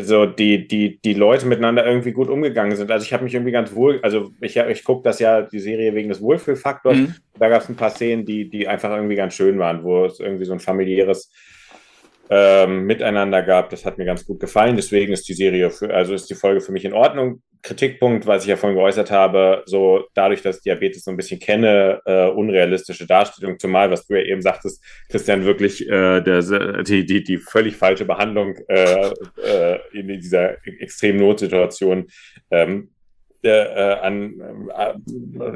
[0.00, 2.90] so die, die, die Leute miteinander irgendwie gut umgegangen sind.
[2.90, 5.94] Also ich habe mich irgendwie ganz wohl, also ich, ich gucke das ja, die Serie
[5.94, 6.96] wegen des Wohlfühlfaktors.
[6.96, 7.14] Mhm.
[7.38, 10.18] Da gab es ein paar Szenen, die, die einfach irgendwie ganz schön waren, wo es
[10.18, 11.30] irgendwie so ein familiäres
[12.30, 13.70] ähm, Miteinander gab.
[13.70, 14.76] Das hat mir ganz gut gefallen.
[14.76, 17.42] Deswegen ist die Serie, für, also ist die Folge für mich in Ordnung.
[17.62, 21.40] Kritikpunkt, was ich ja vorhin geäußert habe, so dadurch, dass ich Diabetes so ein bisschen
[21.40, 26.42] kenne, äh, unrealistische Darstellung, zumal, was du ja eben sagtest, Christian, wirklich äh, der,
[26.82, 29.10] die, die, die völlig falsche Behandlung äh,
[29.44, 32.06] äh, in dieser extremen Notsituation
[32.50, 32.90] ähm,
[33.42, 34.34] äh, an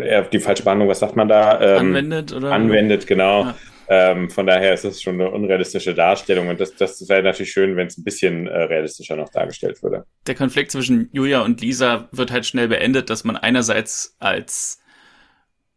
[0.00, 1.60] äh, die falsche Behandlung, was sagt man da?
[1.60, 2.52] Ähm, anwendet oder?
[2.52, 3.44] anwendet, genau.
[3.44, 3.54] Ja.
[3.94, 7.76] Ähm, von daher ist es schon eine unrealistische Darstellung und das, das wäre natürlich schön,
[7.76, 10.06] wenn es ein bisschen äh, realistischer noch dargestellt würde.
[10.26, 14.80] Der Konflikt zwischen Julia und Lisa wird halt schnell beendet, dass man einerseits als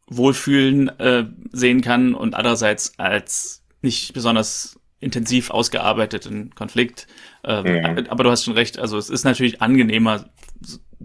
[0.07, 7.07] Wohlfühlen äh, sehen kann und andererseits als nicht besonders intensiv ausgearbeiteten Konflikt.
[7.43, 8.07] Ähm, Mhm.
[8.07, 10.29] Aber du hast schon recht, also es ist natürlich angenehmer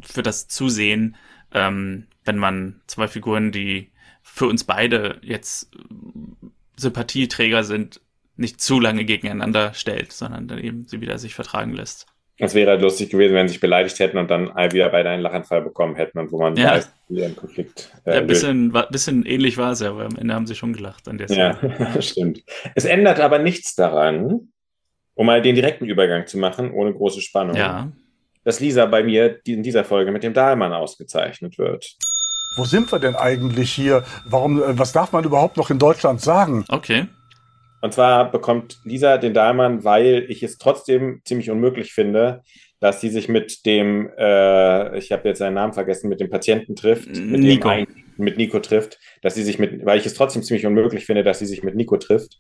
[0.01, 1.17] für das Zusehen,
[1.53, 3.91] ähm, wenn man zwei Figuren, die
[4.23, 5.73] für uns beide jetzt
[6.81, 8.01] Sympathieträger sind,
[8.37, 12.07] nicht zu lange gegeneinander stellt, sondern dann eben sie wieder sich vertragen lässt.
[12.43, 15.11] Es wäre halt lustig gewesen, wenn sie sich beleidigt hätten und dann all wieder beide
[15.11, 16.71] einen Lachanfall bekommen hätten und wo man Ja.
[16.73, 20.17] weiß, wie ein Konflikt äh, Ja, ein bisschen, bisschen ähnlich war es ja, aber am
[20.17, 22.03] Ende haben sie schon gelacht an der Ja, Szene.
[22.03, 22.43] stimmt.
[22.75, 24.49] Es ändert aber nichts daran,
[25.15, 27.93] um mal den direkten Übergang zu machen, ohne große Spannung, Ja.
[28.43, 31.95] dass Lisa bei mir in dieser Folge mit dem Dahlmann ausgezeichnet wird.
[32.55, 34.05] Wo sind wir denn eigentlich hier?
[34.25, 36.65] Warum, äh, was darf man überhaupt noch in Deutschland sagen?
[36.69, 37.07] Okay.
[37.81, 42.43] Und zwar bekommt Lisa den Dahlmann, weil ich es trotzdem ziemlich unmöglich finde,
[42.81, 46.77] dass sie sich mit dem, äh, ich habe jetzt seinen Namen vergessen, mit dem Patienten
[46.77, 47.09] trifft.
[47.09, 47.71] Mit Nico.
[48.21, 51.39] Mit Nico trifft, dass sie sich mit, weil ich es trotzdem ziemlich unmöglich finde, dass
[51.39, 52.39] sie sich mit Nico trifft,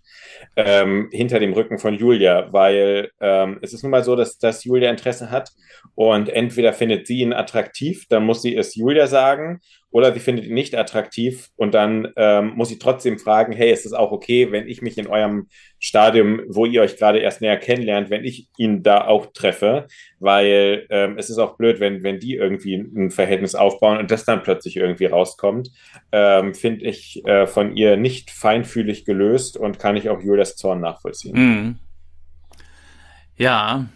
[0.56, 4.64] ähm, hinter dem Rücken von Julia, weil ähm, es ist nun mal so, dass, dass
[4.64, 5.50] Julia Interesse hat
[5.94, 10.44] und entweder findet sie ihn attraktiv, dann muss sie es Julia sagen, oder sie findet
[10.44, 14.52] ihn nicht attraktiv und dann ähm, muss sie trotzdem fragen, hey, ist es auch okay,
[14.52, 15.48] wenn ich mich in eurem
[15.78, 19.88] Stadium, wo ihr euch gerade erst näher kennenlernt, wenn ich ihn da auch treffe,
[20.20, 24.24] weil ähm, es ist auch blöd, wenn, wenn die irgendwie ein Verhältnis aufbauen und das
[24.24, 25.69] dann plötzlich irgendwie rauskommt,
[26.12, 30.80] ähm, finde ich äh, von ihr nicht feinfühlig gelöst und kann ich auch Julias Zorn
[30.80, 31.34] nachvollziehen.
[31.36, 31.78] Mhm.
[33.36, 33.86] Ja,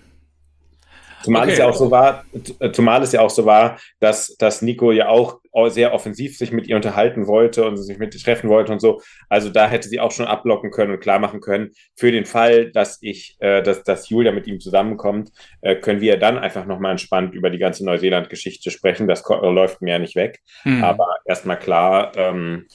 [1.25, 1.53] Zumal okay.
[1.53, 2.25] es ja auch so war,
[2.73, 6.67] zumal es ja auch so war, dass, dass Nico ja auch sehr offensiv sich mit
[6.67, 9.01] ihr unterhalten wollte und sich mit ihr treffen wollte und so.
[9.29, 12.71] Also da hätte sie auch schon ablocken können und klar machen können, für den Fall,
[12.73, 16.93] dass ich, äh, dass, dass Julia mit ihm zusammenkommt, äh, können wir dann einfach nochmal
[16.93, 19.09] entspannt über die ganze Neuseeland-Geschichte sprechen.
[19.09, 20.41] Das läuft mir ja nicht weg.
[20.65, 20.83] Mhm.
[20.83, 22.67] Aber erstmal klar, ähm,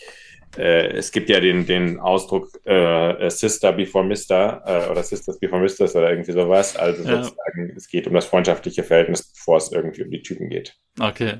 [0.57, 5.61] äh, es gibt ja den, den Ausdruck äh, Sister before Mister äh, oder Sisters before
[5.61, 6.75] Misters oder irgendwie sowas.
[6.75, 7.23] Also ja.
[7.23, 10.75] sozusagen, es geht um das freundschaftliche Verhältnis, bevor es irgendwie um die Typen geht.
[10.99, 11.35] Okay.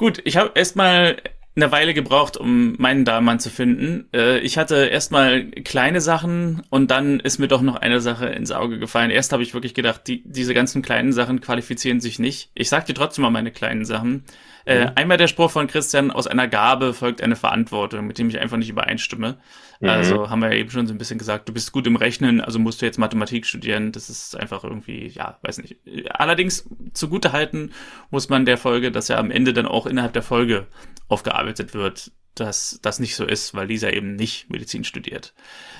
[0.00, 1.18] Gut, ich habe erstmal
[1.54, 4.08] eine Weile gebraucht, um meinen Damen zu finden.
[4.14, 8.50] Äh, ich hatte erstmal kleine Sachen und dann ist mir doch noch eine Sache ins
[8.50, 9.10] Auge gefallen.
[9.10, 12.50] Erst habe ich wirklich gedacht, die, diese ganzen kleinen Sachen qualifizieren sich nicht.
[12.54, 14.24] Ich sag dir trotzdem mal meine kleinen Sachen.
[14.66, 14.92] Äh, mhm.
[14.94, 18.56] einmal der Spruch von Christian, aus einer Gabe folgt eine Verantwortung, mit dem ich einfach
[18.56, 19.38] nicht übereinstimme.
[19.80, 19.88] Mhm.
[19.88, 22.40] Also haben wir ja eben schon so ein bisschen gesagt, du bist gut im Rechnen,
[22.40, 23.92] also musst du jetzt Mathematik studieren.
[23.92, 25.76] Das ist einfach irgendwie, ja, weiß nicht.
[26.10, 27.72] Allerdings zugute halten
[28.10, 30.66] muss man der Folge, dass ja am Ende dann auch innerhalb der Folge
[31.08, 35.34] aufgearbeitet wird, dass das nicht so ist, weil Lisa eben nicht Medizin studiert.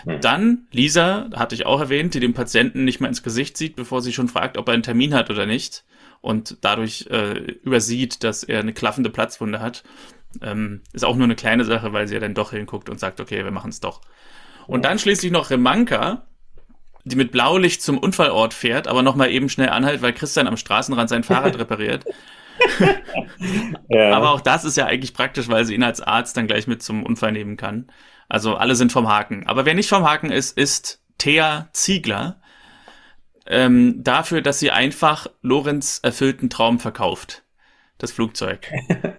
[0.05, 0.21] Mhm.
[0.21, 4.03] Dann Lisa, hatte ich auch erwähnt, die dem Patienten nicht mal ins Gesicht sieht, bevor
[4.03, 5.85] sie schon fragt, ob er einen Termin hat oder nicht
[6.21, 9.83] und dadurch äh, übersieht, dass er eine klaffende Platzwunde hat.
[10.43, 13.21] Ähm, ist auch nur eine kleine Sache, weil sie ja dann doch hinguckt und sagt,
[13.21, 14.01] okay, wir machen es doch.
[14.67, 16.27] Und dann schließlich noch Remanka,
[17.05, 21.09] die mit Blaulicht zum Unfallort fährt, aber nochmal eben schnell anhält, weil Christian am Straßenrand
[21.09, 22.05] sein Fahrrad repariert.
[23.89, 24.13] ja.
[24.13, 26.83] Aber auch das ist ja eigentlich praktisch, weil sie ihn als Arzt dann gleich mit
[26.83, 27.91] zum Unfall nehmen kann.
[28.29, 29.47] Also alle sind vom Haken.
[29.47, 32.40] Aber wer nicht vom Haken ist, ist Thea Ziegler,
[33.51, 37.43] ähm, dafür, dass sie einfach Lorenz erfüllten Traum verkauft.
[37.99, 38.67] Das Flugzeug.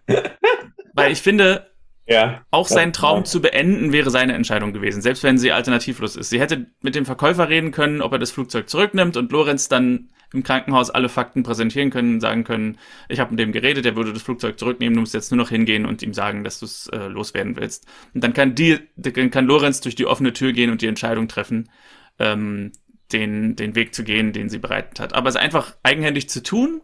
[0.94, 1.72] Weil ich finde,
[2.08, 3.24] ja, auch seinen Traum ja.
[3.26, 6.30] zu beenden wäre seine Entscheidung gewesen, selbst wenn sie alternativlos ist.
[6.30, 10.10] Sie hätte mit dem Verkäufer reden können, ob er das Flugzeug zurücknimmt und Lorenz dann
[10.34, 12.78] im Krankenhaus alle Fakten präsentieren können, sagen können,
[13.10, 15.50] ich habe mit dem geredet, er würde das Flugzeug zurücknehmen, du musst jetzt nur noch
[15.50, 17.86] hingehen und ihm sagen, dass du es äh, loswerden willst.
[18.14, 21.28] Und dann kann die, dann kann Lorenz durch die offene Tür gehen und die Entscheidung
[21.28, 21.70] treffen,
[22.18, 22.72] ähm,
[23.14, 25.14] den, den Weg zu gehen, den sie bereitet hat.
[25.14, 26.82] Aber es einfach eigenhändig zu tun,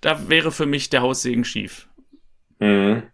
[0.00, 1.88] da wäre für mich der Haussegen schief.
[2.58, 3.04] Mhm.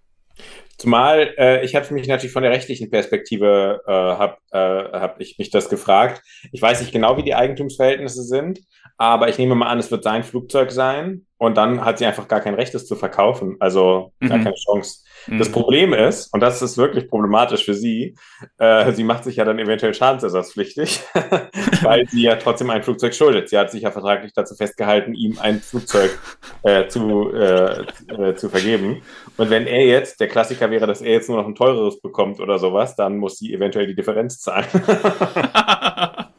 [0.79, 4.59] Zumal äh, ich habe mich natürlich von der rechtlichen Perspektive äh, habe äh,
[4.99, 6.23] hab ich mich das gefragt.
[6.51, 8.61] Ich weiß nicht genau, wie die Eigentumsverhältnisse sind,
[8.97, 12.29] aber ich nehme mal an, es wird sein Flugzeug sein und dann hat sie einfach
[12.29, 13.57] gar kein Recht, es zu verkaufen.
[13.59, 14.45] Also gar mhm.
[14.45, 15.01] keine Chance.
[15.27, 15.41] Mhm.
[15.41, 18.15] Das Problem ist, und das ist wirklich problematisch für sie,
[18.59, 21.01] äh, sie macht sich ja dann eventuell schadensersatzpflichtig,
[21.83, 23.49] weil sie ja trotzdem ein Flugzeug schuldet.
[23.49, 26.17] Sie hat sich ja vertraglich dazu festgehalten, ihm ein Flugzeug
[26.63, 29.03] äh, zu, äh, äh zu vergeben.
[29.37, 32.39] Und wenn er jetzt, der Klassiker wäre, dass er jetzt nur noch ein teureres bekommt
[32.39, 34.69] oder sowas, dann muss sie eventuell die Differenz zahlen.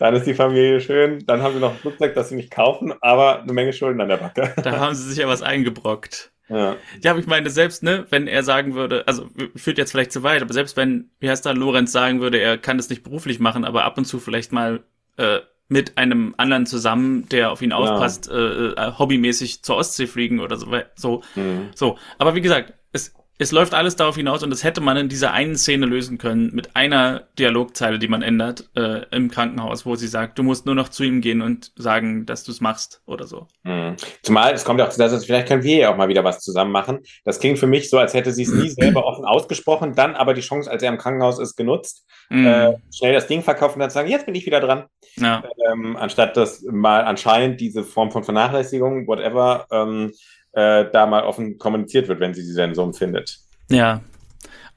[0.00, 1.24] dann ist die Familie schön.
[1.26, 4.08] Dann haben sie noch ein Flugzeug, das sie nicht kaufen, aber eine Menge Schulden an
[4.08, 4.54] der Backe.
[4.62, 6.32] Da haben sie sich ja was eingebrockt.
[6.48, 6.76] Ja.
[7.00, 10.24] ja, aber ich meine, selbst, ne, wenn er sagen würde, also führt jetzt vielleicht zu
[10.24, 13.38] weit, aber selbst wenn, wie heißt da, Lorenz sagen würde, er kann das nicht beruflich
[13.38, 14.82] machen, aber ab und zu vielleicht mal
[15.16, 18.34] äh, mit einem anderen zusammen, der auf ihn aufpasst, ja.
[18.34, 20.66] äh, äh, hobbymäßig zur Ostsee fliegen oder so.
[20.96, 21.68] So, mhm.
[21.74, 21.98] so.
[22.18, 25.32] Aber wie gesagt, es, es läuft alles darauf hinaus und das hätte man in dieser
[25.32, 30.08] einen Szene lösen können mit einer Dialogzeile, die man ändert äh, im Krankenhaus, wo sie
[30.08, 33.26] sagt, du musst nur noch zu ihm gehen und sagen, dass du es machst oder
[33.26, 33.48] so.
[33.62, 33.96] Mhm.
[34.22, 36.40] Zumal es kommt ja auch zu das, vielleicht können wir ja auch mal wieder was
[36.40, 36.98] zusammen machen.
[37.24, 40.34] Das klingt für mich so, als hätte sie es nie selber offen ausgesprochen, dann aber
[40.34, 42.46] die Chance, als er im Krankenhaus ist, genutzt, mhm.
[42.46, 44.84] äh, schnell das Ding verkaufen und dann sagen, jetzt bin ich wieder dran.
[45.16, 45.42] Ja.
[45.72, 50.12] Ähm, anstatt dass mal anscheinend diese Form von Vernachlässigung, whatever, ähm,
[50.52, 53.38] äh, da mal offen kommuniziert wird, wenn sie denn so empfindet.
[53.68, 54.02] Ja.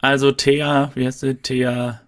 [0.02, 1.36] Also Thea, wie heißt sie?
[1.36, 2.02] Thea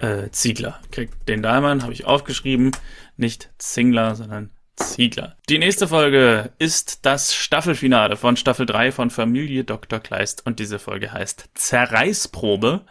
[0.00, 2.72] äh, Ziegler kriegt den Dahlmann, habe ich aufgeschrieben.
[3.16, 5.36] Nicht Zingler, sondern Ziegler.
[5.48, 10.00] Die nächste Folge ist das Staffelfinale von Staffel 3 von Familie Dr.
[10.00, 12.82] Kleist und diese Folge heißt Zerreißprobe.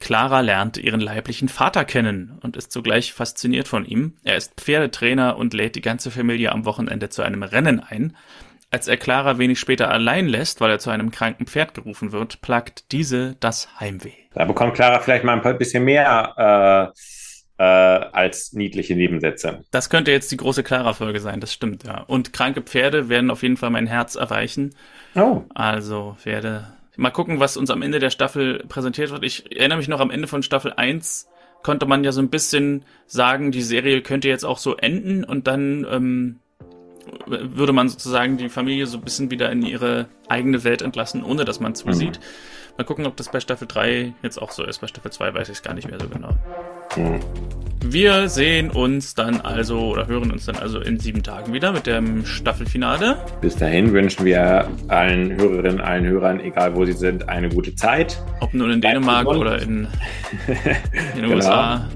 [0.00, 4.14] Clara lernt ihren leiblichen Vater kennen und ist zugleich fasziniert von ihm.
[4.22, 8.16] Er ist Pferdetrainer und lädt die ganze Familie am Wochenende zu einem Rennen ein.
[8.70, 12.40] als er Clara wenig später allein lässt, weil er zu einem kranken Pferd gerufen wird,
[12.42, 14.12] plagt diese das Heimweh.
[14.34, 16.92] Da bekommt Clara vielleicht mal ein bisschen mehr
[17.58, 19.64] äh, äh, als niedliche Nebensätze.
[19.70, 22.02] Das könnte jetzt die große Clara-Folge sein, das stimmt, ja.
[22.02, 24.74] Und kranke Pferde werden auf jeden Fall mein Herz erweichen.
[25.14, 25.42] Oh.
[25.54, 26.77] Also Pferde.
[26.98, 29.22] Mal gucken, was uns am Ende der Staffel präsentiert wird.
[29.22, 31.28] Ich erinnere mich noch am Ende von Staffel 1
[31.62, 35.46] konnte man ja so ein bisschen sagen, die Serie könnte jetzt auch so enden und
[35.46, 36.40] dann ähm,
[37.26, 41.44] würde man sozusagen die Familie so ein bisschen wieder in ihre eigene Welt entlassen, ohne
[41.44, 42.18] dass man zusieht.
[42.18, 42.76] Mhm.
[42.78, 44.80] Mal gucken, ob das bei Staffel 3 jetzt auch so ist.
[44.80, 46.34] Bei Staffel 2 weiß ich es gar nicht mehr so genau.
[46.96, 47.20] Mhm.
[47.90, 51.86] Wir sehen uns dann also oder hören uns dann also in sieben Tagen wieder mit
[51.86, 53.16] dem Staffelfinale.
[53.40, 58.22] Bis dahin wünschen wir allen Hörerinnen, allen Hörern, egal wo sie sind, eine gute Zeit.
[58.40, 59.88] Ob nun in Dänemark oder in,
[60.46, 60.54] in
[61.14, 61.36] den genau.
[61.36, 61.88] USA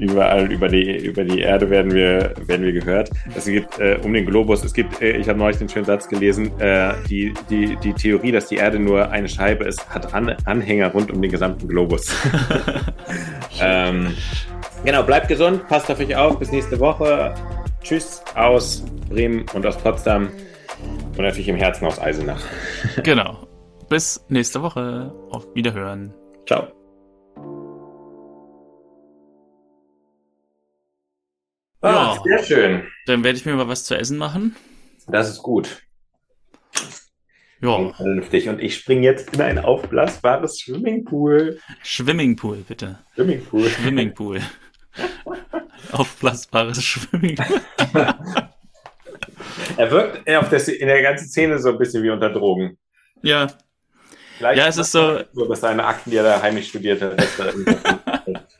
[0.00, 3.10] überall über die, über die Erde werden wir, werden wir gehört.
[3.36, 6.08] Es gibt äh, um den Globus, es gibt, äh, ich habe neulich den schönen Satz
[6.08, 10.34] gelesen, äh, die, die, die Theorie, dass die Erde nur eine Scheibe ist, hat An
[10.46, 12.10] Anhänger rund um den gesamten Globus.
[13.60, 14.16] ähm,
[14.84, 17.34] genau, bleibt gesund, passt auf euch auf, bis nächste Woche.
[17.82, 20.30] Tschüss aus Bremen und aus Potsdam
[21.16, 22.42] und natürlich im Herzen aus Eisenach.
[23.02, 23.46] genau.
[23.88, 25.12] Bis nächste Woche.
[25.30, 26.14] Auf Wiederhören.
[26.46, 26.68] Ciao.
[31.82, 32.82] Ah, ja, sehr schön.
[33.06, 34.54] Dann werde ich mir mal was zu essen machen.
[35.08, 35.82] Das ist gut.
[37.62, 37.92] Ja.
[37.92, 38.48] Vernünftig.
[38.48, 41.58] Und ich springe jetzt in ein aufblasbares Swimmingpool.
[41.84, 43.00] Swimmingpool, bitte.
[43.14, 43.68] Swimmingpool.
[43.68, 44.40] Swimmingpool.
[45.92, 47.60] Aufblasbares Swimmingpool.
[49.76, 52.78] er wirkt der, in der ganzen Szene so ein bisschen wie unter Drogen.
[53.22, 53.48] Ja.
[54.38, 55.20] Vielleicht ja, es ist so.
[55.32, 57.20] So, dass seine Akten, die er da heimlich studiert hat,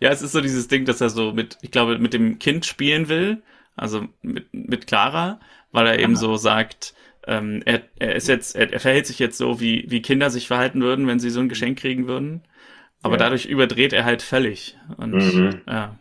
[0.00, 2.66] Ja, es ist so dieses Ding, dass er so mit, ich glaube, mit dem Kind
[2.66, 3.42] spielen will,
[3.76, 5.40] also mit, mit Clara,
[5.72, 6.94] weil er eben so sagt,
[7.26, 10.46] ähm, er, er ist jetzt, er, er verhält sich jetzt so, wie, wie Kinder sich
[10.46, 12.42] verhalten würden, wenn sie so ein Geschenk kriegen würden.
[13.06, 13.24] Aber ja.
[13.24, 14.76] dadurch überdreht er halt völlig.
[14.96, 15.62] Und mhm.
[15.68, 15.96] ja.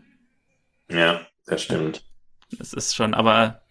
[0.89, 2.03] Ja, das stimmt.
[2.57, 3.61] Das ist schon, aber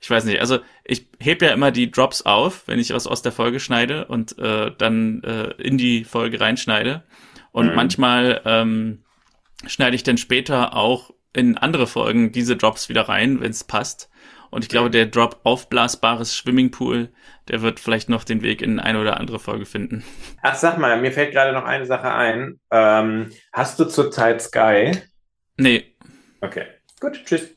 [0.00, 3.22] ich weiß nicht, also ich heb ja immer die Drops auf, wenn ich was aus
[3.22, 7.04] der Folge schneide und äh, dann äh, in die Folge reinschneide.
[7.52, 7.74] Und mhm.
[7.74, 9.04] manchmal ähm,
[9.66, 14.10] schneide ich dann später auch in andere Folgen diese Drops wieder rein, wenn es passt.
[14.50, 17.10] Und ich glaube, der Drop aufblasbares Swimmingpool,
[17.48, 20.04] der wird vielleicht noch den Weg in eine oder andere Folge finden.
[20.42, 22.58] Ach, sag mal, mir fällt gerade noch eine Sache ein.
[22.70, 24.92] Ähm, hast du zurzeit Sky?
[25.56, 25.94] Nee.
[26.40, 26.64] Okay,
[27.00, 27.46] gut, tschüss.